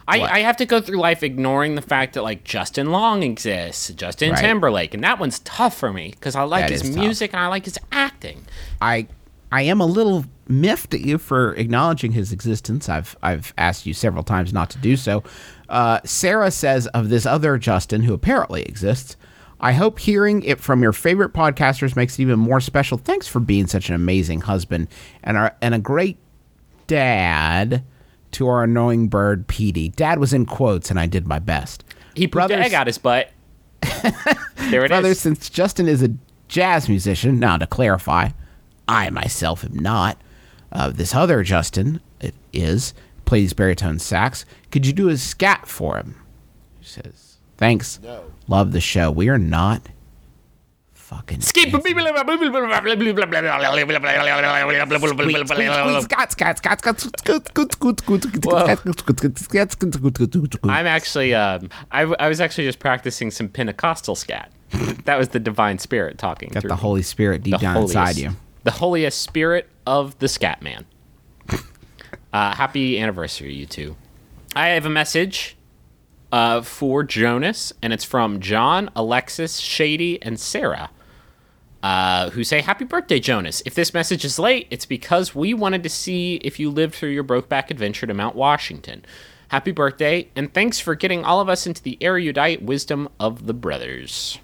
I, 0.08 0.20
I 0.22 0.40
have 0.40 0.58
to 0.58 0.66
go 0.66 0.82
through 0.82 0.98
life 0.98 1.24
ignoring 1.24 1.76
the 1.76 1.82
fact 1.82 2.16
that 2.16 2.24
like 2.24 2.44
Justin 2.44 2.92
Long 2.92 3.22
exists, 3.24 3.90
Justin 3.90 4.32
Right. 4.32 4.42
Timberlake, 4.42 4.94
and 4.94 5.04
that 5.04 5.20
one's 5.20 5.40
tough 5.40 5.78
for 5.78 5.94
me 5.94 6.10
because 6.10 6.36
I 6.36 6.44
like 6.44 6.64
That 6.66 6.72
his 6.72 6.82
is 6.84 6.90
tough. 6.96 7.00
music 7.00 7.34
and 7.34 7.40
I 7.42 7.48
like 7.48 7.66
his 7.66 7.78
acting. 7.92 8.46
I 8.82 9.08
I 9.52 9.64
am 9.64 9.82
a 9.82 9.86
little 9.86 10.26
miffed 10.48 10.94
at 10.94 11.02
you 11.02 11.18
for 11.18 11.54
acknowledging 11.56 12.12
his 12.14 12.32
existence. 12.32 12.88
I've 12.90 13.16
I've 13.22 13.54
asked 13.58 13.86
you 13.86 13.94
several 13.94 14.24
times 14.24 14.54
not 14.54 14.70
to 14.72 14.78
do 14.78 14.96
so. 14.96 15.24
Uh, 15.70 16.00
Sarah 16.06 16.52
says 16.52 16.88
of 16.88 17.10
this 17.10 17.26
other 17.26 17.58
Justin 17.58 18.04
who 18.04 18.14
apparently 18.14 18.64
exists. 18.64 19.16
I 19.60 19.74
hope 19.74 20.00
hearing 20.00 20.42
it 20.44 20.60
from 20.60 20.82
your 20.82 20.92
favorite 20.94 21.34
podcasters 21.34 21.96
makes 21.96 22.18
it 22.18 22.24
even 22.24 22.40
more 22.40 22.60
special. 22.60 22.98
Thanks 22.98 23.28
for 23.28 23.40
being 23.40 23.68
such 23.68 23.90
an 23.90 23.96
amazing 23.96 24.42
husband 24.42 24.88
and 25.24 25.38
our, 25.38 25.56
and 25.62 25.76
a 25.76 25.80
great 25.80 26.18
dad 26.88 27.84
to 28.32 28.48
our 28.48 28.64
annoying 28.64 29.08
bird 29.08 29.48
Petey. 29.48 29.90
Dad 29.90 30.18
was 30.20 30.34
in 30.34 30.46
quotes, 30.46 30.90
and 30.90 31.00
I 31.00 31.06
did 31.06 31.28
my 31.28 31.38
best. 31.40 31.84
He 32.16 32.26
Brothers- 32.26 32.66
egg 32.66 32.74
out 32.74 32.88
his 32.88 32.98
butt. 32.98 33.30
there 33.82 34.84
it 34.84 34.86
is. 34.86 34.88
Brother, 34.88 35.14
since 35.14 35.50
Justin 35.50 35.88
is 35.88 36.02
a 36.02 36.10
jazz 36.48 36.90
musician, 36.90 37.40
now 37.40 37.58
to 37.58 37.68
clarify, 37.68 38.30
I 38.92 39.10
myself 39.10 39.64
am 39.64 39.76
not. 39.80 40.18
Uh, 40.72 40.90
this 40.90 41.14
other 41.14 41.44
Justin 41.44 42.02
is, 42.54 42.94
plays 43.26 43.54
baritone 43.54 44.00
sax. 44.00 44.46
Could 44.72 44.86
you 44.86 44.94
do 44.94 45.10
a 45.10 45.18
scat 45.18 45.68
for 45.68 45.98
him? 45.98 46.16
He 46.80 46.86
says, 46.86 47.38
Thanks. 47.58 48.00
No. 48.02 48.24
Love 48.48 48.72
the 48.72 48.82
show. 48.82 49.12
We 49.12 49.30
are 49.30 49.38
not 49.38 49.88
fucking. 50.94 51.42
Skip. 51.42 51.66
I'm 60.72 60.88
actually, 60.88 61.36
um, 61.36 61.70
I, 61.92 62.02
I 62.04 62.30
was 62.30 62.42
actually 62.42 62.64
just 62.64 62.80
practicing 62.80 63.30
some 63.30 63.50
Pentecostal 63.50 64.16
scat. 64.16 64.52
that 65.06 65.18
was 65.18 65.30
the 65.30 65.40
divine 65.40 65.78
spirit 65.78 66.18
talking. 66.18 66.50
Got 66.50 66.64
the 66.64 66.76
Holy 66.76 67.02
Spirit 67.02 67.44
deep 67.44 67.60
down 67.60 67.78
inside 67.78 68.16
you. 68.16 68.32
The 68.64 68.72
holiest 68.72 69.22
spirit 69.22 69.70
of 69.86 70.18
the 70.20 70.28
scat 70.28 70.62
man. 70.62 70.86
uh, 72.34 72.56
happy 72.56 73.00
anniversary, 73.00 73.54
you 73.54 73.66
two. 73.66 73.96
I 74.56 74.70
have 74.70 74.86
a 74.86 74.90
message 74.90 75.56
uh, 76.32 76.62
for 76.62 77.04
Jonas, 77.04 77.74
and 77.82 77.94
it's 77.94 78.04
from 78.04 78.40
John, 78.40 78.90
Alexis, 78.96 79.60
Shady, 79.60 80.22
and 80.22 80.40
Sarah, 80.40 80.90
uh, 81.84 82.30
who 82.32 82.44
say, 82.44 82.62
Happy 82.62 82.86
birthday, 82.86 83.20
Jonas. 83.20 83.62
If 83.66 83.76
this 83.76 83.94
message 83.94 84.24
is 84.24 84.40
late, 84.40 84.68
it's 84.70 84.86
because 84.86 85.36
we 85.36 85.54
wanted 85.54 85.84
to 85.84 85.90
see 85.90 86.36
if 86.36 86.60
you 86.60 86.70
lived 86.70 86.96
through 86.96 87.10
your 87.10 87.24
Brokeback 87.24 87.72
adventure 87.72 88.08
to 88.08 88.14
Mount 88.14 88.36
Washington. 88.36 89.04
Happy 89.50 89.72
birthday, 89.72 90.30
and 90.36 90.54
thanks 90.54 90.80
for 90.80 90.96
getting 90.96 91.26
all 91.26 91.42
of 91.42 91.50
us 91.50 91.68
into 91.68 91.84
the 91.84 91.98
erudite 92.02 92.62
wisdom 92.62 93.10
of 93.20 93.48
the 93.48 93.54
brothers. 93.54 94.38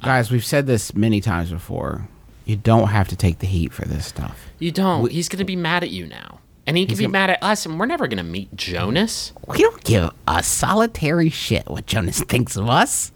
Guys, 0.00 0.30
we've 0.30 0.44
said 0.44 0.66
this 0.66 0.94
many 0.94 1.20
times 1.20 1.50
before. 1.50 2.08
You 2.44 2.56
don't 2.56 2.88
have 2.88 3.08
to 3.08 3.16
take 3.16 3.38
the 3.38 3.46
heat 3.46 3.72
for 3.72 3.84
this 3.86 4.06
stuff. 4.06 4.50
You 4.58 4.70
don't. 4.70 5.10
He's 5.10 5.28
going 5.28 5.38
to 5.38 5.44
be 5.44 5.56
mad 5.56 5.82
at 5.82 5.90
you 5.90 6.06
now. 6.06 6.40
And 6.66 6.76
he 6.76 6.86
can 6.86 6.96
be 6.96 7.04
gonna- 7.04 7.12
mad 7.12 7.30
at 7.30 7.42
us, 7.42 7.66
and 7.66 7.78
we're 7.78 7.86
never 7.86 8.06
going 8.06 8.18
to 8.18 8.22
meet 8.22 8.54
Jonas. 8.56 9.32
We 9.46 9.58
don't 9.58 9.82
give 9.84 10.10
a 10.26 10.42
solitary 10.42 11.28
shit 11.30 11.66
what 11.68 11.86
Jonas 11.86 12.20
thinks 12.28 12.56
of 12.56 12.68
us. 12.68 13.12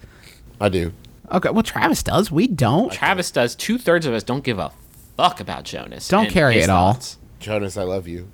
I 0.61 0.69
do. 0.69 0.93
Okay, 1.31 1.51
well, 1.51 1.63
Travis 1.63 2.03
does. 2.03 2.31
We 2.31 2.47
don't. 2.47 2.93
Travis 2.93 3.31
does. 3.31 3.55
Two 3.55 3.79
thirds 3.79 4.07
of 4.07 4.15
us 4.15 4.23
don't 4.23 4.45
give 4.45 4.59
a 4.59 4.73
fuck 5.17 5.41
about 5.41 5.65
Jonas. 5.65 6.09
Don't 6.09 6.25
and 6.25 6.33
carry 6.33 6.55
his 6.55 6.65
it 6.65 6.71
all. 6.71 6.95
thoughts. 6.95 7.19
Jonas, 7.39 7.77
I 7.77 7.83
love 7.85 8.09
you. 8.09 8.29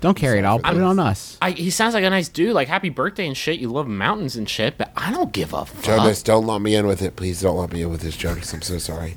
Don't 0.00 0.16
carry 0.16 0.40
it. 0.40 0.44
I'll 0.44 0.58
put 0.58 0.74
it 0.76 0.82
on 0.82 0.98
us. 0.98 1.38
I, 1.40 1.52
he 1.52 1.70
sounds 1.70 1.94
like 1.94 2.02
a 2.02 2.10
nice 2.10 2.28
dude. 2.28 2.54
Like 2.54 2.66
happy 2.66 2.88
birthday 2.88 3.26
and 3.28 3.36
shit. 3.36 3.60
You 3.60 3.68
love 3.68 3.86
mountains 3.86 4.34
and 4.34 4.50
shit, 4.50 4.76
but 4.76 4.90
I 4.96 5.12
don't 5.12 5.32
give 5.32 5.52
a 5.54 5.64
fuck. 5.64 5.84
Jonas, 5.84 6.24
don't 6.24 6.44
lump 6.44 6.64
me 6.64 6.74
in 6.74 6.88
with 6.88 7.02
it. 7.02 7.14
Please 7.14 7.40
don't 7.40 7.56
lump 7.56 7.72
me 7.72 7.82
in 7.82 7.90
with 7.90 8.00
this, 8.00 8.16
Jonas. 8.16 8.52
I'm 8.52 8.62
so 8.62 8.78
sorry. 8.78 9.16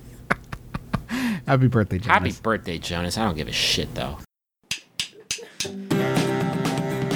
Happy 1.47 1.67
birthday, 1.67 1.99
Jonas. 1.99 2.13
Happy 2.13 2.31
birthday, 2.41 2.77
Jonas. 2.77 3.17
I 3.17 3.25
don't 3.25 3.35
give 3.35 3.47
a 3.47 3.51
shit 3.51 3.93
though. 3.93 4.17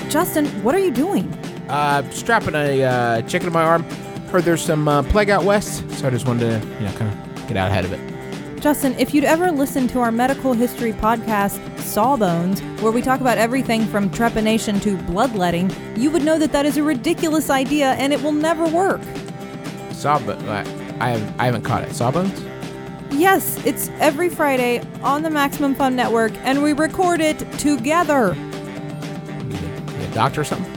Justin, 0.10 0.46
what 0.64 0.76
are 0.76 0.80
you 0.80 0.92
doing? 0.92 1.32
Uh, 1.70 2.08
strapping 2.12 2.56
a 2.56 2.84
uh, 2.84 3.22
chicken 3.24 3.48
to 3.48 3.54
my 3.54 3.64
arm. 3.64 3.84
Heard 4.32 4.44
there's 4.44 4.62
some 4.62 4.88
uh, 4.88 5.04
plague 5.04 5.30
out 5.30 5.44
west, 5.44 5.90
so 5.92 6.08
I 6.08 6.10
just 6.10 6.28
wanted 6.28 6.62
to, 6.62 6.68
you 6.76 6.86
know, 6.86 6.92
kind 6.94 7.12
of 7.12 7.48
get 7.48 7.58
out 7.58 7.70
ahead 7.70 7.86
of 7.86 7.94
it. 7.94 8.62
Justin, 8.62 8.94
if 9.00 9.14
you'd 9.14 9.24
ever 9.24 9.52
listened 9.52 9.90
to 9.92 10.00
our 10.00 10.12
medical 10.12 10.54
history 10.54 10.94
podcast, 10.94 11.60
Sawbones, 11.80 12.62
where 12.82 12.92
we 12.92 13.02
talk 13.02 13.22
about 13.22 13.38
everything 13.38 13.86
from 13.86 14.10
trepanation 14.10 14.82
to 14.82 14.98
bloodletting, 15.04 15.72
you 15.96 16.12
would 16.12 16.24
know 16.24 16.38
that 16.38 16.52
that 16.52 16.66
is 16.66 16.78
a 16.78 16.84
ridiculous 16.84 17.50
idea 17.50 17.94
and 17.94 18.12
it 18.14 18.22
will 18.22 18.34
never 18.34 18.68
work. 18.68 19.02
Sawbones. 19.92 20.44
I 20.48 21.14
I 21.40 21.46
haven't 21.46 21.64
caught 21.64 21.84
it. 21.84 21.94
Sawbones. 21.96 22.40
Yes, 23.12 23.64
it's 23.66 23.90
every 24.00 24.30
Friday 24.30 24.82
on 25.02 25.24
the 25.24 25.30
Maximum 25.30 25.76
Fun 25.76 25.96
Network, 25.96 26.32
and 26.38 26.64
we 26.64 26.74
record 26.74 27.22
it 27.22 27.40
together. 27.54 28.36
You 28.36 29.58
a, 29.58 30.00
you 30.00 30.08
a 30.08 30.12
doctor 30.14 30.42
or 30.42 30.44
something? 30.44 30.72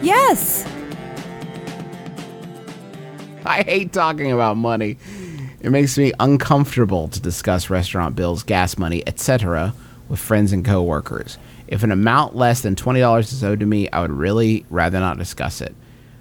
Yes! 0.00 0.66
I 3.44 3.62
hate 3.62 3.92
talking 3.92 4.32
about 4.32 4.56
money. 4.56 4.96
It 5.60 5.70
makes 5.70 5.98
me 5.98 6.12
uncomfortable 6.20 7.08
to 7.08 7.20
discuss 7.20 7.68
restaurant 7.68 8.16
bills, 8.16 8.42
gas 8.42 8.78
money, 8.78 9.02
etc. 9.06 9.74
with 10.08 10.20
friends 10.20 10.52
and 10.52 10.64
coworkers. 10.64 11.38
If 11.66 11.82
an 11.82 11.90
amount 11.90 12.36
less 12.36 12.60
than 12.60 12.76
$20 12.76 13.20
is 13.20 13.42
owed 13.42 13.60
to 13.60 13.66
me, 13.66 13.90
I 13.90 14.00
would 14.00 14.12
really 14.12 14.64
rather 14.70 15.00
not 15.00 15.18
discuss 15.18 15.60
it. 15.60 15.74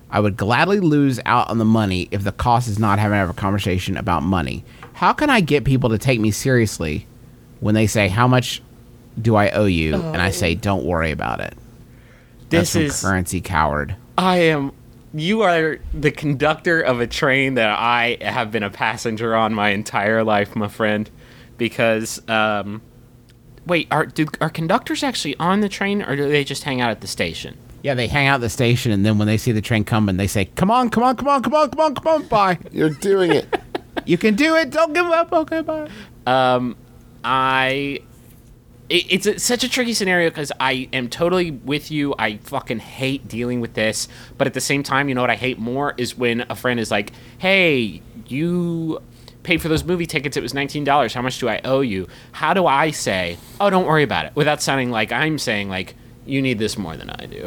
I 0.09 0.19
would 0.19 0.37
gladly 0.37 0.79
lose 0.79 1.19
out 1.25 1.49
on 1.49 1.57
the 1.57 1.65
money 1.65 2.07
if 2.11 2.23
the 2.23 2.31
cost 2.31 2.67
is 2.67 2.79
not 2.79 2.99
having 2.99 3.15
to 3.15 3.19
have 3.19 3.29
a 3.29 3.33
conversation 3.33 3.97
about 3.97 4.23
money. 4.23 4.63
How 4.93 5.13
can 5.13 5.29
I 5.29 5.41
get 5.41 5.65
people 5.65 5.89
to 5.89 5.97
take 5.97 6.19
me 6.19 6.31
seriously 6.31 7.07
when 7.59 7.75
they 7.75 7.87
say, 7.87 8.07
How 8.07 8.27
much 8.27 8.61
do 9.21 9.35
I 9.35 9.49
owe 9.51 9.65
you? 9.65 9.95
And 9.95 10.21
I 10.21 10.31
say, 10.31 10.55
Don't 10.55 10.85
worry 10.85 11.11
about 11.11 11.39
it. 11.39 11.55
This 12.49 12.75
is 12.75 13.01
currency 13.01 13.41
coward. 13.41 13.95
I 14.17 14.37
am. 14.37 14.73
You 15.15 15.41
are 15.41 15.77
the 15.93 16.11
conductor 16.11 16.81
of 16.81 16.99
a 16.99 17.07
train 17.07 17.55
that 17.55 17.69
I 17.69 18.17
have 18.21 18.51
been 18.51 18.63
a 18.63 18.69
passenger 18.69 19.35
on 19.35 19.53
my 19.53 19.69
entire 19.69 20.23
life, 20.23 20.55
my 20.55 20.67
friend. 20.67 21.09
Because, 21.57 22.27
um, 22.27 22.81
wait, 23.65 23.87
are 23.91 24.05
do 24.05 24.27
are 24.41 24.49
conductors 24.49 25.03
actually 25.03 25.35
on 25.37 25.61
the 25.61 25.69
train, 25.69 26.01
or 26.01 26.15
do 26.15 26.27
they 26.27 26.43
just 26.43 26.63
hang 26.63 26.81
out 26.81 26.91
at 26.91 27.01
the 27.01 27.07
station? 27.07 27.57
Yeah, 27.83 27.95
they 27.95 28.07
hang 28.07 28.27
out 28.27 28.35
at 28.35 28.41
the 28.41 28.49
station, 28.49 28.93
and 28.93 29.05
then 29.05 29.17
when 29.17 29.27
they 29.27 29.35
see 29.37 29.51
the 29.51 29.61
train 29.61 29.83
coming, 29.83 30.15
they 30.15 30.25
say, 30.25 30.45
"Come 30.45 30.71
on, 30.71 30.89
come 30.89 31.03
on, 31.03 31.17
come 31.17 31.27
on, 31.27 31.43
come 31.43 31.53
on, 31.53 31.69
come 31.69 31.79
on, 31.81 31.95
come 31.95 32.07
on, 32.07 32.27
bye! 32.27 32.57
You're 32.71 32.89
doing 32.89 33.31
it. 33.31 33.45
You 34.05 34.17
can 34.17 34.35
do 34.35 34.55
it. 34.55 34.71
Don't 34.71 34.91
give 34.91 35.05
up. 35.05 35.31
Okay, 35.31 35.61
bye." 35.61 35.89
Um, 36.25 36.75
I. 37.23 37.99
It, 38.89 39.05
it's 39.09 39.25
a, 39.27 39.39
such 39.39 39.63
a 39.63 39.69
tricky 39.69 39.93
scenario 39.93 40.29
because 40.29 40.51
I 40.59 40.89
am 40.91 41.09
totally 41.09 41.51
with 41.51 41.91
you. 41.91 42.15
I 42.17 42.37
fucking 42.37 42.79
hate 42.79 43.27
dealing 43.27 43.61
with 43.61 43.75
this, 43.75 44.07
but 44.37 44.47
at 44.47 44.53
the 44.53 44.61
same 44.61 44.81
time, 44.81 45.09
you 45.09 45.15
know 45.15 45.21
what 45.21 45.29
I 45.29 45.35
hate 45.35 45.59
more 45.59 45.93
is 45.97 46.17
when 46.17 46.41
a 46.49 46.55
friend 46.55 46.79
is 46.79 46.89
like, 46.89 47.11
"Hey, 47.37 48.01
you 48.27 49.01
paid 49.43 49.61
for 49.61 49.67
those 49.67 49.83
movie 49.83 50.07
tickets. 50.07 50.35
It 50.35 50.41
was 50.41 50.53
nineteen 50.53 50.83
dollars. 50.85 51.13
How 51.13 51.21
much 51.21 51.37
do 51.37 51.47
I 51.49 51.61
owe 51.63 51.81
you?" 51.81 52.07
How 52.31 52.53
do 52.53 52.65
I 52.65 52.91
say, 52.91 53.37
"Oh, 53.59 53.69
don't 53.69 53.85
worry 53.85 54.03
about 54.03 54.25
it," 54.25 54.31
without 54.35 54.61
sounding 54.61 54.89
like 54.89 55.11
I'm 55.11 55.37
saying 55.37 55.69
like 55.69 55.95
you 56.25 56.41
need 56.41 56.59
this 56.59 56.77
more 56.77 56.95
than 56.95 57.09
I 57.09 57.25
do? 57.25 57.43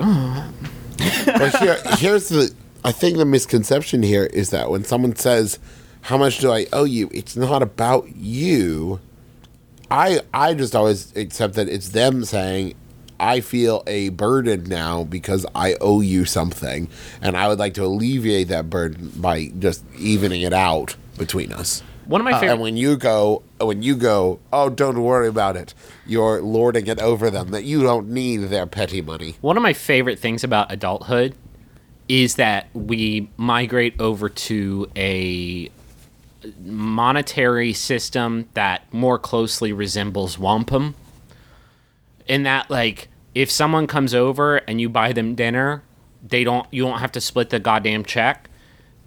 but 1.26 1.56
here, 1.56 1.78
here's 1.98 2.28
the. 2.28 2.52
I 2.84 2.92
think 2.92 3.16
the 3.16 3.24
misconception 3.24 4.02
here 4.02 4.24
is 4.24 4.50
that 4.50 4.70
when 4.70 4.84
someone 4.84 5.16
says, 5.16 5.58
"How 6.02 6.16
much 6.16 6.38
do 6.38 6.52
I 6.52 6.66
owe 6.72 6.84
you?" 6.84 7.10
It's 7.12 7.36
not 7.36 7.62
about 7.62 8.14
you. 8.16 9.00
I 9.90 10.20
I 10.32 10.54
just 10.54 10.74
always 10.74 11.14
accept 11.16 11.54
that 11.54 11.68
it's 11.68 11.90
them 11.90 12.24
saying, 12.24 12.74
"I 13.18 13.40
feel 13.40 13.82
a 13.86 14.10
burden 14.10 14.64
now 14.64 15.04
because 15.04 15.46
I 15.54 15.74
owe 15.80 16.00
you 16.00 16.24
something, 16.24 16.88
and 17.20 17.36
I 17.36 17.48
would 17.48 17.58
like 17.58 17.74
to 17.74 17.84
alleviate 17.84 18.48
that 18.48 18.70
burden 18.70 19.12
by 19.16 19.52
just 19.58 19.84
evening 19.98 20.42
it 20.42 20.52
out 20.52 20.96
between 21.18 21.52
us." 21.52 21.82
One 22.06 22.20
of 22.20 22.24
my 22.24 22.32
uh, 22.32 22.40
favorite. 22.40 22.52
And 22.52 22.62
when 22.62 22.76
you 22.76 22.96
go, 22.96 23.42
Oh, 23.58 23.66
when 23.66 23.82
you 23.82 23.96
go, 23.96 24.38
oh, 24.52 24.68
don't 24.68 25.02
worry 25.02 25.28
about 25.28 25.56
it. 25.56 25.72
You're 26.06 26.42
lording 26.42 26.86
it 26.86 27.00
over 27.00 27.30
them 27.30 27.50
that 27.50 27.64
you 27.64 27.82
don't 27.82 28.08
need 28.08 28.36
their 28.48 28.66
petty 28.66 29.00
money. 29.00 29.36
One 29.40 29.56
of 29.56 29.62
my 29.62 29.72
favorite 29.72 30.18
things 30.18 30.44
about 30.44 30.70
adulthood 30.70 31.34
is 32.08 32.34
that 32.36 32.68
we 32.74 33.30
migrate 33.36 33.98
over 34.00 34.28
to 34.28 34.90
a 34.94 35.70
monetary 36.62 37.72
system 37.72 38.48
that 38.54 38.82
more 38.92 39.18
closely 39.18 39.72
resembles 39.72 40.38
wampum. 40.38 40.94
In 42.28 42.42
that, 42.42 42.70
like, 42.70 43.08
if 43.34 43.50
someone 43.50 43.86
comes 43.86 44.14
over 44.14 44.56
and 44.56 44.80
you 44.80 44.88
buy 44.88 45.12
them 45.12 45.34
dinner, 45.34 45.82
they 46.22 46.44
don't. 46.44 46.66
You 46.72 46.84
don't 46.84 46.98
have 46.98 47.12
to 47.12 47.20
split 47.20 47.50
the 47.50 47.60
goddamn 47.60 48.04
check. 48.04 48.48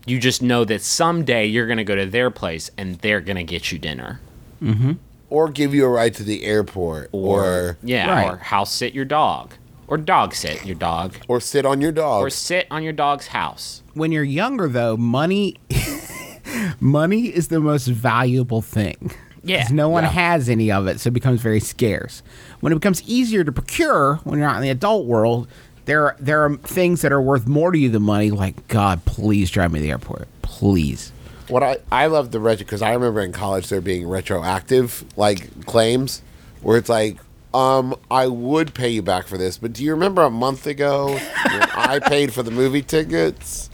You 0.05 0.19
just 0.19 0.41
know 0.41 0.65
that 0.65 0.81
someday 0.81 1.45
you're 1.45 1.67
gonna 1.67 1.83
go 1.83 1.95
to 1.95 2.05
their 2.05 2.31
place 2.31 2.71
and 2.77 2.95
they're 2.95 3.21
gonna 3.21 3.43
get 3.43 3.71
you 3.71 3.79
dinner. 3.79 4.19
Mm-hmm. 4.61 4.93
Or 5.29 5.49
give 5.49 5.73
you 5.75 5.85
a 5.85 5.89
ride 5.89 6.15
to 6.15 6.23
the 6.23 6.43
airport. 6.43 7.09
Or 7.11 7.77
yeah, 7.83 8.09
Right. 8.09 8.33
or 8.33 8.37
house 8.37 8.73
sit 8.73 8.93
your 8.95 9.05
dog, 9.05 9.53
or 9.87 9.97
dog 9.97 10.33
sit 10.33 10.65
your 10.65 10.75
dog, 10.75 11.15
or 11.27 11.39
sit 11.39 11.65
on 11.65 11.81
your 11.81 11.91
dog. 11.91 12.23
or 12.23 12.29
sit 12.31 12.65
on 12.71 12.81
your 12.83 12.93
dog's 12.93 13.27
house. 13.27 13.83
When 13.93 14.11
you're 14.11 14.23
younger, 14.23 14.67
though, 14.67 14.97
money, 14.97 15.55
money 16.79 17.27
is 17.27 17.49
the 17.49 17.59
most 17.59 17.87
valuable 17.87 18.61
thing. 18.61 19.11
Yeah, 19.43 19.61
'Cause 19.63 19.71
no 19.71 19.87
one 19.87 20.03
yeah. 20.03 20.09
has 20.09 20.49
any 20.49 20.71
of 20.71 20.87
it, 20.87 20.99
so 20.99 21.07
it 21.07 21.13
becomes 21.13 21.41
very 21.41 21.59
scarce. 21.61 22.21
When 22.59 22.73
it 22.73 22.75
becomes 22.75 23.01
easier 23.03 23.43
to 23.43 23.51
procure, 23.51 24.15
when 24.23 24.39
you're 24.39 24.49
out 24.49 24.57
in 24.57 24.61
the 24.63 24.69
adult 24.69 25.05
world, 25.05 25.47
there 25.85 26.15
there 26.19 26.43
are 26.43 26.55
things 26.57 27.01
that 27.01 27.11
are 27.11 27.21
worth 27.21 27.47
more 27.47 27.71
to 27.71 27.77
you 27.77 27.89
than 27.89 28.01
money. 28.03 28.31
Like 28.31 28.67
God, 28.67 29.05
please 29.05 29.49
drive 29.49 29.71
me 29.71 29.79
to 29.79 29.83
the 29.83 29.91
airport, 29.91 30.27
please. 30.41 31.11
What 31.49 31.63
I 31.63 31.77
I 31.91 32.05
love 32.07 32.31
the 32.31 32.39
retro 32.39 32.63
because 32.63 32.81
I 32.81 32.93
remember 32.93 33.21
in 33.21 33.31
college 33.31 33.69
there 33.69 33.81
being 33.81 34.07
retroactive 34.07 35.03
like 35.17 35.65
claims 35.65 36.21
where 36.61 36.77
it's 36.77 36.89
like, 36.89 37.17
um, 37.53 37.95
I 38.11 38.27
would 38.27 38.73
pay 38.73 38.89
you 38.89 39.01
back 39.01 39.27
for 39.27 39.37
this, 39.37 39.57
but 39.57 39.73
do 39.73 39.83
you 39.83 39.91
remember 39.91 40.21
a 40.21 40.29
month 40.29 40.67
ago 40.67 41.07
when 41.07 41.21
I 41.73 41.99
paid 41.99 42.33
for 42.33 42.43
the 42.43 42.51
movie 42.51 42.81
tickets? 42.81 43.69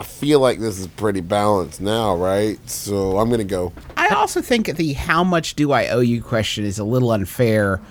I 0.00 0.04
feel 0.04 0.40
like 0.40 0.60
this 0.60 0.78
is 0.78 0.86
pretty 0.86 1.20
balanced 1.20 1.80
now, 1.82 2.16
right? 2.16 2.58
So 2.68 3.18
I'm 3.18 3.28
gonna 3.28 3.44
go. 3.44 3.72
I 3.98 4.08
also 4.08 4.40
think 4.40 4.74
the 4.76 4.94
how 4.94 5.22
much 5.22 5.56
do 5.56 5.72
I 5.72 5.88
owe 5.88 6.00
you 6.00 6.22
question 6.22 6.64
is 6.64 6.78
a 6.78 6.84
little 6.84 7.10
unfair 7.10 7.82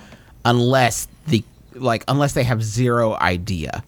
unless 0.43 1.07
the 1.27 1.43
like 1.75 2.03
unless 2.07 2.33
they 2.33 2.43
have 2.43 2.63
zero 2.63 3.13
idea. 3.13 3.83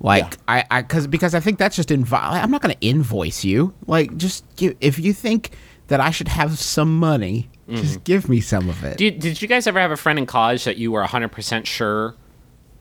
Like 0.00 0.38
I 0.48 0.64
I 0.70 0.82
cuz 0.82 1.06
because 1.06 1.34
I 1.34 1.40
think 1.40 1.58
that's 1.58 1.76
just 1.76 1.90
invo- 1.90 2.20
I'm 2.22 2.50
not 2.50 2.62
going 2.62 2.74
to 2.74 2.80
invoice 2.80 3.44
you. 3.44 3.74
Like 3.86 4.16
just 4.16 4.44
give 4.56 4.76
if 4.80 4.98
you 4.98 5.12
think 5.12 5.50
that 5.90 6.00
I 6.00 6.10
should 6.10 6.28
have 6.28 6.58
some 6.58 6.98
money, 6.98 7.50
just 7.68 7.94
mm-hmm. 7.94 8.02
give 8.04 8.28
me 8.28 8.40
some 8.40 8.68
of 8.68 8.82
it. 8.84 8.96
Did, 8.96 9.18
did 9.18 9.42
you 9.42 9.48
guys 9.48 9.66
ever 9.66 9.80
have 9.80 9.90
a 9.90 9.96
friend 9.96 10.18
in 10.18 10.26
college 10.26 10.64
that 10.64 10.76
you 10.76 10.92
were 10.92 11.04
100% 11.04 11.66
sure 11.66 12.14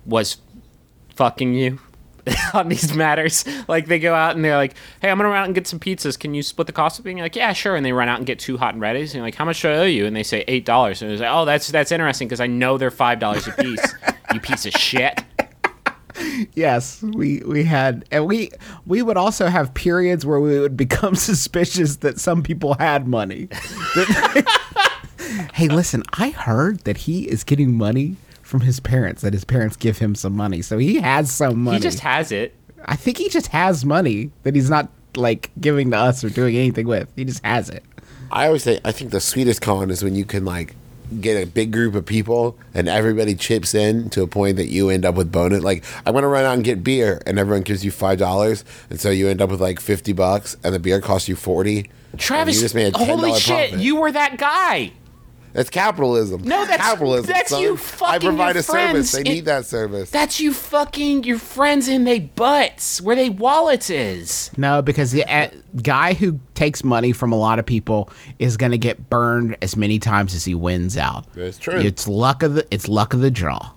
was 0.06 0.38
fucking 1.16 1.54
you 1.56 1.80
on 2.54 2.70
these 2.70 2.94
matters? 2.94 3.46
Like, 3.68 3.88
they 3.88 3.98
go 3.98 4.14
out 4.14 4.36
and 4.36 4.46
they're 4.46 4.56
like, 4.56 4.76
hey, 5.02 5.10
I'm 5.10 5.18
going 5.18 5.26
to 5.26 5.32
run 5.32 5.42
out 5.42 5.46
and 5.46 5.56
get 5.56 5.66
some 5.66 5.80
pizzas. 5.80 6.20
Can 6.20 6.36
you 6.36 6.44
split 6.44 6.68
the 6.68 6.74
cost 6.74 7.00
of 7.00 7.06
being 7.06 7.18
like, 7.18 7.36
yeah, 7.36 7.52
sure. 7.54 7.76
And 7.76 7.84
they 7.84 7.94
run 7.94 8.10
out 8.10 8.18
and 8.18 8.28
get 8.28 8.38
two 8.38 8.58
hot 8.58 8.76
and 8.76 8.82
readies. 8.82 9.06
And 9.06 9.16
you're 9.16 9.24
like, 9.24 9.36
how 9.36 9.46
much 9.46 9.62
do 9.62 9.70
I 9.70 9.78
owe 9.78 9.86
you? 9.86 10.06
And 10.06 10.16
they 10.16 10.24
say 10.24 10.46
$8. 10.46 11.02
And 11.02 11.12
it's 11.12 11.22
like, 11.22 11.32
oh, 11.32 11.46
that's, 11.46 11.68
that's 11.70 11.92
interesting 11.92 12.28
because 12.28 12.40
I 12.40 12.48
know 12.48 12.78
they're 12.78 12.92
$5 12.92 13.48
a 13.48 13.64
piece, 13.64 13.96
you 14.34 14.40
piece 14.40 14.68
of 14.68 14.74
shit. 14.74 15.20
Yes, 16.54 17.02
we 17.02 17.40
we 17.46 17.64
had, 17.64 18.06
and 18.12 18.26
we 18.26 18.52
we 18.86 19.02
would 19.02 19.18
also 19.18 19.48
have 19.48 19.74
periods 19.74 20.26
where 20.26 20.40
we 20.40 20.60
would 20.60 20.78
become 20.78 21.16
suspicious 21.30 21.98
that 21.98 22.20
some 22.20 22.44
people 22.44 22.76
had 22.76 23.08
money. 23.08 23.50
hey, 25.54 25.68
listen, 25.68 26.04
I 26.14 26.30
heard 26.30 26.80
that 26.82 26.98
he 26.98 27.30
is 27.30 27.44
getting 27.44 27.76
money 27.76 28.16
from 28.42 28.62
his 28.62 28.80
parents. 28.80 29.22
That 29.22 29.34
his 29.34 29.46
parents 29.46 29.76
give 29.76 29.98
him 29.98 30.16
some 30.16 30.36
money, 30.36 30.62
so 30.62 30.78
he 30.78 31.00
has 31.00 31.32
some 31.32 31.64
money. 31.64 31.78
He 31.78 31.84
just 31.84 32.00
has 32.00 32.32
it. 32.32 32.56
I 32.86 32.96
think 32.96 33.18
he 33.18 33.30
just 33.30 33.48
has 33.48 33.86
money 33.86 34.32
that 34.44 34.56
he's 34.56 34.70
not 34.70 34.90
like 35.16 35.52
giving 35.60 35.92
to 35.92 35.98
us 35.98 36.24
or 36.24 36.30
doing 36.30 36.56
anything 36.56 36.88
with. 36.88 37.12
He 37.16 37.26
just 37.26 37.44
has 37.44 37.70
it. 37.70 37.84
I 38.32 38.46
always 38.48 38.64
say 38.64 38.80
I 38.86 38.92
think 38.92 39.12
the 39.12 39.20
sweetest 39.20 39.62
con 39.62 39.90
is 39.90 40.04
when 40.04 40.16
you 40.16 40.26
can 40.26 40.46
like 40.46 40.76
get 41.22 41.42
a 41.42 41.46
big 41.46 41.72
group 41.72 41.96
of 41.96 42.06
people 42.06 42.58
and 42.74 42.88
everybody 42.88 43.36
chips 43.36 43.74
in 43.74 44.10
to 44.12 44.22
a 44.24 44.28
point 44.28 44.58
that 44.58 44.68
you 44.68 44.90
end 44.90 45.06
up 45.06 45.16
with 45.16 45.32
bonus. 45.32 45.64
Like 45.64 45.84
I'm 46.06 46.14
gonna 46.14 46.28
run 46.28 46.46
out 46.46 46.54
and 46.54 46.64
get 46.64 46.84
beer, 46.84 47.22
and 47.26 47.40
everyone 47.40 47.64
gives 47.64 47.84
you 47.84 47.92
five 47.92 48.20
dollars, 48.20 48.64
and 48.90 49.00
so 49.00 49.10
you 49.10 49.28
end 49.28 49.42
up 49.42 49.50
with 49.50 49.62
like 49.62 49.80
fifty 49.80 50.14
bucks, 50.14 50.56
and 50.64 50.74
the 50.74 50.80
beer 50.80 51.02
costs 51.02 51.28
you 51.28 51.36
forty. 51.36 51.90
Travis, 52.18 52.56
you 52.56 52.62
just 52.62 52.74
made 52.76 52.88
a 52.88 52.98
$10 52.98 53.06
holy 53.06 53.34
shit, 53.40 53.70
profit. 53.70 53.86
you 53.86 53.98
were 53.98 54.12
that 54.12 54.38
guy. 54.38 54.92
That's 55.54 55.70
capitalism. 55.70 56.44
No, 56.44 56.66
that's- 56.66 56.78
capitalism. 56.80 57.26
that's 57.28 57.50
son. 57.50 57.62
you 57.62 57.74
I 58.06 58.20
provide 58.20 58.56
your 58.56 58.60
a 58.60 58.64
service. 58.64 59.12
They 59.12 59.20
in- 59.22 59.24
need 59.26 59.46
that 59.46 59.66
service. 59.66 60.10
That's 60.12 60.40
you 60.40 60.54
fucking 60.54 61.24
your 61.24 61.40
friends 61.40 61.88
in 61.88 62.04
their 62.04 62.20
butts 62.22 63.02
where 63.02 63.16
they 63.16 63.30
wallets 63.30 63.90
is. 63.90 64.52
No, 64.58 64.82
because 64.82 65.12
the 65.12 65.26
uh, 65.26 65.50
guy 65.82 66.14
who 66.14 66.40
takes 66.54 66.84
money 66.84 67.12
from 67.12 67.32
a 67.32 67.38
lot 67.38 67.58
of 67.60 67.66
people 67.66 68.10
is 68.38 68.58
going 68.58 68.72
to 68.72 68.78
get 68.78 69.10
burned 69.10 69.58
as 69.62 69.76
many 69.76 69.98
times 70.00 70.36
as 70.36 70.46
he 70.46 70.54
wins 70.54 70.98
out. 70.98 71.26
That's 71.34 71.58
true. 71.58 71.80
It's 71.80 72.08
luck 72.08 72.44
of 72.44 72.54
the 72.54 72.68
it's 72.72 72.88
luck 72.88 73.14
of 73.14 73.22
the 73.22 73.32
draw. 73.32 73.72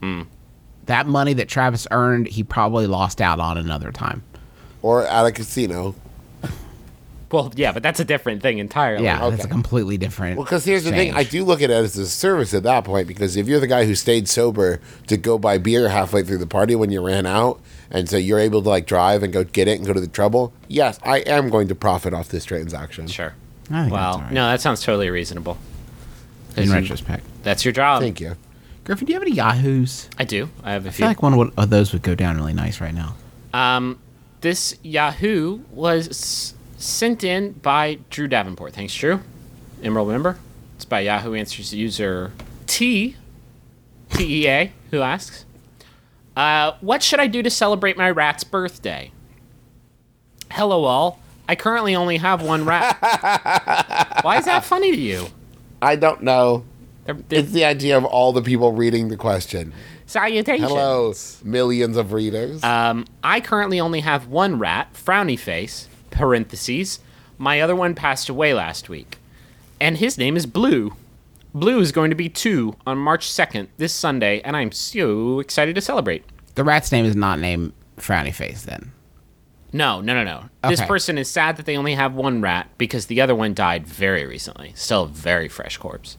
That 0.87 1.07
money 1.07 1.33
that 1.35 1.49
Travis 1.49 1.87
earned, 1.91 2.27
he 2.27 2.43
probably 2.43 2.87
lost 2.87 3.21
out 3.21 3.39
on 3.41 3.57
another 3.57 3.93
time. 3.93 4.23
or 4.83 5.07
at 5.07 5.25
a 5.25 5.31
casino. 5.33 5.95
Well, 7.33 7.53
yeah, 7.57 7.73
but 7.73 7.83
that's 7.83 7.99
a 8.01 8.05
different 8.05 8.43
thing 8.43 8.59
entirely. 8.59 9.05
Yeah, 9.05 9.31
that's 9.31 9.45
a 9.45 9.49
completely 9.49 9.97
different. 9.99 10.37
Well, 10.37 10.45
because 10.45 10.65
here's 10.65 10.85
the 10.85 10.91
thing, 10.91 11.15
I 11.15 11.25
do 11.25 11.45
look 11.45 11.63
at 11.63 11.71
it 11.71 11.75
as 11.75 11.97
a 11.97 12.07
service 12.07 12.53
at 12.55 12.63
that 12.65 12.85
point. 12.85 13.09
Because 13.09 13.37
if 13.37 13.49
you're 13.49 13.61
the 13.61 13.67
guy 13.67 13.87
who 13.87 13.95
stayed 13.95 14.29
sober 14.29 14.81
to 15.07 15.17
go 15.17 15.39
buy 15.39 15.59
beer 15.59 15.89
halfway 15.89 16.23
through 16.23 16.39
the 16.39 16.47
party 16.47 16.75
when 16.75 16.91
you 16.91 17.05
ran 17.05 17.25
out, 17.27 17.61
and 17.91 18.09
so 18.09 18.17
you're 18.17 18.39
able 18.39 18.63
to 18.63 18.69
like 18.69 18.87
drive 18.87 19.23
and 19.23 19.33
go 19.33 19.45
get 19.45 19.67
it 19.69 19.79
and 19.79 19.87
go 19.87 19.93
to 19.93 20.01
the 20.01 20.07
trouble, 20.09 20.53
yes, 20.69 20.99
I 21.03 21.19
am 21.21 21.49
going 21.49 21.69
to 21.69 21.75
profit 21.75 22.13
off 22.15 22.29
this 22.29 22.45
transaction. 22.45 23.07
Sure. 23.07 23.35
Well, 23.71 23.89
that's 23.89 23.93
all 24.17 24.21
right. 24.21 24.33
no, 24.33 24.47
that 24.49 24.61
sounds 24.61 24.83
totally 24.83 25.09
reasonable. 25.09 25.57
in 26.57 26.65
you- 26.69 26.73
retrospect. 26.75 27.25
That's 27.43 27.65
your 27.65 27.73
job. 27.73 28.03
Thank 28.03 28.21
you. 28.21 28.37
Griffin, 28.85 29.07
do 29.07 29.13
you 29.13 29.19
have 29.19 29.23
any 29.27 29.35
Yahoos? 29.35 30.09
I 30.19 30.25
do. 30.25 30.51
I 30.63 30.73
have 30.73 30.85
a 30.85 30.89
I 30.89 30.93
few. 30.93 30.99
feel 31.05 31.09
like 31.09 31.23
one 31.23 31.53
of 31.57 31.71
those 31.71 31.93
would 31.93 32.03
go 32.03 32.15
down 32.15 32.37
really 32.37 32.53
nice 32.53 32.81
right 32.81 32.93
now. 32.95 33.15
Um, 33.55 33.99
this 34.43 34.77
Yahoo 34.83 35.61
was 35.71 36.09
s- 36.09 36.55
sent 36.83 37.23
in 37.25 37.53
by 37.53 37.99
Drew 38.11 38.27
Davenport. 38.29 38.73
Thanks, 38.73 38.95
Drew. 38.95 39.21
Emerald 39.83 40.09
member. 40.09 40.39
It's 40.77 40.85
by 40.85 41.01
Yahoo 41.01 41.35
Answers 41.35 41.73
user 41.73 42.33
T 42.67 43.17
T 44.11 44.43
E 44.45 44.49
A 44.49 44.73
who 44.91 45.01
asks, 45.01 45.45
uh, 46.37 46.73
"What 46.81 47.03
should 47.03 47.21
I 47.21 47.27
do 47.29 47.43
to 47.43 47.51
celebrate 47.51 47.97
my 47.97 48.11
rat's 48.11 48.45
birthday?" 48.45 49.13
Hello, 50.51 50.85
all. 50.85 51.19
I 51.49 51.55
currently 51.57 51.95
only 51.97 52.19
have 52.19 52.43
one 52.43 52.65
rat. 52.65 52.99
Why 54.23 54.39
is 54.39 54.45
that 54.45 54.65
funny 54.65 54.93
to 54.93 55.01
you? 55.01 55.27
I 55.81 55.97
don't 55.97 56.23
know. 56.23 56.65
They're, 57.05 57.15
they're 57.15 57.39
It's 57.41 57.53
the 57.53 57.65
idea 57.65 57.97
of 57.97 58.05
all 58.05 58.33
the 58.33 58.43
people 58.43 58.73
reading 58.73 59.09
the 59.09 59.17
question. 59.17 59.73
salutations. 60.07 60.69
Hello, 60.69 61.13
millions 61.43 61.97
of 61.97 62.13
readers. 62.13 62.63
Um, 62.63 63.07
I 63.25 63.41
currently 63.41 63.81
only 63.81 64.01
have 64.01 64.27
one 64.29 64.59
rat, 64.59 64.93
frowny 64.95 65.39
face, 65.39 65.89
parentheses. 66.23 67.01
My 67.37 67.61
other 67.61 67.75
one 67.75 67.97
passed 67.97 68.29
away 68.29 68.55
last 68.55 68.89
week. 68.89 69.19
And 69.81 69.99
his 69.99 70.17
name 70.17 70.37
is 70.37 70.47
Blue. 70.47 70.95
Blue 71.53 71.81
is 71.81 71.91
going 71.91 72.11
to 72.11 72.17
be 72.17 72.29
two 72.29 72.77
on 72.87 72.97
March 72.97 73.29
2nd, 73.29 73.67
this 73.77 73.93
Sunday, 73.93 74.41
and 74.43 74.57
I'm 74.57 74.71
so 74.71 75.41
excited 75.41 75.75
to 75.75 75.81
celebrate. 75.81 76.25
The 76.55 76.63
rat's 76.63 76.93
name 76.93 77.05
is 77.05 77.17
not 77.17 77.41
named 77.41 77.73
Frowny 77.99 78.33
Face 78.33 78.63
then. 78.63 78.93
No, 79.73 80.01
no, 80.01 80.15
no, 80.15 80.23
no. 80.23 80.69
This 80.69 80.81
person 80.83 81.19
is 81.19 81.29
sad 81.29 81.57
that 81.57 81.67
they 81.67 81.77
only 81.77 81.95
have 81.95 82.15
one 82.15 82.41
rat 82.41 82.69
because 82.79 83.07
the 83.07 83.21
other 83.21 83.35
one 83.35 83.53
died 83.53 83.85
very 83.85 84.25
recently. 84.25 84.75
Still 84.77 85.03
a 85.03 85.09
very 85.09 85.49
fresh 85.49 85.77
corpse. 85.77 86.17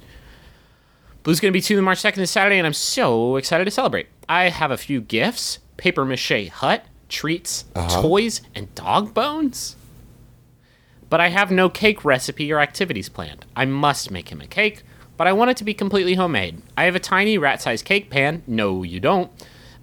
Blue's 1.24 1.40
going 1.40 1.54
to 1.54 1.58
be 1.58 1.62
2 1.62 1.78
on 1.78 1.86
March 1.86 2.02
2nd 2.02 2.16
this 2.16 2.32
Saturday, 2.32 2.58
and 2.58 2.68
I'm 2.68 2.74
so 2.74 3.38
excited 3.38 3.64
to 3.64 3.72
celebrate. 3.72 4.08
I 4.28 4.50
have 4.50 4.70
a 4.70 4.76
few 4.76 5.00
gifts 5.00 5.60
paper 5.78 6.04
mache 6.04 6.50
hut, 6.50 6.84
treats, 7.08 7.64
uh-huh. 7.74 8.02
toys, 8.02 8.42
and 8.54 8.76
dog 8.76 9.14
bones. 9.14 9.78
But 11.14 11.22
I 11.22 11.28
have 11.30 11.52
no 11.52 11.70
cake 11.70 12.04
recipe 12.04 12.52
or 12.52 12.60
activities 12.60 13.08
planned. 13.08 13.46
I 13.56 13.66
must 13.66 14.10
make 14.10 14.32
him 14.32 14.42
a 14.42 14.48
cake, 14.48 14.82
but 15.16 15.28
I 15.28 15.32
want 15.34 15.52
it 15.52 15.58
to 15.58 15.64
be 15.64 15.76
completely 15.76 16.16
homemade. 16.16 16.64
I 16.76 16.86
have 16.86 16.96
a 16.96 17.00
tiny 17.00 17.38
rat 17.38 17.62
sized 17.62 17.86
cake 17.86 18.10
pan. 18.10 18.42
No, 18.48 18.82
you 18.82 19.00
don't. 19.00 19.30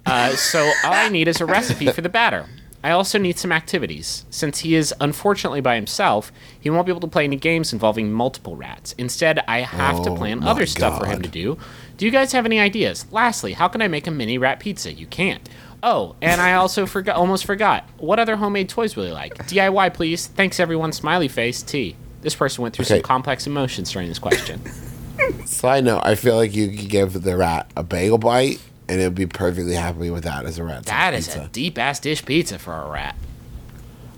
Uh, 0.05 0.31
so 0.31 0.59
all 0.59 0.93
I 0.93 1.09
need 1.09 1.29
is 1.29 1.41
a 1.41 1.47
recipe 1.47 1.93
for 1.93 2.01
the 2.01 2.09
batter. 2.09 2.47
I 2.83 2.91
also 2.91 3.17
need 3.17 3.39
some 3.39 3.53
activities. 3.53 4.25
Since 4.31 4.59
he 4.59 4.75
is 4.75 4.93
unfortunately 5.01 5.61
by 5.61 5.77
himself, 5.77 6.33
he 6.59 6.69
won't 6.69 6.87
be 6.87 6.91
able 6.91 7.03
to 7.03 7.07
play 7.07 7.23
any 7.23 7.37
games 7.37 7.73
involving 7.73 8.11
multiple 8.11 8.57
rats. 8.57 8.97
Instead, 8.99 9.39
I 9.47 9.61
have 9.61 10.03
to 10.03 10.11
Oh 10.11 10.17
plan 10.17 10.41
my 10.41 10.49
other 10.51 10.67
stuff 10.67 10.99
for 10.99 11.07
him 11.07 11.23
to 11.23 11.29
do. 11.29 11.57
Do 11.97 12.07
you 12.07 12.11
guys 12.11 12.33
have 12.33 12.45
any 12.45 12.59
ideas? 12.59 13.07
Lastly, 13.13 13.53
how 13.53 13.69
can 13.69 13.83
I 13.83 13.87
make 13.87 14.09
a 14.09 14.11
mini 14.11 14.37
rat 14.37 14.59
pizza? 14.59 14.93
You 14.93 15.07
can't. 15.07 15.49
Oh, 15.83 16.15
and 16.21 16.41
I 16.41 16.55
also 16.55 16.87
forgot 16.87 17.17
almost 17.17 17.47
forgot. 17.47 17.89
What 17.99 18.19
other 18.19 18.37
homemade 18.37 18.69
toys 18.69 18.97
will 18.97 19.07
you 19.07 19.13
like? 19.13 19.35
DIY, 19.47 19.95
please. 19.95 20.27
Thanks 20.27 20.61
everyone. 20.61 20.93
Smiley 20.93 21.29
face 21.29 21.63
T. 21.63 21.97
This 22.23 22.35
person 22.35 22.63
went 22.63 22.75
through 22.75 22.85
some 22.85 23.01
complex 23.01 23.47
emotions 23.47 23.91
during 23.91 24.09
this 24.09 24.19
question. 24.19 24.61
Side 25.47 25.85
note, 25.85 26.03
I 26.05 26.15
feel 26.15 26.37
like 26.37 26.55
you 26.55 26.69
could 26.69 26.89
give 26.89 27.23
the 27.23 27.37
rat 27.37 27.71
a 27.77 27.83
bagel 27.83 28.19
bite 28.19 28.61
and 28.89 29.01
it'd 29.01 29.15
be 29.15 29.27
perfectly 29.27 29.75
happy 29.75 30.11
with 30.11 30.25
that 30.25 30.45
as 30.45 30.59
a 30.59 30.65
rat. 30.65 30.85
that 30.87 31.15
is 31.15 31.29
pizza. 31.29 31.45
a 31.45 31.49
deep 31.49 31.79
ass 31.79 32.01
dish 32.01 32.25
pizza 32.25 32.59
for 32.59 32.75
a 32.75 32.91
rat. 32.91 33.15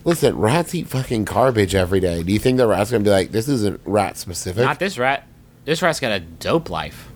Listen, 0.04 0.36
rats 0.36 0.74
eat 0.74 0.88
fucking 0.88 1.24
garbage 1.24 1.74
every 1.74 2.00
day. 2.00 2.22
Do 2.22 2.32
you 2.32 2.38
think 2.38 2.56
the 2.56 2.66
rat's 2.66 2.90
gonna 2.90 3.04
be 3.04 3.10
like, 3.10 3.30
this 3.30 3.48
isn't 3.48 3.80
rat 3.84 4.16
specific? 4.16 4.64
Not 4.64 4.78
this 4.78 4.98
rat. 4.98 5.28
This 5.64 5.82
rat's 5.82 6.00
got 6.00 6.10
a 6.10 6.20
dope 6.20 6.70
life. 6.70 7.08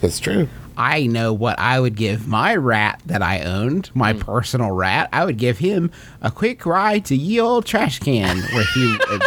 That's 0.00 0.18
true. 0.18 0.48
I 0.76 1.06
know 1.06 1.32
what 1.32 1.58
I 1.58 1.78
would 1.80 1.94
give 1.96 2.26
my 2.28 2.54
rat 2.56 3.00
that 3.06 3.22
I 3.22 3.40
owned, 3.40 3.90
my 3.94 4.12
Hmm. 4.12 4.20
personal 4.20 4.70
rat. 4.70 5.08
I 5.12 5.24
would 5.24 5.36
give 5.36 5.58
him 5.58 5.90
a 6.22 6.30
quick 6.30 6.64
ride 6.66 7.04
to 7.06 7.16
ye 7.16 7.40
old 7.40 7.66
trash 7.66 7.98
can 7.98 8.38
where 8.52 8.64
he 8.74 8.96
would- 9.10 9.22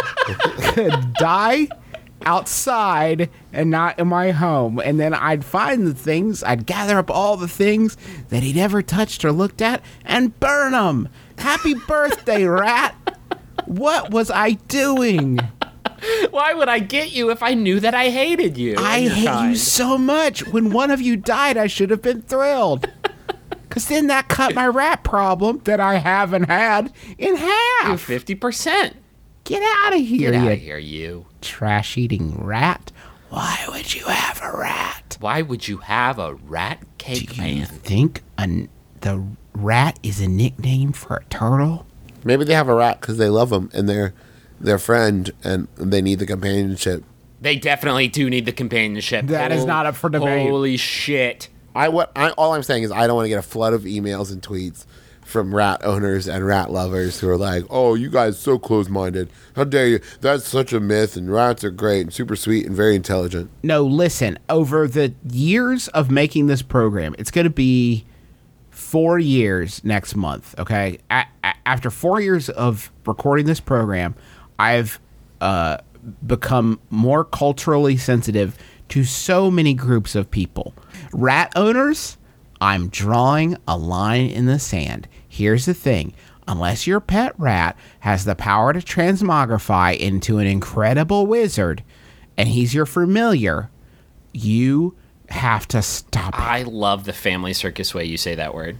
could 0.74 1.14
die 1.14 1.68
outside 2.26 3.28
and 3.52 3.70
not 3.70 3.98
in 3.98 4.08
my 4.08 4.30
home. 4.30 4.80
And 4.82 4.98
then 4.98 5.12
I'd 5.14 5.44
find 5.44 5.86
the 5.86 5.94
things, 5.94 6.42
I'd 6.42 6.66
gather 6.66 6.98
up 6.98 7.10
all 7.10 7.36
the 7.36 7.48
things 7.48 7.96
that 8.30 8.42
he'd 8.42 8.56
ever 8.56 8.80
touched 8.82 9.24
or 9.24 9.32
looked 9.32 9.60
at 9.60 9.82
and 10.04 10.38
burn 10.40 10.72
them. 10.72 11.08
Happy 11.38 11.74
birthday, 11.74 12.44
rat. 12.44 12.94
What 13.66 14.10
was 14.10 14.30
I 14.30 14.52
doing? 14.68 15.38
Why 16.30 16.52
would 16.54 16.68
I 16.68 16.78
get 16.80 17.12
you 17.12 17.30
if 17.30 17.42
I 17.42 17.54
knew 17.54 17.80
that 17.80 17.94
I 17.94 18.10
hated 18.10 18.56
you? 18.58 18.74
I 18.78 18.98
and 18.98 19.04
your 19.06 19.32
hate 19.32 19.48
you 19.50 19.56
so 19.56 19.96
much. 19.98 20.46
When 20.48 20.70
one 20.70 20.90
of 20.90 21.00
you 21.00 21.16
died, 21.16 21.56
I 21.56 21.66
should 21.66 21.90
have 21.90 22.02
been 22.02 22.22
thrilled. 22.22 22.88
Because 23.68 23.88
then 23.88 24.06
that 24.06 24.28
cut 24.28 24.54
my 24.54 24.68
rat 24.68 25.02
problem 25.02 25.60
that 25.64 25.80
I 25.80 25.96
haven't 25.96 26.44
had 26.44 26.92
in 27.18 27.34
half. 27.34 28.00
Fifty 28.02 28.36
percent. 28.36 28.94
Get 29.42 29.64
out 29.82 29.94
of 29.94 30.00
here, 30.00 30.30
Get 30.30 30.40
you 30.40 30.46
out 30.46 30.52
of 30.52 30.58
here, 30.60 30.78
you. 30.78 31.26
trash 31.40 31.98
eating 31.98 32.36
rat. 32.38 32.92
Why 33.30 33.64
would 33.68 33.92
you 33.92 34.04
have 34.04 34.40
a 34.44 34.56
rat? 34.56 35.16
Why 35.18 35.42
would 35.42 35.66
you 35.66 35.78
have 35.78 36.20
a 36.20 36.34
rat 36.34 36.84
cake 36.98 37.34
Do 37.34 37.44
you 37.44 37.64
think 37.64 38.22
an, 38.38 38.68
the 39.00 39.26
rat 39.54 39.98
is 40.04 40.20
a 40.20 40.28
nickname 40.28 40.92
for 40.92 41.16
a 41.16 41.24
turtle? 41.24 41.84
Maybe 42.22 42.44
they 42.44 42.54
have 42.54 42.68
a 42.68 42.76
rat 42.76 43.00
because 43.00 43.18
they 43.18 43.28
love 43.28 43.50
them 43.50 43.70
and 43.74 43.88
they're 43.88 44.14
their 44.60 44.78
friend 44.78 45.30
and 45.42 45.68
they 45.76 46.00
need 46.02 46.18
the 46.18 46.26
companionship. 46.26 47.04
They 47.40 47.56
definitely 47.56 48.08
do 48.08 48.30
need 48.30 48.46
the 48.46 48.52
companionship. 48.52 49.26
That 49.26 49.52
is 49.52 49.64
not 49.64 49.86
up 49.86 49.96
for 49.96 50.08
debate. 50.08 50.48
Holy 50.48 50.76
shit. 50.76 51.48
I 51.74 51.88
what 51.88 52.12
I, 52.16 52.30
all 52.30 52.54
I'm 52.54 52.62
saying 52.62 52.84
is 52.84 52.90
I 52.92 53.06
don't 53.06 53.16
want 53.16 53.26
to 53.26 53.28
get 53.30 53.38
a 53.38 53.42
flood 53.42 53.72
of 53.74 53.82
emails 53.82 54.32
and 54.32 54.40
tweets 54.40 54.86
from 55.22 55.54
rat 55.54 55.80
owners 55.84 56.28
and 56.28 56.46
rat 56.46 56.70
lovers 56.70 57.18
who 57.20 57.28
are 57.28 57.36
like, 57.36 57.64
"Oh, 57.68 57.94
you 57.94 58.08
guys 58.10 58.38
so 58.38 58.58
close-minded. 58.58 59.28
How 59.56 59.64
dare 59.64 59.88
you? 59.88 60.00
That's 60.20 60.46
such 60.46 60.72
a 60.72 60.78
myth. 60.80 61.16
And 61.16 61.32
rats 61.32 61.64
are 61.64 61.70
great 61.70 62.02
and 62.02 62.12
super 62.14 62.36
sweet 62.36 62.64
and 62.66 62.76
very 62.76 62.94
intelligent." 62.94 63.50
No, 63.62 63.82
listen. 63.84 64.38
Over 64.48 64.86
the 64.86 65.12
years 65.28 65.88
of 65.88 66.10
making 66.10 66.46
this 66.46 66.62
program, 66.62 67.14
it's 67.18 67.30
going 67.32 67.44
to 67.46 67.50
be 67.50 68.04
four 68.70 69.18
years 69.18 69.82
next 69.84 70.14
month. 70.14 70.54
Okay, 70.58 70.98
a- 71.10 71.24
a- 71.42 71.54
after 71.66 71.90
four 71.90 72.20
years 72.20 72.48
of 72.50 72.92
recording 73.06 73.46
this 73.46 73.60
program, 73.60 74.14
I've 74.58 75.00
uh, 75.40 75.78
become 76.26 76.80
more 76.90 77.24
culturally 77.24 77.96
sensitive 77.96 78.58
to 78.90 79.04
so 79.04 79.50
many 79.50 79.74
groups 79.74 80.14
of 80.14 80.30
people. 80.30 80.74
Rat 81.12 81.52
owners, 81.56 82.18
I'm 82.60 82.88
drawing 82.88 83.56
a 83.66 83.76
line 83.76 84.26
in 84.26 84.46
the 84.46 84.58
sand. 84.58 85.08
Here's 85.28 85.66
the 85.66 85.74
thing. 85.74 86.14
Unless 86.46 86.86
your 86.86 87.00
pet 87.00 87.32
rat 87.38 87.76
has 88.00 88.24
the 88.24 88.34
power 88.34 88.72
to 88.72 88.80
transmogrify 88.80 89.96
into 89.96 90.38
an 90.38 90.46
incredible 90.46 91.26
wizard 91.26 91.82
and 92.36 92.48
he's 92.48 92.74
your 92.74 92.86
familiar, 92.86 93.70
you 94.32 94.94
have 95.30 95.66
to 95.68 95.80
stop 95.80 96.34
it. 96.34 96.40
I 96.40 96.62
love 96.62 97.04
the 97.04 97.12
family 97.12 97.54
circus 97.54 97.94
way 97.94 98.04
you 98.04 98.16
say 98.16 98.34
that 98.34 98.54
word. 98.54 98.76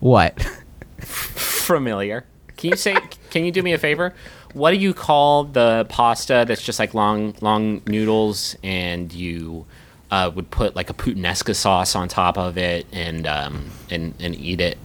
What? 0.00 0.40
Familiar. 0.98 2.24
Can 2.56 2.70
you 2.70 2.76
say? 2.76 2.96
can 3.30 3.44
you 3.44 3.52
do 3.52 3.62
me 3.62 3.72
a 3.72 3.78
favor? 3.78 4.14
What 4.54 4.70
do 4.70 4.76
you 4.76 4.94
call 4.94 5.44
the 5.44 5.86
pasta 5.88 6.44
that's 6.46 6.62
just 6.62 6.78
like 6.78 6.94
long, 6.94 7.34
long 7.40 7.82
noodles, 7.86 8.56
and 8.62 9.12
you 9.12 9.66
uh, 10.10 10.30
would 10.34 10.50
put 10.50 10.74
like 10.74 10.90
a 10.90 10.94
puttanesca 10.94 11.54
sauce 11.54 11.94
on 11.94 12.08
top 12.08 12.38
of 12.38 12.56
it, 12.58 12.86
and 12.92 13.26
um, 13.26 13.70
and 13.90 14.14
and 14.20 14.34
eat 14.34 14.60
it? 14.60 14.78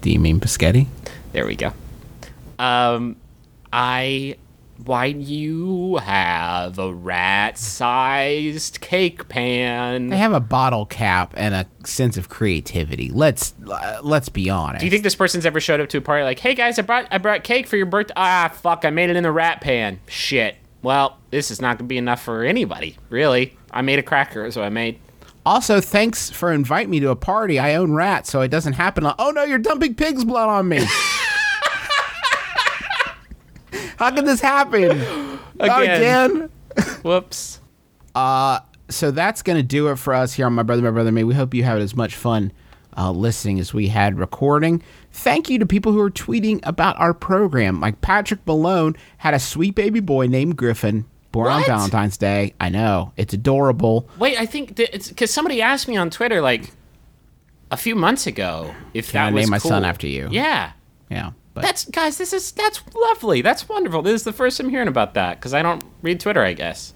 Do 0.00 0.10
you 0.10 0.18
mean 0.18 0.40
Paschetti? 0.40 0.86
There 1.32 1.46
we 1.46 1.56
go. 1.56 1.72
Um, 2.58 3.16
I 3.72 4.36
why 4.84 5.12
do 5.12 5.18
you 5.20 5.96
have 5.96 6.78
a 6.78 6.92
rat-sized 6.92 8.80
cake 8.80 9.28
pan? 9.28 10.08
They 10.08 10.16
have 10.16 10.32
a 10.32 10.40
bottle 10.40 10.86
cap 10.86 11.34
and 11.36 11.54
a 11.54 11.66
sense 11.86 12.16
of 12.16 12.28
creativity. 12.28 13.10
Let's 13.10 13.54
uh, 13.68 14.00
let's 14.02 14.28
be 14.28 14.48
honest. 14.50 14.80
Do 14.80 14.86
you 14.86 14.90
think 14.90 15.02
this 15.02 15.14
person's 15.14 15.46
ever 15.46 15.60
showed 15.60 15.80
up 15.80 15.88
to 15.90 15.98
a 15.98 16.00
party 16.00 16.24
like, 16.24 16.38
"Hey 16.38 16.54
guys, 16.54 16.78
I 16.78 16.82
brought 16.82 17.06
I 17.10 17.18
brought 17.18 17.44
cake 17.44 17.66
for 17.66 17.76
your 17.76 17.86
birthday"? 17.86 18.14
Ah, 18.16 18.50
fuck, 18.52 18.84
I 18.84 18.90
made 18.90 19.10
it 19.10 19.16
in 19.16 19.22
the 19.22 19.32
rat 19.32 19.60
pan. 19.60 20.00
Shit. 20.08 20.56
Well, 20.82 21.18
this 21.30 21.50
is 21.50 21.60
not 21.60 21.78
gonna 21.78 21.88
be 21.88 21.98
enough 21.98 22.22
for 22.22 22.42
anybody, 22.42 22.96
really. 23.10 23.56
I 23.70 23.82
made 23.82 23.98
a 23.98 24.02
cracker, 24.02 24.50
so 24.50 24.62
I 24.62 24.70
made. 24.70 24.98
Also, 25.44 25.80
thanks 25.80 26.30
for 26.30 26.52
inviting 26.52 26.90
me 26.90 27.00
to 27.00 27.10
a 27.10 27.16
party. 27.16 27.58
I 27.58 27.74
own 27.74 27.92
rats, 27.92 28.30
so 28.30 28.40
it 28.40 28.48
doesn't 28.48 28.74
happen. 28.74 29.06
Oh 29.18 29.30
no, 29.30 29.44
you're 29.44 29.58
dumping 29.58 29.94
pig's 29.94 30.24
blood 30.24 30.48
on 30.48 30.68
me. 30.68 30.80
How 34.00 34.10
can 34.10 34.24
this 34.24 34.40
happen? 34.40 34.90
Again. 35.60 36.50
Whoops. 37.02 37.60
So 38.88 39.10
that's 39.10 39.42
going 39.42 39.58
to 39.58 39.62
do 39.62 39.88
it 39.88 39.96
for 39.96 40.14
us 40.14 40.32
here 40.32 40.46
on 40.46 40.54
My 40.54 40.62
Brother, 40.62 40.82
My 40.82 40.90
Brother, 40.90 41.12
Me. 41.12 41.22
We 41.22 41.34
hope 41.34 41.52
you 41.54 41.62
had 41.64 41.80
as 41.80 41.94
much 41.94 42.16
fun 42.16 42.50
uh, 42.96 43.12
listening 43.12 43.60
as 43.60 43.72
we 43.74 43.88
had 43.88 44.18
recording. 44.18 44.82
Thank 45.12 45.50
you 45.50 45.58
to 45.58 45.66
people 45.66 45.92
who 45.92 46.00
are 46.00 46.10
tweeting 46.10 46.60
about 46.64 46.98
our 46.98 47.12
program. 47.14 47.80
Like 47.80 48.00
Patrick 48.00 48.44
Malone 48.46 48.96
had 49.18 49.34
a 49.34 49.38
sweet 49.38 49.74
baby 49.74 50.00
boy 50.00 50.26
named 50.26 50.56
Griffin 50.56 51.04
born 51.30 51.48
on 51.52 51.64
Valentine's 51.64 52.16
Day. 52.16 52.54
I 52.58 52.70
know. 52.70 53.12
It's 53.18 53.34
adorable. 53.34 54.08
Wait, 54.18 54.40
I 54.40 54.46
think 54.46 54.80
it's 54.80 55.10
because 55.10 55.30
somebody 55.30 55.62
asked 55.62 55.88
me 55.88 55.96
on 55.96 56.08
Twitter 56.10 56.40
like 56.40 56.72
a 57.70 57.76
few 57.76 57.94
months 57.94 58.26
ago 58.26 58.74
if 58.94 59.12
Can 59.12 59.20
that 59.20 59.28
I 59.28 59.30
was 59.32 59.42
name 59.42 59.50
my 59.50 59.58
cool. 59.58 59.68
son 59.68 59.84
after 59.84 60.06
you? 60.06 60.28
Yeah. 60.30 60.72
Yeah. 61.10 61.32
But 61.60 61.66
That's 61.66 61.84
guys. 61.86 62.18
This 62.18 62.32
is 62.32 62.52
that's 62.52 62.82
lovely. 62.94 63.42
That's 63.42 63.68
wonderful. 63.68 64.02
This 64.02 64.14
is 64.14 64.24
the 64.24 64.32
first 64.32 64.58
I'm 64.60 64.68
hearing 64.68 64.88
about 64.88 65.14
that 65.14 65.38
because 65.38 65.54
I 65.54 65.62
don't 65.62 65.82
read 66.02 66.20
Twitter. 66.20 66.42
I 66.42 66.52
guess. 66.54 66.94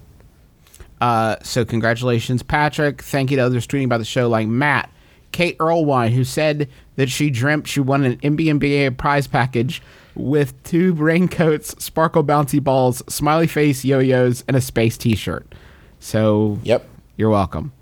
Uh, 1.01 1.37
so 1.43 1.65
congratulations, 1.65 2.43
Patrick. 2.43 3.03
Thank 3.03 3.31
you 3.31 3.37
to 3.37 3.43
others 3.43 3.67
tweeting 3.67 3.85
about 3.85 3.99
the 3.99 4.05
show 4.05 4.29
like 4.29 4.49
Matt, 4.49 4.91
Kate 5.33 5.59
Earlwine, 5.59 6.13
who 6.13 6.25
said 6.25 6.69
that 6.97 7.11
she 7.11 7.31
dreamt 7.31 7.67
she 7.67 7.81
won 7.81 8.05
an 8.05 8.17
MBMBA 8.19 8.97
prize 8.97 9.27
package 9.27 9.83
with 10.15 10.61
two 10.63 10.95
raincoats, 10.95 11.75
sparkle 11.85 12.23
bouncy 12.25 12.63
balls, 12.63 13.03
smiley 13.09 13.49
face 13.49 13.85
yo-yos, 13.85 14.45
and 14.47 14.57
a 14.57 14.61
space 14.61 14.97
T-shirt. 14.97 15.53
So 15.99 16.59
Yep. 16.63 16.87
you're 17.17 17.31
welcome. 17.31 17.73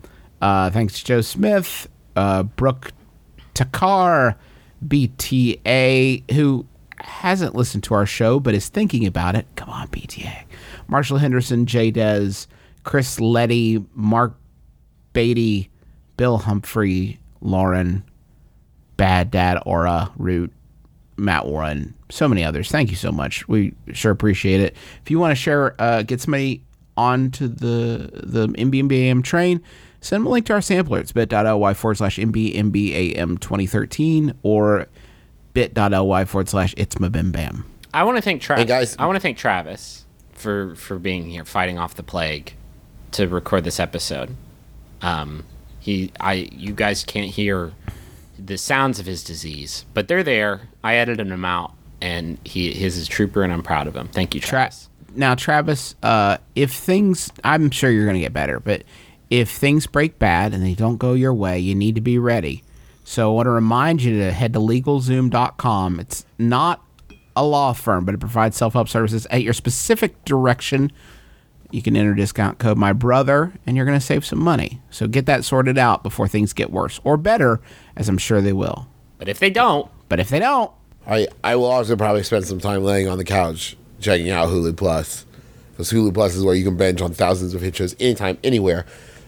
Uh, 0.41 0.71
thanks 0.71 0.99
to 0.99 1.05
Joe 1.05 1.21
Smith, 1.21 1.89
uh, 2.17 2.43
Brooke 2.45 2.93
Takar, 3.55 4.37
BTA, 4.85 6.31
who 6.33 6.67
hasn't 7.03 7.55
listened 7.55 7.85
to 7.85 7.95
our 7.95 8.07
show 8.07 8.41
but 8.41 8.55
is 8.55 8.69
thinking 8.69 9.07
about 9.07 9.35
it. 9.35 9.47
Come 9.57 9.71
on, 9.71 9.89
BTA. 9.89 10.45
Marshall 10.89 11.19
Henderson, 11.19 11.67
Jay 11.67 11.91
Dez, 11.93 12.47
Chris 12.85 13.21
Letty, 13.21 13.85
Mark 13.95 14.37
Beatty, 15.13 15.71
Bill 16.17 16.39
Humphrey, 16.39 17.19
Lauren, 17.41 18.05
Bad 18.97 19.31
Dad 19.31 19.61
Aura, 19.67 20.13
Root, 20.17 20.53
Matt 21.17 21.47
Warren, 21.47 21.95
so 22.09 22.29
many 22.29 22.45
others. 22.45 22.71
Thank 22.71 22.91
you 22.91 22.97
so 22.97 23.13
much. 23.13 23.47
We 23.49 23.75
sure 23.93 24.13
appreciate 24.13 24.61
it. 24.61 24.77
If 25.03 25.11
you 25.11 25.19
want 25.19 25.33
to 25.33 25.37
share, 25.37 25.81
uh, 25.81 26.03
get 26.03 26.21
somebody 26.21 26.63
onto 26.97 27.49
the 27.49 28.11
the 28.13 28.49
MBMBAM 28.49 29.23
train, 29.25 29.63
send 30.01 30.23
them 30.23 30.27
a 30.27 30.31
link 30.31 30.47
to 30.47 30.55
our 30.55 30.61
sampler. 30.61 30.99
It's 31.01 31.13
bit.ly 31.13 31.75
forward 31.75 31.97
slash 31.97 32.19
MBMBAM 32.19 33.41
2013 33.41 34.35
or 34.43 34.87
bit.ly 35.53 36.25
forward 36.25 36.49
slash 36.49 36.75
it's 36.77 36.99
my 36.99 37.09
bim 37.09 37.33
bam. 37.33 37.65
I 37.95 38.05
want 38.05 38.17
to 38.17 38.23
thank 38.23 38.41
Travis. 38.43 38.63
Hey, 38.63 38.67
guys. 38.69 38.97
I 38.99 39.07
want 39.07 39.17
to 39.17 39.21
thank 39.21 39.37
Travis 39.37 40.05
for 40.33 40.75
for 40.77 40.99
being 40.99 41.31
here, 41.31 41.45
fighting 41.45 41.79
off 41.79 41.95
the 41.95 42.03
plague, 42.03 42.55
to 43.13 43.29
record 43.29 43.65
this 43.65 43.79
episode. 43.79 44.37
Um, 45.03 45.45
he, 45.79 46.13
I, 46.21 46.49
you 46.53 46.73
guys 46.73 47.05
can't 47.05 47.31
hear 47.31 47.73
the 48.39 48.57
sounds 48.57 48.99
of 49.01 49.07
his 49.07 49.25
disease, 49.25 49.85
but 49.95 50.09
they're 50.09 50.23
there. 50.23 50.69
I 50.83 50.95
edited 50.95 51.29
them 51.29 51.45
out, 51.45 51.73
and 52.01 52.39
he, 52.45 52.73
his 52.73 52.97
is 52.97 53.09
trooper, 53.09 53.43
and 53.43 53.53
I'm 53.53 53.63
proud 53.63 53.87
of 53.89 53.97
him. 53.97 54.09
Thank 54.09 54.35
you, 54.35 54.41
Tra- 54.41 54.51
Travis. 54.51 54.89
now, 55.15 55.35
Travis, 55.35 55.95
uh, 56.03 56.39
if 56.55 56.73
things, 56.73 57.33
I'm 57.43 57.71
sure 57.71 57.91
you're 57.91 58.05
going 58.07 58.15
to 58.15 58.21
get 58.21 58.33
better, 58.33 58.61
but 58.61 58.85
if 59.29 59.51
things 59.51 59.87
break 59.87 60.19
bad 60.19 60.55
and 60.55 60.63
they 60.63 60.75
don't 60.75 60.99
go 60.99 61.15
your 61.15 61.35
way, 61.35 61.59
you 61.59 61.75
need 61.75 61.97
to 61.97 62.01
be 62.01 62.19
ready. 62.19 62.63
So 63.13 63.31
I 63.31 63.35
want 63.35 63.45
to 63.45 63.51
remind 63.51 64.03
you 64.03 64.21
to 64.21 64.33
head 64.33 64.55
to 64.55 64.59
LegalZoom.com. 64.59 66.01
It's 66.01 66.25
not 66.39 66.83
a 67.37 67.45
law 67.45 67.75
firm, 67.75 68.07
but 68.07 68.15
it 68.15 68.21
provides 68.21 68.57
self-help 68.57 68.89
services 68.89 69.27
at 69.29 69.43
your 69.43 69.53
specific 69.53 70.25
direction. 70.25 70.91
You 71.71 71.83
can 71.83 71.95
enter 71.95 72.15
discount 72.15 72.59
code 72.59 72.79
my 72.79 72.95
brother, 72.95 73.53
and 73.67 73.77
you're 73.77 73.85
going 73.85 73.99
to 73.99 74.05
save 74.05 74.25
some 74.25 74.39
money. 74.39 74.81
So 74.89 75.07
get 75.09 75.27
that 75.27 75.45
sorted 75.45 75.77
out 75.77 76.03
before 76.03 76.27
things 76.27 76.55
get 76.55 76.71
worse 76.71 77.01
or 77.05 77.19
better, 77.19 77.61
as 77.97 78.09
I'm 78.09 78.17
sure 78.17 78.41
they 78.41 78.55
will. 78.55 78.89
But 79.19 79.29
if 79.29 79.39
they 79.39 79.51
don't, 79.51 79.91
But 80.09 80.19
if 80.19 80.31
they 80.31 80.39
don't, 80.39 80.71
I 81.07 81.29
I 81.45 81.57
will 81.57 81.67
also 81.67 81.97
probably 81.97 82.23
spend 82.23 82.47
some 82.47 82.61
time 82.61 82.83
laying 82.83 83.09
on 83.09 83.19
the 83.19 83.25
couch 83.25 83.77
checking 84.01 84.31
out 84.31 84.49
Hulu 84.49 84.75
Plus 84.75 85.27
because 85.73 85.93
Hulu 85.93 86.15
Plus 86.15 86.35
is 86.35 86.45
where 86.45 86.55
you 86.55 86.65
can 86.65 86.79
binge 86.79 87.03
on 87.03 87.13
thousands 87.13 87.53
of 87.53 87.61
hit 87.61 87.77
shows 87.77 87.95
anytime, 88.01 88.39
anywhere. 88.43 88.87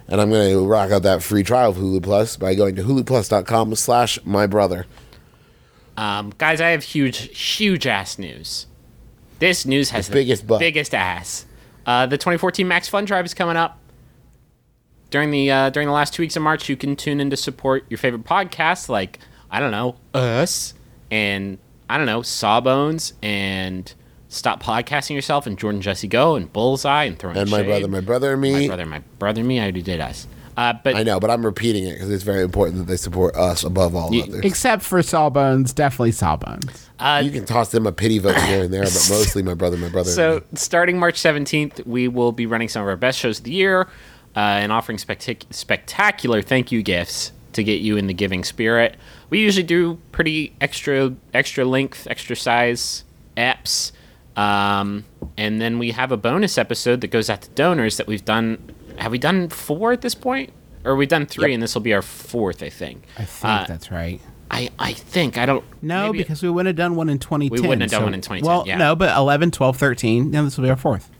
And 0.08 0.20
I'm 0.20 0.30
going 0.30 0.52
to 0.52 0.66
rock 0.66 0.90
out 0.90 1.02
that 1.02 1.22
free 1.22 1.42
trial 1.42 1.70
of 1.70 1.76
Hulu 1.76 2.02
Plus 2.02 2.36
by 2.36 2.54
going 2.54 2.76
to 2.76 2.82
huluplus.com 2.82 3.74
slash 3.74 4.18
my 4.24 4.46
brother. 4.46 4.86
um, 5.96 6.32
guys, 6.38 6.60
I 6.60 6.68
have 6.70 6.82
huge, 6.82 7.36
huge 7.38 7.86
ass 7.86 8.18
news. 8.18 8.66
This 9.38 9.64
news 9.66 9.90
has 9.90 10.08
The 10.08 10.12
biggest 10.14 10.46
butt. 10.46 10.60
biggest 10.60 10.94
ass. 10.94 11.46
Uh, 11.86 12.06
the 12.06 12.16
2014 12.18 12.66
Max 12.68 12.88
Fun 12.88 13.04
Drive 13.04 13.24
is 13.24 13.34
coming 13.34 13.56
up. 13.56 13.78
During 15.10 15.30
the 15.30 15.50
uh, 15.50 15.70
during 15.70 15.86
the 15.86 15.94
last 15.94 16.12
two 16.14 16.22
weeks 16.22 16.34
of 16.34 16.42
March, 16.42 16.68
you 16.68 16.76
can 16.76 16.96
tune 16.96 17.20
in 17.20 17.30
to 17.30 17.36
support 17.36 17.84
your 17.88 17.98
favorite 17.98 18.24
podcasts, 18.24 18.88
like 18.88 19.20
I 19.50 19.60
don't 19.60 19.70
know 19.70 19.96
us, 20.12 20.74
and 21.10 21.58
I 21.88 21.98
don't 21.98 22.06
know 22.06 22.22
Sawbones, 22.22 23.12
and 23.22 23.92
Stop 24.34 24.60
Podcasting 24.62 25.14
Yourself, 25.14 25.46
and 25.46 25.56
Jordan 25.56 25.80
Jesse 25.80 26.08
Go, 26.08 26.34
and 26.34 26.52
Bullseye, 26.52 27.04
and 27.04 27.16
Throwing 27.18 27.36
And 27.36 27.48
my 27.50 27.58
Shade. 27.58 27.66
brother, 27.66 27.88
my 27.88 28.00
brother, 28.00 28.32
and 28.32 28.42
me. 28.42 28.52
my 28.52 28.66
brother, 28.66 28.86
my 28.86 28.98
brother, 29.20 29.40
and 29.40 29.48
me. 29.48 29.60
I 29.60 29.62
already 29.62 29.82
did 29.82 30.00
us. 30.00 30.26
Uh, 30.56 30.72
but 30.84 30.94
I 30.96 31.02
know, 31.04 31.18
but 31.20 31.30
I'm 31.30 31.44
repeating 31.44 31.84
it 31.84 31.94
because 31.94 32.10
it's 32.10 32.22
very 32.24 32.42
important 32.42 32.78
that 32.78 32.84
they 32.86 32.96
support 32.96 33.34
us 33.36 33.62
above 33.64 33.94
all 33.94 34.12
You- 34.12 34.24
others. 34.24 34.40
except 34.44 34.82
for 34.82 35.02
Sawbones, 35.02 35.72
definitely 35.72 36.12
Sawbones. 36.12 36.88
you 37.22 37.30
can 37.30 37.44
toss 37.44 37.70
them 37.70 37.86
a 37.86 37.92
pity 37.92 38.18
vote 38.18 38.36
here 38.42 38.64
and 38.64 38.72
there, 38.74 38.82
but 38.84 38.92
mostly 39.10 39.42
my 39.42 39.54
brother, 39.54 39.76
my 39.76 39.88
brother. 39.88 40.10
and 40.10 40.14
So, 40.16 40.34
me. 40.36 40.42
starting 40.54 40.98
March 40.98 41.16
17th, 41.20 41.86
we 41.86 42.08
will 42.08 42.32
be 42.32 42.46
running 42.46 42.68
some 42.68 42.82
of 42.82 42.88
our 42.88 42.96
best 42.96 43.18
shows 43.18 43.38
of 43.38 43.44
the 43.44 43.52
year 43.52 43.82
uh, 44.36 44.38
and 44.40 44.72
offering 44.72 44.98
spectac- 44.98 45.44
spectacular 45.52 46.42
thank 46.42 46.70
you 46.72 46.82
gifts 46.82 47.30
to 47.52 47.62
get 47.64 47.80
you 47.80 47.96
in 47.96 48.08
the 48.08 48.14
giving 48.14 48.42
spirit. 48.44 48.96
We 49.30 49.40
usually 49.40 49.62
do 49.64 49.98
pretty 50.12 50.54
extra, 50.60 51.14
extra 51.32 51.64
length, 51.64 52.06
extra 52.10 52.34
size 52.36 53.04
apps. 53.36 53.92
Um, 54.36 55.04
and 55.36 55.60
then 55.60 55.78
we 55.78 55.92
have 55.92 56.12
a 56.12 56.16
bonus 56.16 56.58
episode 56.58 57.00
that 57.02 57.08
goes 57.08 57.30
out 57.30 57.42
to 57.42 57.50
donors 57.50 57.96
that 57.98 58.06
we've 58.06 58.24
done. 58.24 58.72
Have 58.98 59.12
we 59.12 59.18
done 59.18 59.48
four 59.48 59.92
at 59.92 60.00
this 60.00 60.14
point? 60.14 60.50
Or 60.84 60.96
we've 60.96 61.08
done 61.08 61.24
three, 61.26 61.50
Yep. 61.50 61.54
and 61.54 61.62
this 61.62 61.74
will 61.74 61.82
be 61.82 61.94
our 61.94 62.02
fourth, 62.02 62.62
I 62.62 62.68
think. 62.68 63.04
I 63.18 63.24
think 63.24 63.44
Uh, 63.44 63.64
that's 63.66 63.90
right. 63.90 64.20
I, 64.50 64.68
I 64.78 64.92
think. 64.92 65.38
I 65.38 65.46
don't. 65.46 65.64
No, 65.82 66.06
maybe- 66.12 66.18
because 66.18 66.42
we 66.42 66.50
wouldn't 66.50 66.66
have 66.68 66.76
done 66.76 66.94
one 66.94 67.08
in 67.08 67.18
2010. 67.18 67.66
wouldn't 67.68 67.82
have 67.82 67.90
done 67.90 68.02
one 68.04 68.14
in 68.14 68.20
2010, 68.20 68.46
Well, 68.46 68.64
yeah. 68.66 68.76
no, 68.76 68.94
but 68.94 69.16
11, 69.16 69.50
12, 69.50 69.76
13. 69.78 70.30
Now 70.30 70.42
this 70.44 70.56
will 70.58 70.64
be 70.64 70.70
our 70.70 70.76
fourth. 70.76 71.10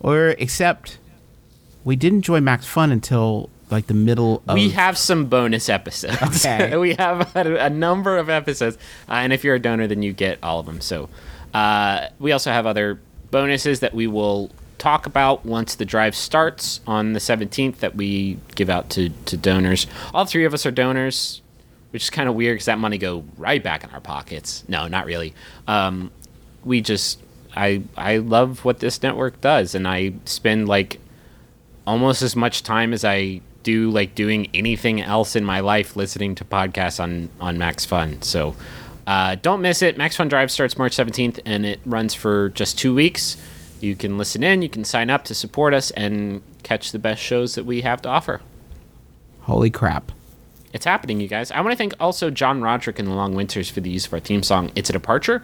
Or 0.00 0.30
except 0.38 0.98
we 1.84 1.94
didn't 1.94 2.22
join 2.22 2.42
Max 2.44 2.66
Fun 2.66 2.90
until 2.90 3.50
like 3.70 3.86
the 3.86 3.94
middle 3.94 4.42
of. 4.48 4.54
We 4.54 4.70
have 4.70 4.98
some 4.98 5.26
bonus 5.26 5.68
episodes. 5.68 6.44
Okay. 6.44 6.76
we 6.76 6.94
have 6.94 7.34
a, 7.36 7.56
a 7.66 7.70
number 7.70 8.18
of 8.18 8.28
episodes, 8.28 8.76
uh, 9.08 9.12
and 9.12 9.32
if 9.32 9.44
you're 9.44 9.54
a 9.54 9.60
donor, 9.60 9.86
then 9.86 10.02
you 10.02 10.12
get 10.12 10.38
all 10.42 10.58
of 10.58 10.66
them. 10.66 10.80
So, 10.80 11.08
uh, 11.54 12.08
we 12.18 12.32
also 12.32 12.50
have 12.50 12.66
other 12.66 13.00
bonuses 13.30 13.80
that 13.80 13.94
we 13.94 14.06
will 14.06 14.50
talk 14.78 15.06
about 15.06 15.46
once 15.46 15.76
the 15.76 15.84
drive 15.84 16.14
starts 16.14 16.80
on 16.86 17.12
the 17.12 17.20
17th 17.20 17.76
that 17.76 17.94
we 17.94 18.38
give 18.54 18.68
out 18.68 18.90
to, 18.90 19.10
to 19.26 19.36
donors. 19.36 19.86
All 20.12 20.24
three 20.24 20.44
of 20.44 20.52
us 20.52 20.66
are 20.66 20.70
donors, 20.72 21.40
which 21.90 22.02
is 22.02 22.10
kind 22.10 22.28
of 22.28 22.34
weird 22.34 22.56
because 22.56 22.66
that 22.66 22.78
money 22.78 22.98
go 22.98 23.24
right 23.36 23.62
back 23.62 23.84
in 23.84 23.90
our 23.90 24.00
pockets. 24.00 24.64
No, 24.68 24.88
not 24.88 25.06
really. 25.06 25.34
Um, 25.68 26.10
we 26.64 26.80
just 26.80 27.20
I 27.54 27.82
I 27.96 28.18
love 28.18 28.64
what 28.64 28.80
this 28.80 29.02
network 29.02 29.40
does, 29.40 29.74
and 29.74 29.86
I 29.86 30.14
spend 30.24 30.68
like 30.68 31.00
almost 31.86 32.22
as 32.22 32.34
much 32.36 32.62
time 32.62 32.92
as 32.92 33.04
I 33.04 33.40
do 33.62 33.90
like 33.90 34.14
doing 34.14 34.48
anything 34.54 35.00
else 35.00 35.36
in 35.36 35.44
my 35.44 35.60
life 35.60 35.94
listening 35.96 36.34
to 36.36 36.44
podcasts 36.44 36.98
on 37.00 37.28
on 37.40 37.58
Max 37.58 37.84
Fun. 37.84 38.22
So 38.22 38.56
uh, 39.06 39.36
don't 39.36 39.60
miss 39.60 39.82
it. 39.82 39.96
Max 39.98 40.16
Fun 40.16 40.28
Drive 40.28 40.50
starts 40.50 40.78
March 40.78 40.96
17th 40.96 41.40
and 41.44 41.66
it 41.66 41.80
runs 41.84 42.14
for 42.14 42.50
just 42.50 42.78
two 42.78 42.94
weeks. 42.94 43.36
You 43.80 43.96
can 43.96 44.16
listen 44.16 44.42
in, 44.44 44.62
you 44.62 44.68
can 44.68 44.84
sign 44.84 45.10
up 45.10 45.24
to 45.24 45.34
support 45.34 45.74
us 45.74 45.90
and 45.92 46.42
catch 46.62 46.92
the 46.92 46.98
best 47.00 47.20
shows 47.20 47.56
that 47.56 47.64
we 47.64 47.80
have 47.80 48.00
to 48.02 48.08
offer. 48.08 48.40
Holy 49.40 49.70
crap. 49.70 50.12
It's 50.72 50.84
happening, 50.84 51.20
you 51.20 51.26
guys. 51.28 51.50
I 51.50 51.60
want 51.60 51.72
to 51.72 51.76
thank 51.76 51.94
also 52.00 52.30
John 52.30 52.62
Roderick 52.62 52.98
and 52.98 53.08
the 53.08 53.12
Long 53.12 53.34
Winters 53.34 53.68
for 53.68 53.80
the 53.80 53.90
use 53.90 54.06
of 54.06 54.12
our 54.14 54.20
theme 54.20 54.42
song, 54.42 54.70
It's 54.76 54.88
a 54.88 54.92
Departure. 54.92 55.42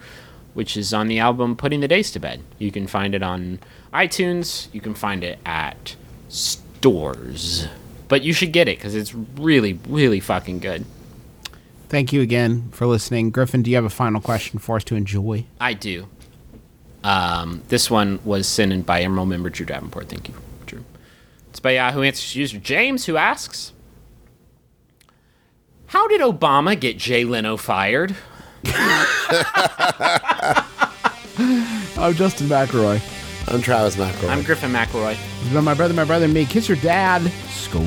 which 0.53 0.75
is 0.75 0.93
on 0.93 1.07
the 1.07 1.19
album 1.19 1.55
Putting 1.55 1.81
the 1.81 1.87
Days 1.87 2.11
to 2.11 2.19
Bed. 2.19 2.41
You 2.57 2.71
can 2.71 2.87
find 2.87 3.13
it 3.13 3.21
on 3.21 3.59
iTunes. 3.93 4.67
You 4.73 4.81
can 4.81 4.95
find 4.95 5.23
it 5.23 5.37
at 5.45 5.95
stores. 6.29 7.67
But 8.07 8.23
you 8.23 8.33
should 8.33 8.51
get 8.51 8.67
it 8.67 8.77
because 8.77 8.95
it's 8.95 9.13
really, 9.13 9.79
really 9.87 10.19
fucking 10.19 10.59
good. 10.59 10.85
Thank 11.89 12.13
you 12.13 12.21
again 12.21 12.69
for 12.71 12.85
listening. 12.85 13.31
Griffin, 13.31 13.63
do 13.63 13.71
you 13.71 13.75
have 13.75 13.83
a 13.85 13.89
final 13.89 14.21
question 14.21 14.59
for 14.59 14.75
us 14.75 14.83
to 14.85 14.95
enjoy? 14.95 15.45
I 15.59 15.73
do. 15.73 16.07
Um, 17.03 17.63
this 17.69 17.89
one 17.89 18.19
was 18.23 18.47
sent 18.47 18.71
in 18.71 18.83
by 18.83 19.01
Emerald 19.01 19.29
member 19.29 19.49
Drew 19.49 19.65
Davenport. 19.65 20.07
Thank 20.07 20.27
you, 20.27 20.35
Drew. 20.67 20.83
It's 21.49 21.59
by 21.59 21.71
Yahoo 21.71 22.03
Answers 22.03 22.35
user 22.35 22.59
James, 22.59 23.05
who 23.05 23.17
asks, 23.17 23.73
"How 25.87 26.07
did 26.07 26.21
Obama 26.21 26.79
get 26.79 26.97
Jay 26.97 27.23
Leno 27.23 27.57
fired?" 27.57 28.15
I'm 31.97 32.13
Justin 32.13 32.47
McElroy. 32.47 33.01
I'm 33.51 33.61
Travis 33.61 33.95
McElroy. 33.95 34.29
I'm 34.29 34.43
Griffin 34.43 34.71
McElroy. 34.71 35.17
It's 35.41 35.53
been 35.53 35.63
my 35.63 35.73
brother, 35.73 35.93
my 35.95 36.03
brother, 36.03 36.25
and 36.25 36.33
me. 36.33 36.45
Kiss 36.45 36.67
your 36.67 36.77
dad. 36.77 37.31
Score 37.49 37.81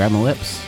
on 0.00 0.12
the 0.12 0.18
lips. 0.18 0.62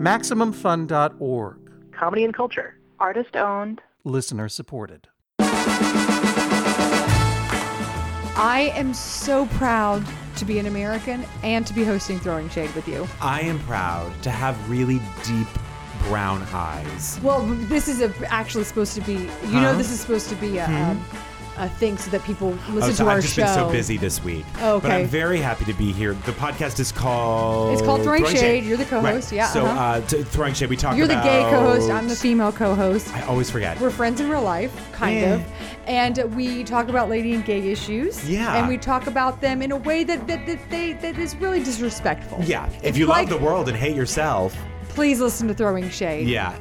MaximumFun.org. 0.00 1.58
comedy 1.92 2.24
and 2.24 2.32
culture. 2.32 2.74
Artist 2.98 3.36
owned. 3.36 3.82
Listener 4.02 4.48
supported. 4.48 5.08
I 8.42 8.72
am 8.74 8.94
so 8.94 9.44
proud 9.46 10.02
to 10.36 10.46
be 10.46 10.58
an 10.58 10.64
American 10.64 11.26
and 11.42 11.66
to 11.66 11.74
be 11.74 11.84
hosting 11.84 12.18
Throwing 12.18 12.48
Shade 12.48 12.74
with 12.74 12.88
you. 12.88 13.06
I 13.20 13.42
am 13.42 13.58
proud 13.60 14.10
to 14.22 14.30
have 14.30 14.70
really 14.70 15.02
deep 15.26 15.48
brown 16.04 16.46
eyes. 16.54 17.20
Well, 17.22 17.44
this 17.44 17.86
is 17.86 18.00
a, 18.00 18.10
actually 18.32 18.64
supposed 18.64 18.94
to 18.94 19.02
be, 19.02 19.28
you 19.48 19.60
know, 19.60 19.76
this 19.76 19.90
is 19.90 20.00
supposed 20.00 20.30
to 20.30 20.34
be 20.36 20.56
a, 20.56 20.64
um, 20.66 21.04
a 21.56 21.68
thing 21.68 21.98
so 21.98 22.10
that 22.10 22.22
people 22.24 22.50
listen 22.70 22.82
Oh, 22.82 22.90
so 22.92 23.04
to 23.04 23.10
our 23.10 23.16
I've 23.16 23.22
just 23.22 23.34
show. 23.34 23.44
been 23.44 23.54
so 23.54 23.70
busy 23.70 23.96
this 23.98 24.22
week. 24.24 24.44
Oh, 24.60 24.80
But 24.80 24.90
okay. 24.90 25.00
I'm 25.02 25.06
very 25.08 25.38
happy 25.38 25.64
to 25.66 25.74
be 25.74 25.92
here. 25.92 26.14
The 26.14 26.32
podcast 26.32 26.80
is 26.80 26.90
called. 26.92 27.72
It's 27.74 27.82
called 27.82 28.02
Throwing 28.02 28.24
Shade. 28.26 28.64
You're 28.64 28.76
the 28.78 28.84
co-host. 28.86 29.30
Right. 29.32 29.36
Yeah, 29.36 29.46
So, 29.48 29.66
uh-huh. 29.66 29.80
uh, 29.80 30.00
t- 30.02 30.22
Throwing 30.22 30.54
Shade, 30.54 30.70
we 30.70 30.76
talk 30.76 30.96
You're 30.96 31.06
the 31.06 31.14
gay 31.16 31.46
co-host. 31.50 31.90
I'm 31.90 32.08
the 32.08 32.16
female 32.16 32.52
co-host. 32.52 33.12
I 33.14 33.22
always 33.22 33.50
forget. 33.50 33.78
We're 33.80 33.90
friends 33.90 34.20
in 34.20 34.30
real 34.30 34.42
life, 34.42 34.72
kind 34.92 35.18
Yeah. 35.20 35.34
of, 35.34 35.44
and 35.86 36.34
we 36.36 36.64
talk 36.64 36.88
about 36.88 37.08
lady 37.10 37.34
and 37.34 37.44
gay 37.44 37.70
issues. 37.70 38.28
Yeah. 38.28 38.56
and 38.56 38.68
we 38.68 38.78
talk 38.78 39.06
about 39.06 39.40
them 39.40 39.60
in 39.60 39.72
a 39.72 39.76
way 39.76 40.04
that 40.04 40.26
that, 40.28 40.46
that 40.46 40.58
they 40.70 40.92
that 40.94 41.18
is 41.18 41.36
really 41.36 41.62
disrespectful. 41.62 42.42
yeah. 42.44 42.66
If 42.76 42.84
It's 42.84 42.98
you 42.98 43.06
like- 43.06 43.28
love 43.30 43.38
the 43.40 43.44
world 43.44 43.68
and 43.68 43.76
hate 43.76 43.96
yourself, 43.96 44.56
please 44.88 45.20
listen 45.20 45.46
to 45.48 45.54
Throwing 45.54 45.90
Shade. 45.90 46.26
yeah. 46.28 46.54